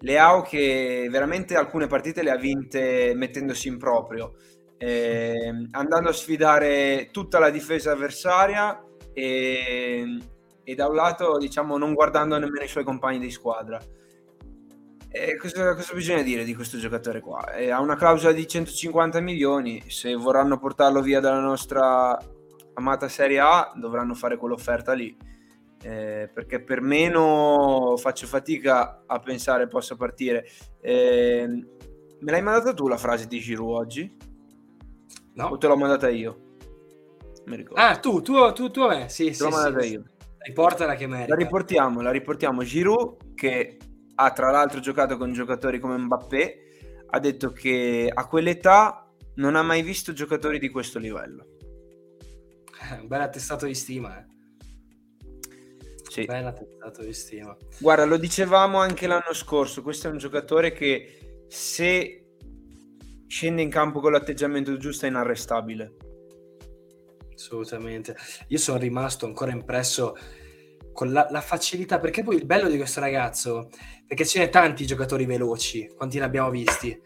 Leao 0.00 0.42
che 0.42 1.08
veramente 1.10 1.56
alcune 1.56 1.86
partite 1.86 2.22
le 2.22 2.30
ha 2.30 2.36
vinte 2.36 3.12
mettendosi 3.14 3.68
in 3.68 3.78
proprio, 3.78 4.34
eh, 4.78 5.68
andando 5.70 6.08
a 6.08 6.12
sfidare 6.12 7.08
tutta 7.10 7.38
la 7.38 7.50
difesa 7.50 7.92
avversaria 7.92 8.82
e, 9.12 10.18
e, 10.62 10.74
da 10.74 10.86
un 10.88 10.94
lato 10.94 11.38
diciamo 11.38 11.78
non 11.78 11.94
guardando 11.94 12.38
nemmeno 12.38 12.64
i 12.64 12.68
suoi 12.68 12.84
compagni 12.84 13.18
di 13.18 13.30
squadra. 13.30 13.80
E 15.08 15.36
cosa, 15.38 15.74
cosa, 15.74 15.94
bisogna 15.94 16.22
dire 16.22 16.44
di 16.44 16.54
questo 16.54 16.78
giocatore 16.78 17.20
qua? 17.20 17.54
Eh, 17.54 17.70
ha 17.70 17.80
una 17.80 17.96
clausola 17.96 18.32
di 18.32 18.46
150 18.46 19.20
milioni, 19.20 19.82
se 19.88 20.14
vorranno 20.14 20.58
portarlo 20.58 21.00
via 21.00 21.20
dalla 21.20 21.40
nostra 21.40 22.18
amata 22.74 23.08
Serie 23.08 23.38
A 23.40 23.72
dovranno 23.76 24.14
fare 24.14 24.36
quell'offerta 24.36 24.92
lì 24.92 25.16
eh, 25.82 26.28
perché 26.32 26.60
per 26.62 26.80
meno 26.80 27.94
faccio 27.96 28.26
fatica 28.26 29.02
a 29.06 29.18
pensare 29.20 29.68
possa 29.68 29.94
partire. 29.94 30.46
Eh, 30.80 31.46
me 31.46 32.30
l'hai 32.30 32.42
mandata 32.42 32.74
tu 32.74 32.88
la 32.88 32.96
frase 32.96 33.26
di 33.26 33.38
Giroud 33.38 33.76
oggi? 33.76 34.16
No. 35.36 35.48
O 35.48 35.58
te 35.58 35.66
l'ho 35.66 35.76
mandata 35.76 36.08
io? 36.08 36.54
Mi 37.44 37.56
ricordo. 37.56 37.80
Ah, 37.80 37.98
tu, 37.98 38.22
tu, 38.22 38.52
tu, 38.52 38.70
tu 38.70 38.82
eh. 38.90 39.08
sì, 39.08 39.26
te 39.26 39.34
sì, 39.34 39.42
l'ho 39.42 39.50
mandata 39.50 39.80
sì, 39.80 39.92
io. 39.92 40.04
Riportala 40.38 40.94
che 40.94 41.06
merita. 41.06 41.34
La 41.34 41.36
riportiamo, 41.36 42.00
la 42.00 42.10
riportiamo. 42.10 42.62
Giroud, 42.62 43.34
che 43.34 43.76
ha 44.14 44.32
tra 44.32 44.50
l'altro 44.50 44.80
giocato 44.80 45.16
con 45.18 45.32
giocatori 45.32 45.78
come 45.78 45.98
Mbappé, 45.98 46.58
ha 47.08 47.18
detto 47.18 47.52
che 47.52 48.10
a 48.12 48.26
quell'età 48.26 49.12
non 49.34 49.56
ha 49.56 49.62
mai 49.62 49.82
visto 49.82 50.12
giocatori 50.12 50.58
di 50.58 50.70
questo 50.70 50.98
livello. 50.98 51.46
Un 53.00 53.06
bel 53.06 53.20
attestato 53.20 53.66
di 53.66 53.74
stima, 53.74 54.18
eh. 54.18 54.34
Sì. 56.08 56.24
Bella 56.24 56.52
tentata 56.52 57.02
di 57.02 57.12
stima. 57.12 57.54
Guarda, 57.78 58.06
lo 58.06 58.16
dicevamo 58.16 58.78
anche 58.78 59.06
l'anno 59.06 59.34
scorso, 59.34 59.82
questo 59.82 60.08
è 60.08 60.10
un 60.10 60.16
giocatore 60.16 60.72
che 60.72 61.44
se 61.48 62.25
scende 63.26 63.62
in 63.62 63.70
campo 63.70 64.00
con 64.00 64.12
l'atteggiamento 64.12 64.76
giusto 64.76 65.06
è 65.06 65.08
inarrestabile. 65.08 65.94
Assolutamente. 67.34 68.16
Io 68.48 68.58
sono 68.58 68.78
rimasto 68.78 69.26
ancora 69.26 69.52
impresso 69.52 70.16
con 70.92 71.12
la, 71.12 71.26
la, 71.30 71.42
facilità, 71.42 71.98
perché 72.00 72.22
poi 72.22 72.36
il 72.36 72.46
bello 72.46 72.68
di 72.68 72.76
questo 72.76 73.00
ragazzo, 73.00 73.68
perché 74.06 74.24
ce 74.24 74.38
ne 74.38 74.48
tanti 74.48 74.86
giocatori 74.86 75.26
veloci, 75.26 75.86
quanti 75.94 76.18
ne 76.18 76.24
abbiamo 76.24 76.48
visti, 76.48 76.98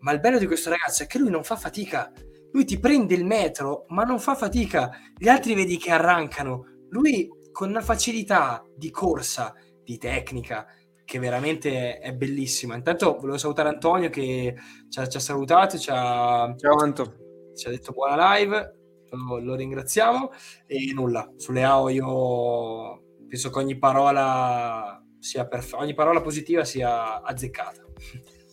ma 0.00 0.12
il 0.12 0.20
bello 0.20 0.38
di 0.38 0.46
questo 0.46 0.68
ragazzo 0.68 1.02
è 1.02 1.06
che 1.06 1.18
lui 1.18 1.30
non 1.30 1.42
fa 1.42 1.56
fatica. 1.56 2.12
Lui 2.52 2.64
ti 2.66 2.78
prende 2.78 3.14
il 3.14 3.24
metro, 3.24 3.86
ma 3.88 4.02
non 4.02 4.20
fa 4.20 4.34
fatica. 4.34 4.90
Gli 5.16 5.28
altri 5.28 5.54
vedi 5.54 5.78
che 5.78 5.90
arrancano. 5.90 6.64
Lui 6.90 7.28
con 7.50 7.70
una 7.70 7.80
facilità 7.80 8.62
di 8.76 8.90
corsa, 8.90 9.54
di 9.82 9.96
tecnica, 9.96 10.66
che 11.12 11.18
veramente 11.18 11.98
è 11.98 12.14
bellissima. 12.14 12.74
Intanto 12.74 13.16
volevo 13.16 13.36
salutare 13.36 13.68
Antonio 13.68 14.08
che 14.08 14.54
ci 14.88 14.98
ha, 14.98 15.06
ci 15.06 15.18
ha 15.18 15.20
salutato, 15.20 15.76
ci 15.76 15.90
ha, 15.92 16.54
Ciao 16.56 16.76
Anto. 16.78 17.16
ci 17.54 17.66
ha 17.66 17.70
detto 17.70 17.92
buona 17.92 18.34
live, 18.36 18.76
lo, 19.10 19.38
lo 19.38 19.54
ringraziamo 19.54 20.30
e 20.66 20.90
nulla, 20.94 21.30
sulle 21.36 21.64
AO 21.64 21.90
io 21.90 23.02
penso 23.28 23.50
che 23.50 23.58
ogni 23.58 23.76
parola 23.76 25.04
sia 25.18 25.46
perf- 25.46 25.74
ogni 25.74 25.92
parola 25.92 26.22
positiva 26.22 26.64
sia 26.64 27.20
azzeccata. 27.20 27.84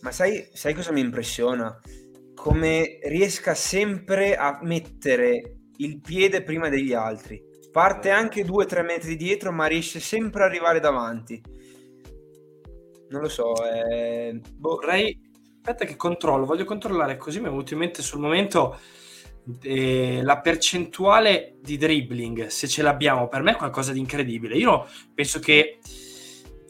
Ma 0.02 0.10
sai, 0.12 0.46
sai 0.52 0.74
cosa 0.74 0.92
mi 0.92 1.00
impressiona? 1.00 1.80
Come 2.34 2.98
riesca 3.04 3.54
sempre 3.54 4.36
a 4.36 4.58
mettere 4.60 5.60
il 5.78 5.98
piede 6.02 6.42
prima 6.42 6.68
degli 6.68 6.92
altri 6.92 7.48
Parte 7.70 8.10
anche 8.10 8.44
2-3 8.44 8.84
metri 8.84 9.14
dietro, 9.14 9.52
ma 9.52 9.66
riesce 9.66 10.00
sempre 10.00 10.42
ad 10.42 10.50
arrivare 10.50 10.80
davanti. 10.80 11.40
Non 13.10 13.22
lo 13.22 13.28
so. 13.28 13.54
È... 13.64 14.32
Boh. 14.32 14.76
Vorrei. 14.76 15.18
Aspetta, 15.56 15.84
che 15.84 15.96
controllo. 15.96 16.46
Voglio 16.46 16.64
controllare 16.64 17.16
così 17.16 17.38
mi 17.38 17.46
è 17.46 17.50
venuto 17.50 17.74
in 17.74 17.80
mente 17.80 18.02
sul 18.02 18.20
momento 18.20 18.78
eh, 19.62 20.20
la 20.22 20.40
percentuale 20.40 21.56
di 21.60 21.76
dribbling. 21.76 22.46
Se 22.46 22.66
ce 22.66 22.82
l'abbiamo, 22.82 23.28
per 23.28 23.42
me 23.42 23.52
è 23.52 23.56
qualcosa 23.56 23.92
di 23.92 23.98
incredibile. 23.98 24.56
Io 24.56 24.86
penso 25.14 25.38
che. 25.38 25.78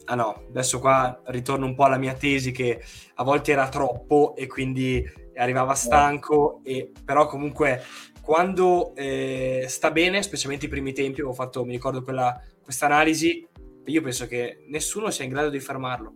Ah 0.05 0.15
no, 0.15 0.45
adesso 0.49 0.79
qua 0.79 1.21
ritorno 1.25 1.65
un 1.65 1.75
po' 1.75 1.85
alla 1.85 1.97
mia 1.97 2.13
tesi 2.13 2.51
che 2.51 2.83
a 3.15 3.23
volte 3.23 3.51
era 3.53 3.69
troppo 3.69 4.35
e 4.35 4.47
quindi 4.47 5.01
arrivava 5.35 5.73
stanco, 5.73 6.59
e, 6.63 6.91
però 7.05 7.27
comunque 7.27 7.81
quando 8.21 8.93
eh, 8.95 9.65
sta 9.67 9.91
bene, 9.91 10.21
specialmente 10.21 10.65
i 10.65 10.69
primi 10.69 10.93
tempi, 10.93 11.21
ho 11.21 11.33
fatto, 11.33 11.63
mi 11.63 11.71
ricordo 11.71 12.01
quella, 12.01 12.39
questa 12.61 12.85
analisi, 12.87 13.47
io 13.85 14.01
penso 14.01 14.27
che 14.27 14.63
nessuno 14.67 15.09
sia 15.09 15.23
in 15.23 15.31
grado 15.31 15.49
di 15.49 15.59
fermarlo. 15.59 16.13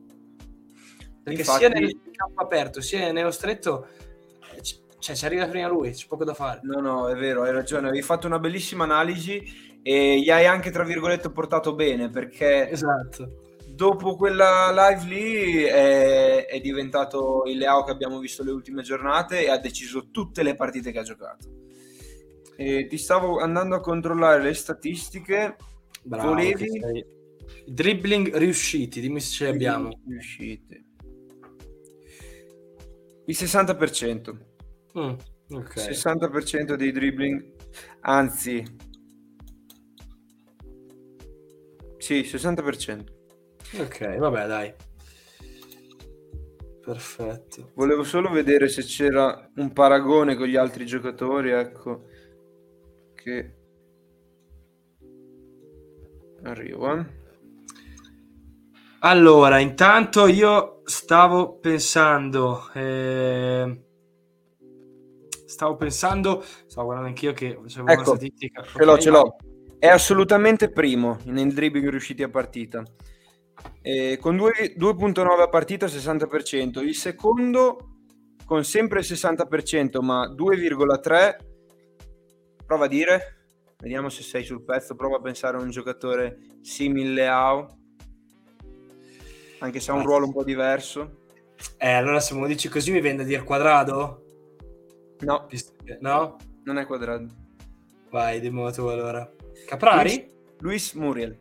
Perché 1.25 1.39
Infatti... 1.39 1.59
sia 1.59 1.69
nel 1.69 1.99
campo 2.11 2.41
aperto 2.41 2.81
sia 2.81 3.11
nello 3.11 3.31
stretto, 3.31 3.87
eh, 4.53 4.61
cioè, 4.99 5.15
ci 5.15 5.25
arriva 5.25 5.47
prima 5.47 5.67
lui, 5.67 5.89
c'è 5.89 6.05
poco 6.07 6.23
da 6.23 6.35
fare. 6.35 6.59
No, 6.61 6.79
no, 6.79 7.09
è 7.09 7.15
vero, 7.15 7.41
hai 7.41 7.51
ragione, 7.51 7.87
avevi 7.87 8.03
fatto 8.03 8.27
una 8.27 8.37
bellissima 8.37 8.83
analisi 8.83 9.41
e 9.81 10.19
gli 10.19 10.29
hai 10.29 10.45
anche, 10.45 10.69
tra 10.69 10.83
virgolette, 10.83 11.31
portato 11.31 11.73
bene, 11.73 12.11
perché... 12.11 12.69
Esatto 12.69 13.39
dopo 13.75 14.15
quella 14.15 14.71
live 14.71 15.05
lì 15.05 15.63
è, 15.63 16.45
è, 16.45 16.61
diventato 16.61 17.43
il 17.45 17.57
Leao 17.57 17.83
che 17.83 17.91
abbiamo 17.91 18.19
visto 18.19 18.41
le 18.41 18.51
ultime 18.51 18.81
giornate 18.81 19.43
e 19.43 19.49
ha 19.49 19.57
deciso 19.57 20.11
tutte 20.11 20.43
le 20.43 20.55
partite 20.55 20.93
che 20.93 20.99
ha 20.99 21.03
giocato. 21.03 21.49
E 22.55 22.87
ti 22.87 22.97
stavo 22.97 23.39
andando 23.39 23.75
a 23.75 23.81
controllare 23.81 24.41
le 24.41 24.53
statistiche. 24.53 25.57
Bravo, 26.03 26.29
Volevi... 26.29 27.13
Dribbling 27.67 28.35
riusciti, 28.37 29.01
dimmi 29.01 29.19
se 29.19 29.31
ce 29.31 29.43
li 29.45 29.51
abbiamo. 29.51 29.99
Riusciti. 30.07 30.84
Il 33.25 33.35
60%. 33.35 34.37
Mm, 34.97 35.13
okay. 35.49 35.89
60% 35.89 36.75
dei 36.75 36.91
dribbling, 36.91 37.53
anzi, 38.01 38.63
sì, 41.97 42.19
60%. 42.21 43.03
Ok, 43.79 44.17
vabbè, 44.17 44.47
dai. 44.47 44.73
Perfetto. 46.81 47.71
Volevo 47.73 48.03
solo 48.03 48.29
vedere 48.29 48.69
se 48.69 48.83
c'era 48.83 49.49
un 49.55 49.73
paragone 49.73 50.35
con 50.35 50.45
gli 50.45 50.55
altri 50.55 50.85
giocatori, 50.85 51.49
ecco 51.49 52.05
che 53.15 53.55
arrivo. 56.43 56.95
Eh. 56.95 57.05
Allora, 58.99 59.57
intanto 59.57 60.27
io 60.27 60.74
stavo 60.85 61.57
pensando, 61.57 62.69
eh, 62.73 63.83
stavo 65.45 65.75
pensando, 65.75 66.43
stavo 66.67 66.85
guardando 66.85 67.09
anch'io 67.09 67.33
che 67.33 67.57
facevo 67.61 67.87
ecco, 67.87 68.01
una 68.01 68.05
statistica. 68.05 68.63
Ce 68.63 68.85
l'ho, 68.85 68.97
ce 68.97 69.09
l'ho. 69.09 69.35
È 69.77 69.87
assolutamente 69.87 70.71
primo 70.71 71.17
nel 71.25 71.53
dribbling 71.53 71.89
riusciti 71.89 72.23
a 72.23 72.29
partita. 72.29 72.83
Eh, 73.81 74.17
con 74.19 74.35
2.9 74.35 75.41
a 75.41 75.49
partita 75.49 75.87
60%. 75.87 76.81
Il 76.81 76.95
secondo 76.95 77.95
con 78.45 78.63
sempre 78.63 78.99
il 78.99 79.05
60%, 79.05 80.03
ma 80.03 80.27
2,3. 80.29 81.35
Prova 82.65 82.85
a 82.85 82.87
dire, 82.87 83.45
vediamo 83.79 84.09
se 84.09 84.23
sei 84.23 84.43
sul 84.43 84.63
pezzo, 84.63 84.95
prova 84.95 85.17
a 85.17 85.21
pensare 85.21 85.57
a 85.57 85.61
un 85.61 85.69
giocatore 85.69 86.37
simile 86.61 87.27
a 87.27 87.65
anche 89.65 89.79
se 89.79 89.91
ha 89.91 89.93
un 89.93 90.03
ruolo 90.03 90.25
un 90.25 90.31
po' 90.31 90.43
diverso. 90.43 91.23
Eh, 91.77 91.91
allora 91.91 92.19
se 92.19 92.33
me 92.33 92.41
lo 92.41 92.47
dici 92.47 92.69
così 92.69 92.91
mi 92.91 93.01
viene 93.01 93.17
da 93.17 93.23
dire 93.23 93.43
quadrado? 93.43 94.23
No. 95.19 95.47
No? 95.99 96.37
Non 96.63 96.77
è 96.77 96.85
quadrado. 96.85 97.27
Vai, 98.09 98.39
dimmi 98.39 98.71
tu 98.71 98.85
allora. 98.85 99.29
Caprari? 99.67 100.25
Luis, 100.59 100.91
Luis 100.91 100.93
Muriel. 100.93 101.39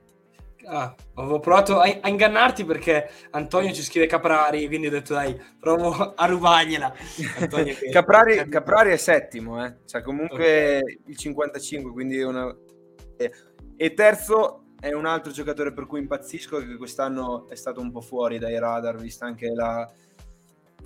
Ah, 0.66 0.94
avevo 1.16 1.40
provato 1.40 1.78
a, 1.78 1.98
a, 2.00 2.08
ingannarti 2.08 2.64
perché 2.64 3.10
Antonio 3.30 3.72
ci 3.72 3.82
scrive 3.82 4.06
Caprari, 4.06 4.66
quindi 4.66 4.86
ho 4.86 4.90
detto 4.90 5.12
dai, 5.12 5.38
provo 5.60 6.14
a 6.14 6.26
rubargliela. 6.26 6.94
Che... 7.14 7.90
Caprari, 7.90 8.48
Caprari, 8.48 8.92
è 8.92 8.96
settimo, 8.96 9.62
eh? 9.62 9.76
cioè 9.84 10.02
comunque 10.02 10.78
okay. 10.78 11.00
il 11.06 11.16
55, 11.16 11.92
quindi 11.92 12.22
una... 12.22 12.54
E 13.76 13.92
terzo 13.92 14.63
è 14.84 14.92
un 14.92 15.06
altro 15.06 15.32
giocatore 15.32 15.72
per 15.72 15.86
cui 15.86 16.00
impazzisco 16.00 16.58
che 16.58 16.76
quest'anno 16.76 17.48
è 17.48 17.54
stato 17.54 17.80
un 17.80 17.90
po' 17.90 18.02
fuori 18.02 18.38
dai 18.38 18.58
radar, 18.58 18.96
vista 18.96 19.24
anche 19.24 19.48
la, 19.48 19.90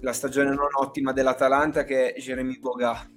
la 0.02 0.12
stagione 0.12 0.50
non 0.50 0.68
ottima 0.78 1.12
dell'Atalanta 1.12 1.82
che 1.82 2.12
è 2.12 2.20
Jeremy 2.20 2.60
Boga 2.60 3.10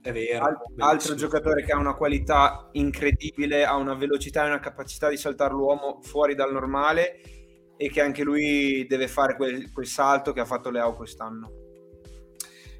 è 0.00 0.12
vero. 0.12 0.44
Al- 0.44 0.58
altro 0.78 1.16
giocatore 1.16 1.64
che 1.64 1.72
ha 1.72 1.76
una 1.76 1.94
qualità 1.94 2.68
incredibile, 2.74 3.64
ha 3.64 3.74
una 3.74 3.94
velocità 3.94 4.44
e 4.44 4.46
una 4.46 4.60
capacità 4.60 5.08
di 5.08 5.16
saltare 5.16 5.54
l'uomo 5.54 5.98
fuori 6.02 6.36
dal 6.36 6.52
normale 6.52 7.20
e 7.76 7.90
che 7.90 8.00
anche 8.00 8.22
lui 8.22 8.86
deve 8.86 9.08
fare 9.08 9.34
quel, 9.34 9.72
quel 9.72 9.86
salto 9.86 10.32
che 10.32 10.38
ha 10.38 10.44
fatto 10.44 10.70
Leao 10.70 10.94
quest'anno. 10.94 11.50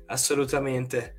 Assolutamente. 0.06 1.16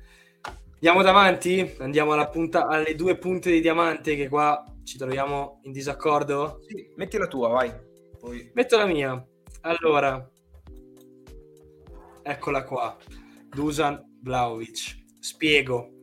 Andiamo 0.72 1.02
davanti? 1.02 1.76
Andiamo 1.80 2.12
alla 2.14 2.28
punta, 2.28 2.66
alle 2.66 2.94
due 2.94 3.18
punte 3.18 3.50
di 3.50 3.60
diamante 3.60 4.16
che 4.16 4.30
qua 4.30 4.71
ci 4.84 4.98
troviamo 4.98 5.60
in 5.62 5.72
disaccordo? 5.72 6.60
Sì, 6.66 6.92
metti 6.96 7.18
la 7.18 7.26
tua, 7.26 7.48
vai. 7.48 7.72
Poi... 8.18 8.50
Metto 8.54 8.76
la 8.76 8.86
mia. 8.86 9.26
Allora, 9.62 10.30
eccola 12.22 12.64
qua. 12.64 12.96
Dusan 13.48 14.18
Vlaovic. 14.22 15.04
Spiego. 15.20 16.02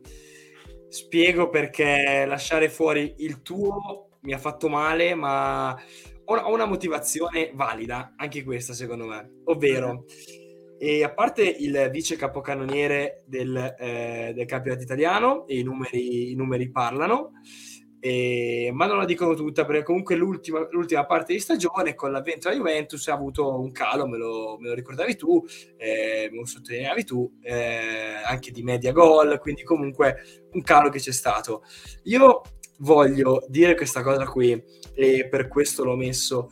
Spiego 0.88 1.48
perché 1.50 2.24
lasciare 2.26 2.68
fuori 2.68 3.14
il 3.18 3.42
tuo 3.42 4.08
mi 4.22 4.32
ha 4.32 4.38
fatto 4.38 4.68
male, 4.68 5.14
ma 5.14 5.78
ho 6.24 6.52
una, 6.52 6.66
motivazione 6.66 7.50
valida, 7.54 8.14
anche 8.16 8.44
questa 8.44 8.72
secondo 8.72 9.06
me, 9.06 9.40
ovvero, 9.44 10.04
e 10.78 11.02
a 11.02 11.12
parte 11.12 11.42
il 11.42 11.88
vice 11.90 12.16
capocannoniere 12.16 13.24
del, 13.26 13.74
eh, 13.78 14.32
del 14.34 14.46
campionato 14.46 14.82
italiano, 14.82 15.46
e 15.46 15.58
i 15.58 15.62
numeri, 15.62 16.30
i 16.30 16.34
numeri 16.34 16.70
parlano, 16.70 17.32
e, 18.00 18.70
ma 18.72 18.86
non 18.86 18.96
la 18.96 19.04
dicono 19.04 19.34
tutta 19.34 19.66
perché 19.66 19.82
comunque 19.82 20.16
l'ultima, 20.16 20.66
l'ultima, 20.70 21.04
parte 21.04 21.34
di 21.34 21.38
stagione 21.38 21.94
con 21.94 22.10
l'avvento 22.10 22.48
della 22.48 22.60
Juventus 22.60 23.06
ha 23.08 23.12
avuto 23.12 23.60
un 23.60 23.70
calo, 23.72 24.08
me 24.08 24.16
lo, 24.16 24.56
me 24.58 24.68
lo 24.68 24.74
ricordavi 24.74 25.16
tu, 25.16 25.44
eh, 25.76 26.28
me 26.32 26.38
lo 26.38 26.46
sottolineavi 26.46 27.04
tu, 27.04 27.30
eh, 27.42 28.22
anche 28.24 28.50
di 28.50 28.62
media 28.62 28.92
gol, 28.92 29.38
quindi 29.38 29.62
comunque 29.62 30.46
un 30.52 30.62
calo 30.62 30.88
che 30.88 30.98
c'è 30.98 31.12
stato. 31.12 31.62
Io 32.04 32.40
voglio 32.78 33.44
dire 33.48 33.74
questa 33.74 34.02
cosa 34.02 34.24
qui 34.24 34.60
e 34.94 35.28
per 35.28 35.48
questo 35.48 35.84
l'ho 35.84 35.96
messo, 35.96 36.48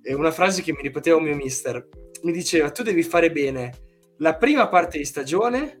è 0.00 0.14
una 0.14 0.30
frase 0.30 0.62
che 0.62 0.72
mi 0.72 0.80
ripeteva 0.80 1.18
un 1.18 1.24
mio 1.24 1.36
mister, 1.36 1.86
mi 2.22 2.32
diceva 2.32 2.70
tu 2.70 2.82
devi 2.82 3.02
fare 3.02 3.30
bene 3.30 3.86
la 4.18 4.34
prima 4.36 4.68
parte 4.68 4.96
di 4.96 5.04
stagione 5.04 5.78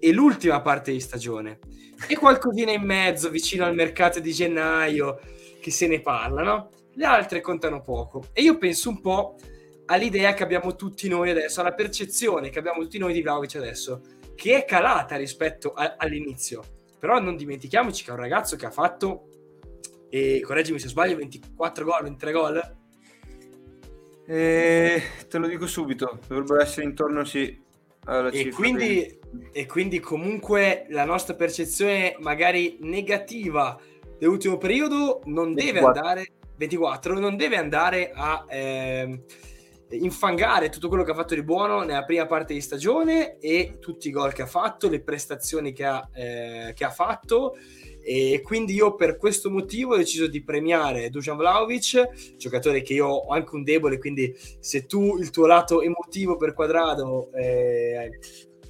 e 0.00 0.12
l'ultima 0.12 0.60
parte 0.60 0.92
di 0.92 1.00
stagione 1.00 1.58
e 2.06 2.16
qualcosina 2.16 2.72
in 2.72 2.82
mezzo, 2.82 3.30
vicino 3.30 3.64
al 3.64 3.74
mercato 3.74 4.20
di 4.20 4.32
gennaio, 4.32 5.18
che 5.60 5.70
se 5.70 5.86
ne 5.86 6.00
parla, 6.00 6.42
no? 6.42 6.70
Le 6.94 7.04
altre 7.04 7.40
contano 7.40 7.80
poco. 7.82 8.26
E 8.32 8.42
io 8.42 8.56
penso 8.58 8.88
un 8.88 9.00
po' 9.00 9.36
all'idea 9.86 10.34
che 10.34 10.42
abbiamo 10.42 10.76
tutti 10.76 11.08
noi 11.08 11.30
adesso, 11.30 11.60
alla 11.60 11.72
percezione 11.72 12.50
che 12.50 12.58
abbiamo 12.58 12.82
tutti 12.82 12.98
noi 12.98 13.12
di 13.12 13.22
Vlaovic 13.22 13.56
adesso, 13.56 14.02
che 14.34 14.58
è 14.58 14.64
calata 14.64 15.16
rispetto 15.16 15.72
a- 15.72 15.96
all'inizio. 15.98 16.62
Però 16.98 17.18
non 17.20 17.36
dimentichiamoci 17.36 18.04
che 18.04 18.10
è 18.10 18.14
un 18.14 18.20
ragazzo 18.20 18.56
che 18.56 18.66
ha 18.66 18.70
fatto, 18.70 19.28
e 20.08 20.40
correggimi 20.40 20.78
se 20.78 20.88
sbaglio, 20.88 21.16
24 21.16 21.84
gol, 21.84 22.02
23 22.02 22.32
gol. 22.32 22.76
Eh, 24.26 25.02
te 25.28 25.38
lo 25.38 25.46
dico 25.46 25.66
subito, 25.66 26.18
dovrebbero 26.26 26.60
essere 26.60 26.84
intorno 26.84 27.24
sì, 27.24 27.66
e 28.30 28.50
quindi, 28.50 29.17
e 29.52 29.66
quindi 29.66 30.00
comunque 30.00 30.86
la 30.90 31.04
nostra 31.04 31.34
percezione 31.34 32.16
magari 32.20 32.78
negativa 32.80 33.78
dell'ultimo 34.18 34.56
periodo 34.56 35.20
non 35.24 35.54
24. 35.54 35.62
deve 35.72 35.86
andare 35.86 36.32
24 36.56 37.18
non 37.18 37.36
deve 37.36 37.56
andare 37.56 38.10
a 38.12 38.44
eh, 38.48 39.22
infangare 39.90 40.68
tutto 40.68 40.88
quello 40.88 41.02
che 41.02 41.12
ha 41.12 41.14
fatto 41.14 41.34
di 41.34 41.42
buono 41.42 41.82
nella 41.82 42.04
prima 42.04 42.26
parte 42.26 42.52
di 42.52 42.60
stagione 42.60 43.38
e 43.38 43.78
tutti 43.78 44.08
i 44.08 44.10
gol 44.10 44.32
che 44.32 44.42
ha 44.42 44.46
fatto, 44.46 44.88
le 44.88 45.00
prestazioni 45.00 45.72
che 45.72 45.84
ha, 45.84 46.08
eh, 46.12 46.72
che 46.74 46.84
ha 46.84 46.90
fatto 46.90 47.54
e 48.10 48.40
quindi 48.42 48.72
io 48.72 48.94
per 48.94 49.18
questo 49.18 49.50
motivo 49.50 49.92
ho 49.92 49.96
deciso 49.98 50.28
di 50.28 50.42
premiare 50.42 51.10
Dusan 51.10 51.36
Vlaovic, 51.36 52.36
giocatore 52.36 52.80
che 52.80 52.94
io 52.94 53.06
ho 53.06 53.34
anche 53.34 53.54
un 53.54 53.62
debole, 53.62 53.98
quindi 53.98 54.34
se 54.60 54.86
tu 54.86 55.18
il 55.18 55.28
tuo 55.28 55.44
lato 55.44 55.82
emotivo 55.82 56.36
per 56.36 56.54
quadrato 56.54 57.30
eh, 57.34 58.18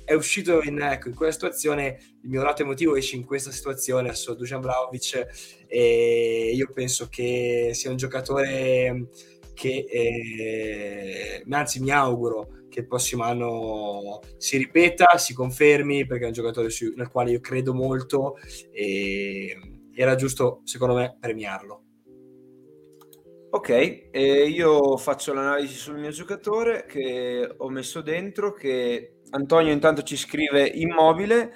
è 0.09 0.15
uscito 0.15 0.63
in, 0.63 0.81
ecco, 0.81 1.09
in 1.09 1.15
quella 1.15 1.33
situazione, 1.33 1.99
il 2.23 2.31
mio 2.31 2.43
lato 2.43 2.63
emotivo 2.63 2.97
esce 2.97 3.15
in 3.15 3.27
questa 3.27 3.51
situazione 3.51 4.15
su 4.15 4.35
Dusan 4.35 4.63
Vlaovic 4.63 5.67
e 5.67 6.51
io 6.55 6.73
penso 6.73 7.09
che 7.11 7.73
sia 7.75 7.91
un 7.91 7.99
giocatore 7.99 9.09
che 9.53 9.85
eh, 9.87 11.45
anzi 11.51 11.81
mi 11.81 11.91
auguro 11.91 12.49
che 12.71 12.81
il 12.81 12.87
prossimo 12.87 13.25
anno 13.25 14.21
si 14.39 14.57
ripeta, 14.57 15.19
si 15.19 15.35
confermi, 15.35 16.07
perché 16.07 16.25
è 16.25 16.29
un 16.29 16.33
giocatore 16.33 16.71
su, 16.71 16.91
nel 16.97 17.11
quale 17.11 17.33
io 17.33 17.41
credo 17.41 17.75
molto 17.75 18.37
e 18.71 19.57
era 19.95 20.15
giusto, 20.15 20.63
secondo 20.65 20.95
me, 20.95 21.19
premiarlo. 21.21 21.83
Ok, 23.51 23.69
eh, 24.11 24.47
io 24.47 24.97
faccio 24.97 25.35
l'analisi 25.35 25.75
sul 25.75 25.99
mio 25.99 26.11
giocatore 26.11 26.87
che 26.87 27.51
ho 27.57 27.69
messo 27.69 28.01
dentro, 28.01 28.53
che 28.53 29.18
Antonio 29.31 29.73
intanto 29.73 30.03
ci 30.03 30.17
scrive 30.17 30.67
immobile. 30.67 31.55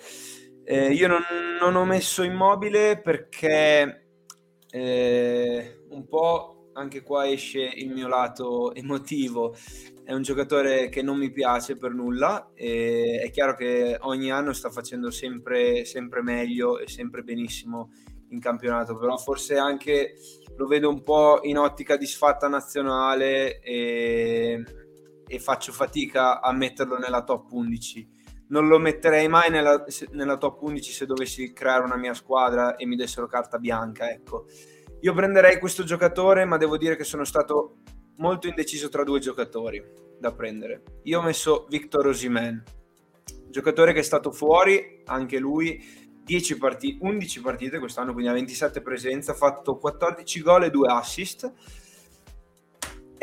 Eh, 0.64 0.92
io 0.92 1.08
non, 1.08 1.22
non, 1.60 1.74
ho 1.74 1.84
messo 1.84 2.22
immobile 2.22 3.00
perché 3.00 4.06
eh, 4.70 5.84
un 5.88 6.06
po' 6.06 6.70
anche 6.74 7.02
qua 7.02 7.28
esce 7.28 7.60
il 7.60 7.90
mio 7.90 8.08
lato 8.08 8.72
emotivo 8.76 9.54
è 10.04 10.12
un 10.12 10.22
giocatore 10.22 10.88
che 10.88 11.02
non 11.02 11.16
mi 11.16 11.30
piace 11.30 11.76
per 11.76 11.92
nulla 11.92 12.50
e 12.54 13.20
è 13.22 13.30
chiaro 13.30 13.54
che 13.54 13.96
ogni 14.00 14.30
anno 14.30 14.52
sta 14.52 14.70
facendo 14.70 15.10
sempre, 15.10 15.84
sempre 15.84 16.22
meglio 16.22 16.78
e 16.78 16.88
sempre 16.88 17.22
benissimo 17.22 17.90
in 18.30 18.40
campionato, 18.40 18.96
però 18.96 19.16
forse 19.16 19.58
anche 19.58 20.14
lo 20.56 20.66
vedo 20.66 20.88
un 20.88 21.02
po' 21.02 21.40
in 21.42 21.58
ottica 21.58 21.96
disfatta 21.96 22.48
nazionale 22.48 23.60
e, 23.60 24.62
e 25.32 25.38
faccio 25.38 25.72
fatica 25.72 26.42
a 26.42 26.52
metterlo 26.52 26.98
nella 26.98 27.24
top 27.24 27.50
11. 27.52 28.20
Non 28.48 28.66
lo 28.66 28.78
metterei 28.78 29.28
mai 29.28 29.48
nella, 29.48 29.82
nella 30.10 30.36
top 30.36 30.60
11 30.60 30.92
se 30.92 31.06
dovessi 31.06 31.54
creare 31.54 31.84
una 31.84 31.96
mia 31.96 32.12
squadra 32.12 32.76
e 32.76 32.84
mi 32.84 32.96
dessero 32.96 33.26
carta 33.26 33.56
bianca, 33.56 34.10
ecco. 34.10 34.44
Io 35.00 35.14
prenderei 35.14 35.58
questo 35.58 35.84
giocatore, 35.84 36.44
ma 36.44 36.58
devo 36.58 36.76
dire 36.76 36.96
che 36.96 37.04
sono 37.04 37.24
stato 37.24 37.78
molto 38.16 38.46
indeciso 38.46 38.90
tra 38.90 39.04
due 39.04 39.20
giocatori 39.20 39.82
da 40.20 40.34
prendere. 40.34 40.82
Io 41.04 41.20
ho 41.20 41.22
messo 41.22 41.64
Victor 41.70 42.08
Osimen, 42.08 42.62
giocatore 43.48 43.94
che 43.94 44.00
è 44.00 44.04
stato 44.04 44.32
fuori, 44.32 45.00
anche 45.06 45.38
lui, 45.38 45.82
10 46.22 46.58
partite, 46.58 46.98
11 47.00 47.40
partite 47.40 47.78
quest'anno, 47.78 48.12
quindi 48.12 48.30
ha 48.30 48.34
27 48.34 48.82
presenze, 48.82 49.30
ha 49.30 49.34
fatto 49.34 49.78
14 49.78 50.42
gol 50.42 50.64
e 50.64 50.70
2 50.70 50.88
assist. 50.88 51.50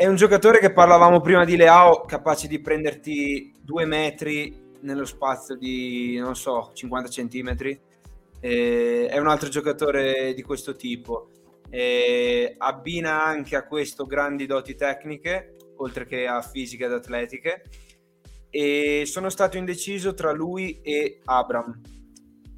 È 0.00 0.06
un 0.06 0.16
giocatore 0.16 0.60
che 0.60 0.72
parlavamo 0.72 1.20
prima 1.20 1.44
di 1.44 1.58
Leao, 1.58 2.06
capace 2.06 2.48
di 2.48 2.58
prenderti 2.58 3.52
2 3.60 3.84
metri 3.84 4.78
nello 4.80 5.04
spazio 5.04 5.56
di, 5.56 6.16
non 6.16 6.34
so, 6.34 6.70
50 6.72 7.10
centimetri. 7.10 7.78
è 8.40 9.18
un 9.18 9.28
altro 9.28 9.50
giocatore 9.50 10.32
di 10.32 10.40
questo 10.40 10.74
tipo 10.74 11.28
e 11.68 12.54
abbina 12.56 13.22
anche 13.22 13.56
a 13.56 13.66
questo 13.66 14.06
grandi 14.06 14.46
doti 14.46 14.74
tecniche, 14.74 15.56
oltre 15.76 16.06
che 16.06 16.26
a 16.26 16.40
fisiche 16.40 16.86
ed 16.86 16.92
atletiche. 16.92 17.64
E 18.48 19.02
sono 19.04 19.28
stato 19.28 19.58
indeciso 19.58 20.14
tra 20.14 20.32
lui 20.32 20.80
e 20.82 21.20
Abram, 21.26 21.78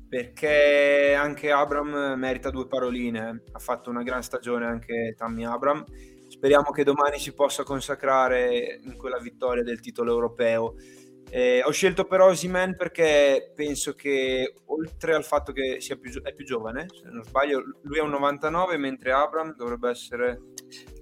perché 0.09 1.12
anche 1.18 1.51
Abram 1.51 2.14
merita 2.16 2.51
due 2.51 2.68
paroline. 2.68 3.43
Ha 3.51 3.59
fatto 3.59 3.90
una 3.90 4.05
gran 4.05 4.22
stagione 4.22 4.64
anche 4.64 5.14
Tammy 5.16 5.45
Abram. 5.45 5.84
Speriamo 6.43 6.72
che 6.72 6.82
domani 6.82 7.20
si 7.20 7.34
possa 7.34 7.62
consacrare 7.62 8.80
in 8.82 8.97
quella 8.97 9.20
vittoria 9.20 9.62
del 9.62 9.78
titolo 9.78 10.11
europeo. 10.11 10.74
Eh, 11.30 11.62
ho 11.64 11.70
scelto 11.70 12.05
però 12.05 12.30
Osimen 12.30 12.74
perché 12.74 13.53
penso 13.55 13.95
che 13.95 14.53
oltre 14.64 15.14
al 15.14 15.22
fatto 15.22 15.53
che 15.53 15.80
sia 15.80 15.97
più, 15.97 16.20
è 16.20 16.34
più 16.34 16.45
giovane, 16.45 16.88
se 16.88 17.09
non 17.11 17.22
sbaglio, 17.22 17.62
lui 17.82 17.99
è 17.99 18.03
un 18.03 18.11
99 18.11 18.76
mentre 18.76 19.12
Abram 19.12 19.55
dovrebbe 19.55 19.90
essere... 19.90 20.40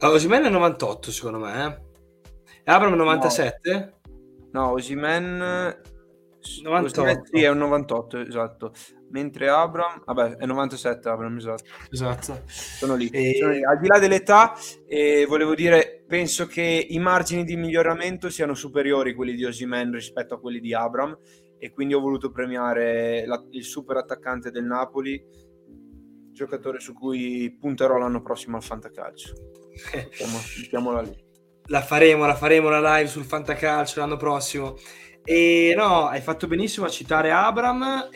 Ah, 0.00 0.10
Osimen 0.10 0.44
è 0.44 0.50
98 0.50 1.10
secondo 1.10 1.38
me, 1.38 1.64
eh? 1.64 2.70
Abram 2.70 2.92
è 2.92 2.96
97? 2.96 4.00
No, 4.50 4.60
no 4.60 4.70
Osimen... 4.72 5.80
98. 6.62 7.26
Sì, 7.30 7.42
è 7.42 7.48
un 7.50 7.58
98, 7.58 8.18
esatto 8.20 8.72
mentre 9.10 9.48
Abram, 9.48 10.02
vabbè, 10.04 10.36
è 10.36 10.46
97 10.46 11.08
Abram, 11.08 11.36
esatto. 11.36 11.64
Esatto. 11.90 12.42
Sono 12.46 12.94
lì. 12.94 13.08
E... 13.08 13.36
Sono 13.38 13.52
lì. 13.52 13.64
Al 13.64 13.78
di 13.78 13.86
là 13.86 13.98
dell'età, 13.98 14.54
eh, 14.86 15.26
volevo 15.28 15.54
dire, 15.54 16.04
penso 16.06 16.46
che 16.46 16.86
i 16.88 16.98
margini 16.98 17.44
di 17.44 17.56
miglioramento 17.56 18.30
siano 18.30 18.54
superiori 18.54 19.14
quelli 19.14 19.34
di 19.34 19.44
Osimen 19.44 19.92
rispetto 19.92 20.34
a 20.34 20.40
quelli 20.40 20.60
di 20.60 20.74
Abram 20.74 21.16
e 21.58 21.70
quindi 21.70 21.94
ho 21.94 22.00
voluto 22.00 22.30
premiare 22.30 23.26
la, 23.26 23.42
il 23.50 23.64
super 23.64 23.96
attaccante 23.96 24.50
del 24.50 24.64
Napoli, 24.64 25.22
giocatore 26.32 26.80
su 26.80 26.94
cui 26.94 27.54
punterò 27.58 27.98
l'anno 27.98 28.22
prossimo 28.22 28.56
al 28.56 28.62
Fantacalcio. 28.62 29.34
Mettiamola 30.58 31.02
lì. 31.02 31.28
La 31.66 31.82
faremo, 31.82 32.26
la 32.26 32.34
faremo 32.34 32.68
la 32.68 32.96
live 32.96 33.08
sul 33.08 33.24
Fantacalcio 33.24 34.00
l'anno 34.00 34.16
prossimo. 34.16 34.76
E 35.22 35.74
no, 35.76 36.06
hai 36.06 36.20
fatto 36.20 36.46
benissimo 36.46 36.86
a 36.86 36.88
citare 36.88 37.30
Abram, 37.30 38.08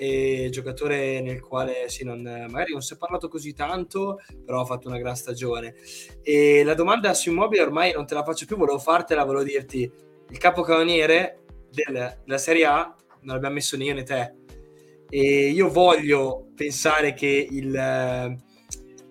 giocatore 0.51 1.21
nel 1.21 1.41
quale 1.41 1.89
sì, 1.89 2.05
non, 2.05 2.23
magari 2.23 2.73
non 2.73 2.81
si 2.81 2.95
è 2.95 2.97
parlato 2.97 3.29
così 3.29 3.53
tanto, 3.53 4.21
però 4.45 4.63
ha 4.63 4.65
fatto 4.65 4.89
una 4.89 4.99
gran 4.99 5.15
stagione. 5.15 5.75
E 6.23 6.65
la 6.65 6.75
domanda 6.75 7.15
su 7.15 7.31
Immobile 7.31 7.63
ormai 7.63 7.93
non 7.93 8.07
te 8.07 8.15
la 8.15 8.25
faccio 8.25 8.47
più, 8.47 8.57
volevo 8.57 8.79
fartela, 8.79 9.25
volevo 9.25 9.45
dirti, 9.45 9.91
il 10.31 10.39
capocannoniere 10.39 11.41
del, 11.71 12.19
della 12.25 12.39
Serie 12.39 12.65
A 12.65 12.95
non 13.25 13.35
l'abbiamo 13.35 13.55
messo 13.55 13.77
né 13.77 13.85
io 13.85 13.95
né 13.95 14.03
te. 14.03 14.35
E 15.09 15.51
io 15.51 15.69
voglio 15.71 16.49
pensare 16.55 17.15
che 17.15 17.49
il, 17.51 17.67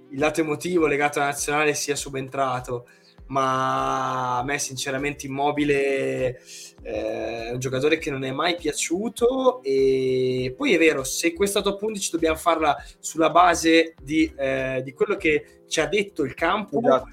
il 0.10 0.20
lato 0.20 0.42
emotivo 0.42 0.88
legato 0.88 1.20
alla 1.20 1.30
nazionale 1.30 1.74
sia 1.74 1.96
subentrato, 1.96 2.88
ma 3.28 4.40
a 4.40 4.44
me 4.44 4.60
sinceramente 4.60 5.26
Immobile 5.26 6.40
eh, 6.84 7.48
è 7.48 7.52
un 7.52 7.60
giocatore 7.60 7.98
che 7.98 8.12
non 8.12 8.24
è 8.24 8.32
mai 8.32 8.56
piaciuto 8.56 9.62
e 9.64 10.54
poi 10.56 10.74
è 10.74 10.78
vero, 10.78 11.04
se 11.04 11.34
questa 11.34 11.62
top 11.62 11.82
11 11.82 12.12
dobbiamo 12.12 12.36
farla 12.36 12.76
sulla 13.00 13.30
base 13.30 13.96
di, 14.02 14.32
eh, 14.36 14.82
di 14.84 14.94
quello 14.94 15.16
che 15.16 15.64
ci 15.68 15.80
ha 15.80 15.88
detto 15.88 16.24
il 16.24 16.34
campo. 16.34 16.80
Esatto. 16.80 17.10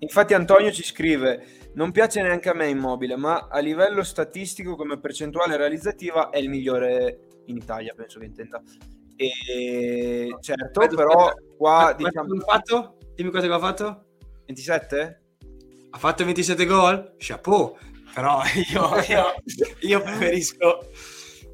Infatti 0.00 0.34
Antonio 0.34 0.70
ci 0.72 0.82
scrive, 0.82 1.70
non 1.74 1.90
piace 1.90 2.20
neanche 2.20 2.48
a 2.50 2.54
me 2.54 2.68
Immobile, 2.68 3.16
ma 3.16 3.48
a 3.50 3.58
livello 3.60 4.02
statistico 4.02 4.76
come 4.76 4.98
percentuale 4.98 5.56
realizzativa 5.56 6.30
è 6.30 6.38
il 6.38 6.48
migliore 6.48 7.42
in 7.46 7.56
Italia, 7.56 7.94
penso 7.94 8.18
che 8.18 8.26
intenda. 8.26 8.62
E 9.16 10.36
certo, 10.40 10.86
però 10.94 11.32
qua 11.56 11.94
diciamo... 11.96 12.38
fatto? 12.40 12.98
Dimmi 13.14 13.30
cosa 13.30 13.52
ha 13.54 13.58
fatto? 13.58 14.04
27? 14.44 15.22
Ha 15.96 15.98
fatto 15.98 16.26
27 16.26 16.66
gol? 16.66 17.14
Chapeau! 17.16 17.74
però 18.12 18.42
io, 18.70 19.00
io, 19.08 19.34
io 19.80 20.02
preferisco 20.02 20.90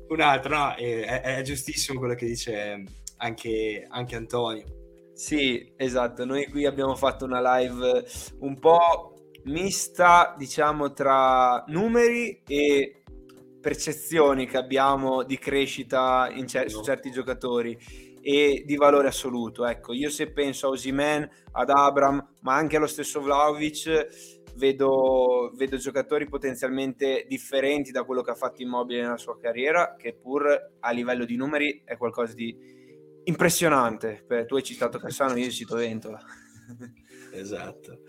un 0.09 0.21
altro, 0.21 0.57
no, 0.57 0.75
è, 0.75 1.21
è, 1.21 1.43
giustissimo 1.43 2.01
quello 2.01 2.17
che 2.17 2.27
dice 2.27 2.85
anche, 3.19 3.87
anche 3.89 4.17
Antonio. 4.17 4.65
Sì, 5.15 5.73
esatto, 5.77 6.25
noi 6.25 6.49
qui 6.49 6.67
abbiamo 6.67 6.97
fatto 6.97 7.25
una 7.25 7.57
live 7.59 8.05
un 8.41 8.59
po' 8.59 9.29
mista, 9.45 10.35
diciamo, 10.37 10.93
tra 10.93 11.63
numeri 11.69 12.43
e 12.45 13.05
percezioni 13.61 14.49
che 14.49 14.57
abbiamo 14.57 15.23
di 15.23 15.39
crescita 15.39 16.29
cer- 16.47 16.69
su 16.69 16.83
certi 16.83 17.13
giocatori 17.13 17.79
e 18.23 18.63
di 18.65 18.77
valore 18.77 19.09
assoluto. 19.09 19.67
Ecco, 19.67 19.93
io 19.93 20.09
se 20.09 20.31
penso 20.31 20.67
a 20.67 20.71
Osimen, 20.71 21.29
ad 21.53 21.69
Abram, 21.69 22.37
ma 22.41 22.55
anche 22.55 22.77
allo 22.77 22.87
stesso 22.87 23.21
Vlaovic, 23.21 24.53
vedo, 24.57 25.53
vedo, 25.55 25.77
giocatori 25.77 26.29
potenzialmente 26.29 27.27
differenti 27.29 27.91
da 27.91 28.05
quello 28.05 28.23
che 28.23 28.31
ha 28.31 28.37
fatto 28.37 28.63
Immobile 28.63 29.03
nella 29.03 29.17
sua 29.17 29.39
carriera, 29.39 29.97
che 29.97 30.15
pur 30.15 30.73
a 30.81 30.91
livello 30.91 31.25
di 31.25 31.37
numeri 31.37 31.83
è 31.85 31.97
qualcosa 31.97 32.35
di 32.35 32.57
impressionante. 33.25 34.25
tu 34.47 34.57
hai 34.57 34.63
citato 34.63 34.99
Cassano, 34.99 35.37
io 35.37 35.51
cito 35.51 35.77
Ventola. 35.77 36.21
esatto. 37.35 38.03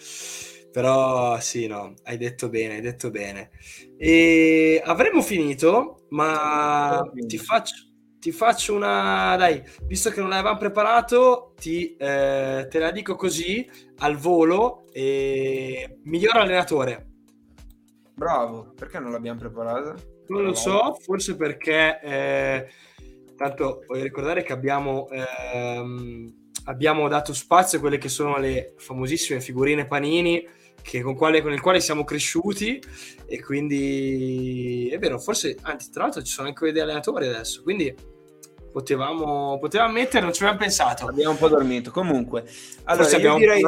Però 0.72 1.40
sì, 1.40 1.68
no, 1.68 1.94
hai 2.04 2.18
detto 2.18 2.50
bene, 2.50 2.76
hai 2.76 2.82
detto 2.82 3.12
bene. 3.12 3.52
E 3.98 4.82
avremmo 4.84 5.22
finito, 5.22 6.06
ma 6.10 7.00
ti 7.28 7.38
faccio, 7.38 7.93
ti 8.24 8.32
faccio 8.32 8.74
una... 8.74 9.36
Dai, 9.36 9.62
visto 9.82 10.10
che 10.10 10.22
non 10.22 10.30
l'avevamo 10.30 10.58
preparato, 10.58 11.52
ti, 11.60 11.94
eh, 11.98 12.68
te 12.70 12.80
la 12.80 12.90
dico 12.92 13.18
così, 13.18 13.70
al 13.98 14.16
volo, 14.16 14.86
e... 14.94 15.98
miglior 16.04 16.38
allenatore. 16.38 17.08
Bravo, 18.16 18.72
perché 18.78 18.98
non 19.00 19.12
l'abbiamo 19.12 19.40
preparata? 19.40 19.96
Non 20.28 20.42
lo 20.42 20.54
so, 20.54 20.98
forse 21.02 21.36
perché... 21.36 22.00
Eh, 22.02 22.68
tanto 23.36 23.84
voglio 23.88 24.04
ricordare 24.04 24.42
che 24.42 24.54
abbiamo... 24.54 25.10
Ehm, 25.10 26.34
abbiamo 26.68 27.10
dato 27.10 27.34
spazio 27.34 27.78
a 27.78 27.82
quelle 27.82 27.98
che 27.98 28.08
sono 28.08 28.38
le 28.38 28.74
famosissime 28.78 29.42
figurine 29.42 29.86
panini 29.86 30.48
che, 30.82 31.02
con, 31.02 31.14
quale, 31.14 31.42
con 31.42 31.52
il 31.52 31.60
quale 31.60 31.82
siamo 31.82 32.06
cresciuti 32.06 32.82
e 33.26 33.42
quindi 33.42 34.88
è 34.90 34.98
vero, 34.98 35.20
forse 35.20 35.58
anzi 35.64 35.92
tra 35.92 36.04
l'altro 36.04 36.24
ci 36.24 36.32
sono 36.32 36.48
anche 36.48 36.72
degli 36.72 36.80
allenatori 36.80 37.28
adesso, 37.28 37.64
quindi 37.64 37.94
potevamo, 38.74 39.58
potevamo 39.60 39.94
mettere, 39.94 40.24
non 40.24 40.34
ci 40.34 40.42
abbiamo 40.42 40.60
pensato. 40.60 41.08
Abbiamo 41.08 41.32
un 41.32 41.38
po' 41.38 41.48
dormito. 41.48 41.92
Comunque, 41.92 42.44
allora 42.84 43.04
Forse 43.04 43.22
io 43.22 43.36
direi... 43.36 43.62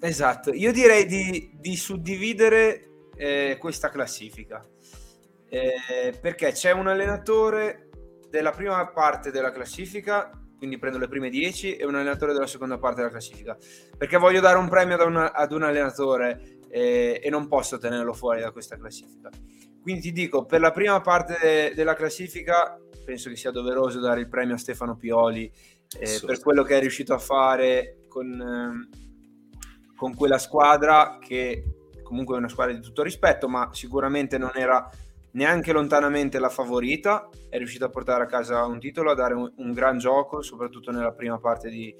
Esatto, 0.00 0.52
io 0.52 0.72
direi 0.72 1.06
di, 1.06 1.50
di 1.54 1.76
suddividere 1.76 2.88
eh, 3.16 3.56
questa 3.60 3.90
classifica. 3.90 4.66
Eh, 5.50 6.18
perché 6.20 6.52
c'è 6.52 6.72
un 6.72 6.88
allenatore 6.88 7.90
della 8.30 8.50
prima 8.50 8.86
parte 8.88 9.30
della 9.30 9.50
classifica, 9.50 10.30
quindi 10.56 10.78
prendo 10.78 10.98
le 10.98 11.08
prime 11.08 11.30
10, 11.30 11.76
e 11.76 11.84
un 11.84 11.94
allenatore 11.94 12.32
della 12.32 12.46
seconda 12.46 12.78
parte 12.78 12.96
della 12.96 13.10
classifica. 13.10 13.56
Perché 13.96 14.16
voglio 14.16 14.40
dare 14.40 14.58
un 14.58 14.68
premio 14.68 14.94
ad, 14.94 15.06
una, 15.06 15.32
ad 15.32 15.52
un 15.52 15.62
allenatore 15.62 16.58
eh, 16.70 17.20
e 17.22 17.30
non 17.30 17.48
posso 17.48 17.78
tenerlo 17.78 18.12
fuori 18.12 18.40
da 18.40 18.50
questa 18.50 18.76
classifica. 18.76 19.30
Quindi 19.82 20.00
ti 20.00 20.12
dico, 20.12 20.44
per 20.44 20.60
la 20.60 20.70
prima 20.70 21.00
parte 21.00 21.36
de- 21.40 21.72
della 21.74 21.94
classifica 21.94 22.78
penso 23.04 23.30
che 23.30 23.36
sia 23.36 23.50
doveroso 23.50 24.00
dare 24.00 24.20
il 24.20 24.28
premio 24.28 24.54
a 24.54 24.58
Stefano 24.58 24.96
Pioli 24.96 25.50
eh, 25.98 26.20
per 26.26 26.40
quello 26.40 26.62
che 26.62 26.76
è 26.76 26.80
riuscito 26.80 27.14
a 27.14 27.18
fare 27.18 28.00
con, 28.06 28.38
eh, 28.38 29.94
con 29.96 30.14
quella 30.14 30.36
squadra 30.36 31.16
che 31.18 31.64
comunque 32.02 32.34
è 32.34 32.38
una 32.38 32.48
squadra 32.48 32.74
di 32.74 32.80
tutto 32.80 33.02
rispetto, 33.02 33.48
ma 33.48 33.70
sicuramente 33.72 34.36
non 34.36 34.52
era 34.54 34.90
neanche 35.32 35.72
lontanamente 35.72 36.38
la 36.38 36.48
favorita, 36.48 37.28
è 37.48 37.58
riuscito 37.58 37.84
a 37.84 37.90
portare 37.90 38.24
a 38.24 38.26
casa 38.26 38.64
un 38.64 38.78
titolo, 38.78 39.10
a 39.10 39.14
dare 39.14 39.34
un, 39.34 39.50
un 39.56 39.72
gran 39.72 39.98
gioco, 39.98 40.42
soprattutto 40.42 40.90
nella 40.90 41.12
prima 41.12 41.38
parte 41.38 41.68
di, 41.68 41.94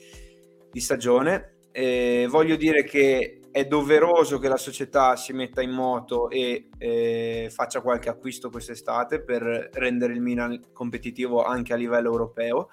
di 0.71 0.81
stagione. 0.81 1.57
E 1.71 2.27
voglio 2.29 2.57
dire 2.57 2.85
che 2.85 3.38
è 3.51 3.65
doveroso 3.67 4.39
che 4.39 4.49
la 4.49 4.57
società 4.57 5.17
si 5.17 5.33
metta 5.33 5.63
in 5.63 5.71
moto 5.71 6.29
e 6.31 6.69
eh, 6.79 7.49
faccia 7.51 7.81
qualche 7.81 8.09
acquisto 8.09 8.51
quest'estate 8.51 9.23
per 9.23 9.71
rendere 9.73 10.13
il 10.13 10.21
Milan 10.21 10.73
competitivo 10.73 11.43
anche 11.43 11.73
a 11.73 11.77
livello 11.77 12.11
europeo 12.11 12.69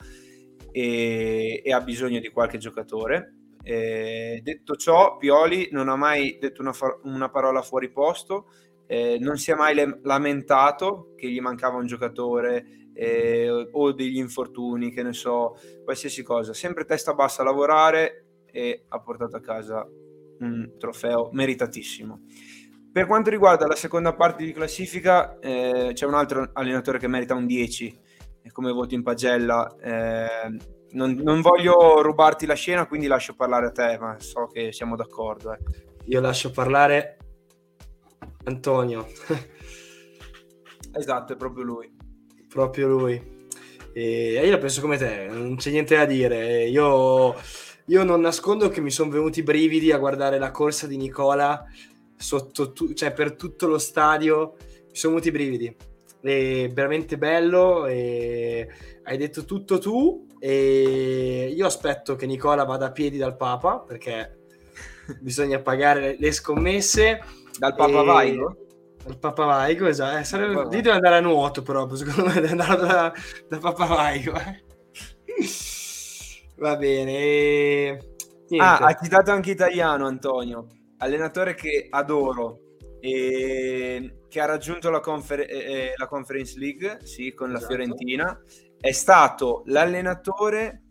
e, 0.71 1.61
e 1.63 1.73
ha 1.73 1.81
bisogno 1.81 2.19
di 2.19 2.29
qualche 2.29 2.57
giocatore. 2.57 3.33
Eh, 3.63 4.41
detto 4.43 4.75
ciò, 4.75 5.17
Pioli 5.17 5.69
non 5.71 5.89
ha 5.89 5.95
mai 5.95 6.37
detto 6.39 6.61
una, 6.61 6.73
una 7.03 7.29
parola 7.29 7.61
fuori 7.61 7.89
posto, 7.91 8.47
eh, 8.85 9.17
non 9.19 9.37
si 9.37 9.51
è 9.51 9.55
mai 9.55 9.73
le- 9.73 9.99
lamentato 10.03 11.13
che 11.15 11.29
gli 11.29 11.39
mancava 11.39 11.77
un 11.77 11.87
giocatore 11.87 12.91
eh, 12.93 13.69
o 13.71 13.91
degli 13.91 14.17
infortuni, 14.17 14.91
che 14.91 15.01
ne 15.01 15.13
so, 15.13 15.57
qualsiasi 15.83 16.21
cosa, 16.21 16.53
sempre 16.53 16.85
testa 16.85 17.13
bassa 17.13 17.41
a 17.41 17.45
lavorare 17.45 18.43
e 18.45 18.85
ha 18.87 18.99
portato 19.01 19.35
a 19.35 19.41
casa 19.41 19.87
un 20.39 20.73
trofeo 20.77 21.29
meritatissimo. 21.31 22.21
Per 22.91 23.07
quanto 23.07 23.29
riguarda 23.29 23.67
la 23.67 23.75
seconda 23.75 24.13
parte 24.13 24.45
di 24.45 24.53
classifica, 24.53 25.37
eh, 25.39 25.91
c'è 25.93 26.05
un 26.05 26.13
altro 26.13 26.49
allenatore 26.53 26.97
che 26.97 27.07
merita 27.07 27.33
un 27.33 27.45
10 27.45 27.99
come 28.51 28.71
voto 28.71 28.93
in 28.95 29.03
pagella. 29.03 29.75
Eh, 29.81 30.57
non, 30.91 31.13
non, 31.15 31.41
voglio 31.41 32.01
rubarti 32.01 32.45
la 32.45 32.53
scena, 32.53 32.87
quindi 32.87 33.07
lascio 33.07 33.35
parlare 33.35 33.67
a 33.67 33.71
te, 33.71 33.97
ma 33.99 34.15
so 34.19 34.47
che 34.47 34.71
siamo 34.71 34.95
d'accordo. 34.95 35.53
Eh. 35.53 35.57
Io 36.05 36.21
lascio 36.21 36.51
parlare 36.51 37.17
Antonio. 38.45 39.07
esatto, 40.93 41.33
è 41.33 41.35
proprio 41.35 41.63
lui. 41.63 41.93
Proprio 42.47 42.87
lui. 42.87 43.33
E 43.93 44.41
io 44.43 44.51
la 44.51 44.57
penso 44.57 44.81
come 44.81 44.97
te, 44.97 45.27
non 45.29 45.55
c'è 45.55 45.71
niente 45.71 45.95
da 45.95 46.05
dire. 46.05 46.65
Io 46.65 47.35
io 47.85 48.03
non 48.03 48.21
nascondo 48.21 48.69
che 48.69 48.81
mi 48.81 48.91
sono 48.91 49.11
venuti 49.11 49.39
i 49.39 49.43
brividi 49.43 49.91
a 49.91 49.97
guardare 49.97 50.39
la 50.39 50.51
corsa 50.51 50.87
di 50.87 50.97
Nicola 50.97 51.63
sotto 52.17 52.71
tu- 52.71 52.93
cioè 52.93 53.11
per 53.11 53.35
tutto 53.35 53.67
lo 53.67 53.77
stadio 53.77 54.55
sono 54.91 55.13
venuti 55.13 55.27
i 55.27 55.31
brividi. 55.31 55.75
È 56.21 56.69
veramente 56.73 57.17
bello. 57.17 57.85
E 57.85 58.67
hai 59.03 59.17
detto 59.17 59.45
tutto 59.45 59.77
tu. 59.77 60.25
E 60.39 61.53
io 61.55 61.65
aspetto 61.65 62.15
che 62.15 62.25
Nicola 62.25 62.63
vada 62.63 62.87
a 62.87 62.91
piedi 62.91 63.17
dal 63.17 63.35
Papa 63.35 63.79
perché 63.79 64.39
bisogna 65.19 65.59
pagare 65.59 66.15
le 66.17 66.31
scommesse. 66.31 67.21
Dal 67.57 67.75
Papa 67.75 68.01
e... 68.01 68.05
Vaigo? 68.05 68.57
Dal 69.03 69.19
Papa 69.19 69.45
Vaigo, 69.45 69.85
esatto. 69.85 70.17
Eh, 70.17 70.23
sarebbe... 70.23 70.67
Deve 70.69 70.91
andare 70.91 71.17
a 71.17 71.21
nuoto, 71.21 71.61
però 71.61 71.93
secondo 71.93 72.31
me 72.31 72.47
andare 72.47 72.85
da, 72.87 73.13
da 73.47 73.57
Papa 73.59 73.85
Vaigo. 73.85 74.33
Eh. 74.33 74.63
Va 76.57 76.77
bene. 76.77 77.97
Niente. 78.47 78.57
Ah, 78.57 78.77
ha 78.77 78.93
citato 78.93 79.31
anche 79.31 79.51
italiano 79.51 80.07
Antonio, 80.07 80.67
allenatore 80.97 81.55
che 81.55 81.87
adoro 81.89 82.59
e 82.99 84.19
che 84.27 84.39
ha 84.39 84.45
raggiunto 84.45 84.89
la, 84.89 84.99
confer- 84.99 85.49
eh, 85.49 85.57
eh 85.57 85.93
la 85.95 86.07
Conference 86.07 86.57
League, 86.59 86.99
sì, 87.03 87.33
con 87.33 87.49
esatto. 87.51 87.61
la 87.61 87.67
Fiorentina. 87.67 88.41
È 88.79 88.91
stato 88.91 89.63
l'allenatore 89.65 90.83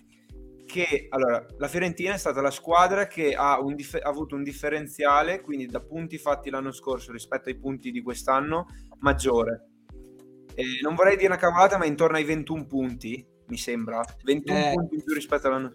che, 0.66 1.06
allora, 1.10 1.44
la 1.58 1.68
Fiorentina 1.68 2.14
è 2.14 2.18
stata 2.18 2.40
la 2.40 2.50
squadra 2.50 3.06
che 3.06 3.34
ha, 3.34 3.60
un 3.60 3.74
dif- 3.74 4.02
ha 4.02 4.08
avuto 4.08 4.34
un 4.34 4.42
differenziale, 4.42 5.40
quindi 5.40 5.66
da 5.66 5.80
punti 5.80 6.18
fatti 6.18 6.50
l'anno 6.50 6.72
scorso 6.72 7.12
rispetto 7.12 7.48
ai 7.48 7.58
punti 7.58 7.90
di 7.90 8.02
quest'anno, 8.02 8.66
maggiore. 9.00 9.68
E 10.54 10.64
non 10.82 10.94
vorrei 10.94 11.16
dire 11.16 11.28
una 11.28 11.36
cavolata, 11.36 11.78
ma 11.78 11.84
intorno 11.84 12.16
ai 12.16 12.24
21 12.24 12.66
punti, 12.66 13.26
mi 13.46 13.56
sembra. 13.56 14.02
21 14.22 14.58
eh, 14.58 14.72
punti 14.74 14.94
in 14.94 15.02
più 15.04 15.14
rispetto 15.14 15.46
all'anno 15.46 15.72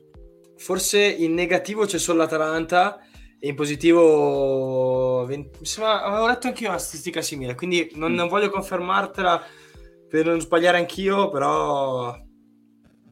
Forse 0.57 1.01
in 1.01 1.34
negativo 1.34 1.86
c'è 1.86 1.97
solo 1.97 2.20
l'Atalanta 2.20 2.99
e 3.39 3.47
in 3.47 3.55
positivo 3.55 5.24
20... 5.26 5.63
sembra, 5.63 6.03
avevo 6.03 6.28
letto 6.28 6.47
anch'io 6.47 6.67
una 6.67 6.78
statistica 6.78 7.22
simile, 7.22 7.55
quindi 7.55 7.91
non, 7.95 8.11
mm. 8.11 8.15
non 8.15 8.28
voglio 8.28 8.49
confermartela 8.49 9.41
per 10.09 10.26
non 10.26 10.41
sbagliare 10.41 10.78
anch'io, 10.78 11.30
però... 11.30 12.13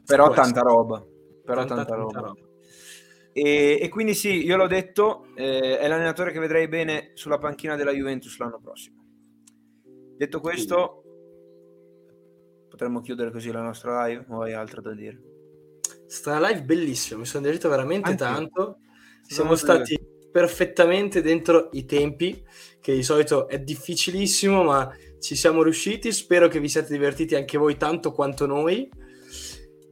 Però 0.05 0.30
tanta 0.32 0.62
roba. 0.62 1.01
Però 1.45 1.64
tanta, 1.64 1.86
tanta, 1.86 1.95
roba. 1.95 2.20
roba. 2.20 2.47
E, 3.32 3.78
e, 3.82 3.89
quindi 3.89 4.16
sì, 4.16 4.43
io 4.43 4.58
l'ho 4.58 4.68
detto, 4.68 5.28
eh, 5.36 5.78
è 5.78 5.88
l'allenatore 5.88 6.32
che 6.32 6.39
vedrei 6.39 6.68
bene 6.68 7.12
sulla 7.14 7.38
panchina 7.38 7.76
della 7.76 7.91
Juventus 7.91 8.38
l'anno 8.39 8.60
prossimo. 8.60 9.05
Detto 10.18 10.39
questo, 10.41 10.97
potremmo 12.78 13.02
chiudere 13.02 13.32
così 13.32 13.52
la 13.52 13.64
nostra 13.64 14.06
live 14.06 14.26
o 14.30 14.44
hai 14.44 14.54
altro 14.54 14.82
da 14.82 14.94
dire? 14.94 15.20
Sta 16.06 16.40
live 16.40 16.62
bellissima, 16.62 17.20
mi 17.20 17.26
sono 17.26 17.44
divertito 17.44 17.70
veramente 17.70 18.12
Anche 18.12 18.24
tanto. 18.24 18.78
Siamo 19.28 19.56
stati 19.56 19.96
vedere. 19.96 20.30
perfettamente 20.32 21.22
dentro 21.24 21.70
i 21.72 21.86
tempi, 21.86 22.42
che 22.80 22.94
di 22.94 23.02
solito 23.02 23.48
è 23.48 23.60
difficilissimo, 23.60 24.64
ma 24.64 24.96
ci 25.20 25.36
siamo 25.36 25.64
riusciti. 25.64 26.12
Spero 26.12 26.48
che 26.48 26.60
vi 26.60 26.70
siate 26.70 26.94
divertiti 26.94 27.34
anche 27.36 27.58
voi 27.58 27.78
tanto 27.78 28.12
quanto 28.12 28.46
noi. 28.46 28.88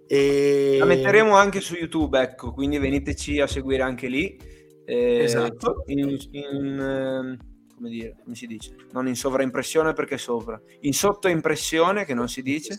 E... 0.08 0.76
La 0.78 0.86
metteremo 0.86 1.36
anche 1.36 1.62
su 1.62 1.74
YouTube, 1.74 2.22
ecco, 2.22 2.54
quindi 2.54 2.78
veniteci 2.78 3.42
a 3.42 3.48
seguire 3.48 3.82
anche 3.82 4.08
lì. 4.08 4.40
Eh, 4.86 5.24
esatto. 5.24 5.84
In, 5.88 6.16
in, 6.32 6.80
ehm, 6.80 7.38
come 7.76 7.90
dire, 7.90 8.16
come 8.24 8.36
si 8.36 8.48
dice? 8.48 8.76
Non 8.92 9.08
in 9.08 9.16
sovraimpressione 9.16 9.94
perché 9.94 10.18
sopra, 10.18 10.60
in 10.82 10.94
sottoimpressione 10.94 12.06
che 12.06 12.14
non 12.14 12.30
si 12.30 12.42
dice. 12.42 12.78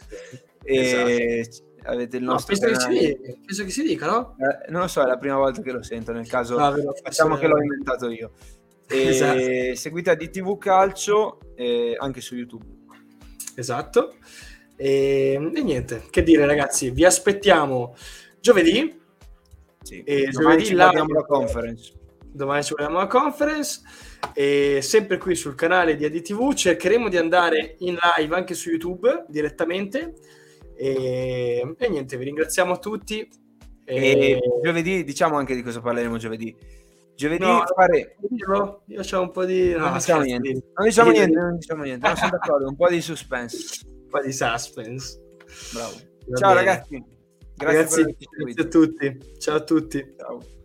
Esatto 0.62 1.74
avete 1.86 2.16
il 2.16 2.22
nostro 2.22 2.54
no, 2.54 2.60
penso, 2.60 2.88
che 2.88 2.98
dica, 2.98 3.38
penso, 3.44 3.64
che 3.64 3.70
si 3.70 3.82
dica, 3.82 4.06
no? 4.06 4.36
Eh, 4.38 4.70
non 4.70 4.82
lo 4.82 4.88
so, 4.88 5.02
è 5.02 5.06
la 5.06 5.18
prima 5.18 5.36
volta 5.36 5.62
che 5.62 5.72
lo 5.72 5.82
sento, 5.82 6.12
nel 6.12 6.28
caso 6.28 6.58
no, 6.58 6.92
facciamo 7.02 7.36
che 7.36 7.46
l'ho 7.46 7.60
inventato 7.60 8.10
io. 8.10 8.32
Esatto. 8.88 9.74
Seguite 9.74 10.16
DTV 10.16 10.58
Calcio 10.58 11.38
eh, 11.54 11.96
anche 11.98 12.20
su 12.20 12.36
YouTube. 12.36 12.64
Esatto. 13.54 14.16
E, 14.76 15.32
e, 15.32 15.62
niente, 15.62 16.04
che 16.10 16.22
dire 16.22 16.46
ragazzi, 16.46 16.90
vi 16.90 17.04
aspettiamo 17.04 17.96
giovedì. 18.40 19.00
Sì, 19.82 20.02
e 20.02 20.28
domani 20.30 20.64
giovedì 20.64 20.74
la 20.74 21.24
conference. 21.26 21.92
Domani 22.24 22.62
ci 22.62 22.74
vediamo 22.76 22.98
la 22.98 23.06
conference. 23.06 23.80
E 24.34 24.80
sempre 24.82 25.18
qui 25.18 25.34
sul 25.34 25.54
canale 25.54 25.96
di 25.96 26.04
ADTV 26.04 26.52
cercheremo 26.54 27.08
di 27.08 27.16
andare 27.16 27.76
in 27.78 27.96
live 28.16 28.34
anche 28.34 28.54
su 28.54 28.70
YouTube 28.70 29.24
direttamente 29.28 30.14
e, 30.76 31.74
e 31.76 31.88
niente, 31.88 32.16
vi 32.16 32.24
ringraziamo 32.24 32.78
tutti. 32.78 33.28
E... 33.84 33.96
e... 33.96 34.40
giovedì, 34.62 35.04
diciamo 35.04 35.36
anche 35.36 35.54
di 35.54 35.62
cosa 35.62 35.80
parleremo 35.80 36.18
giovedì. 36.18 36.54
Giovedì 37.14 37.44
no, 37.44 37.64
fare... 37.74 38.16
io, 38.30 38.82
io 38.86 39.02
ho 39.10 39.20
un 39.22 39.30
po' 39.30 39.46
di... 39.46 39.70
No, 39.70 39.86
non 39.86 39.94
diciamo 39.94 40.22
niente, 40.22 40.52
non 40.74 40.86
diciamo 40.86 41.10
niente, 41.10 41.38
non 41.38 41.56
diciamo 41.56 41.82
niente, 41.82 42.06
non 42.06 42.16
sono 42.16 42.30
d'accordo, 42.30 42.68
un 42.68 42.76
po' 42.76 42.88
di 42.88 43.00
suspense. 43.00 43.86
Un 43.86 44.08
po' 44.10 44.20
di 44.20 44.32
suspense. 44.32 45.20
Bravo. 45.72 45.94
Va 46.26 46.36
Ciao 46.36 46.54
bene. 46.54 46.64
ragazzi. 46.66 47.04
Grazie, 47.56 48.04
Ragazzi, 48.04 48.16
grazie 48.28 48.62
a 48.62 48.66
tutti. 48.66 49.18
Ciao 49.38 49.56
a 49.56 49.60
tutti. 49.62 50.14
Ciao. 50.18 50.55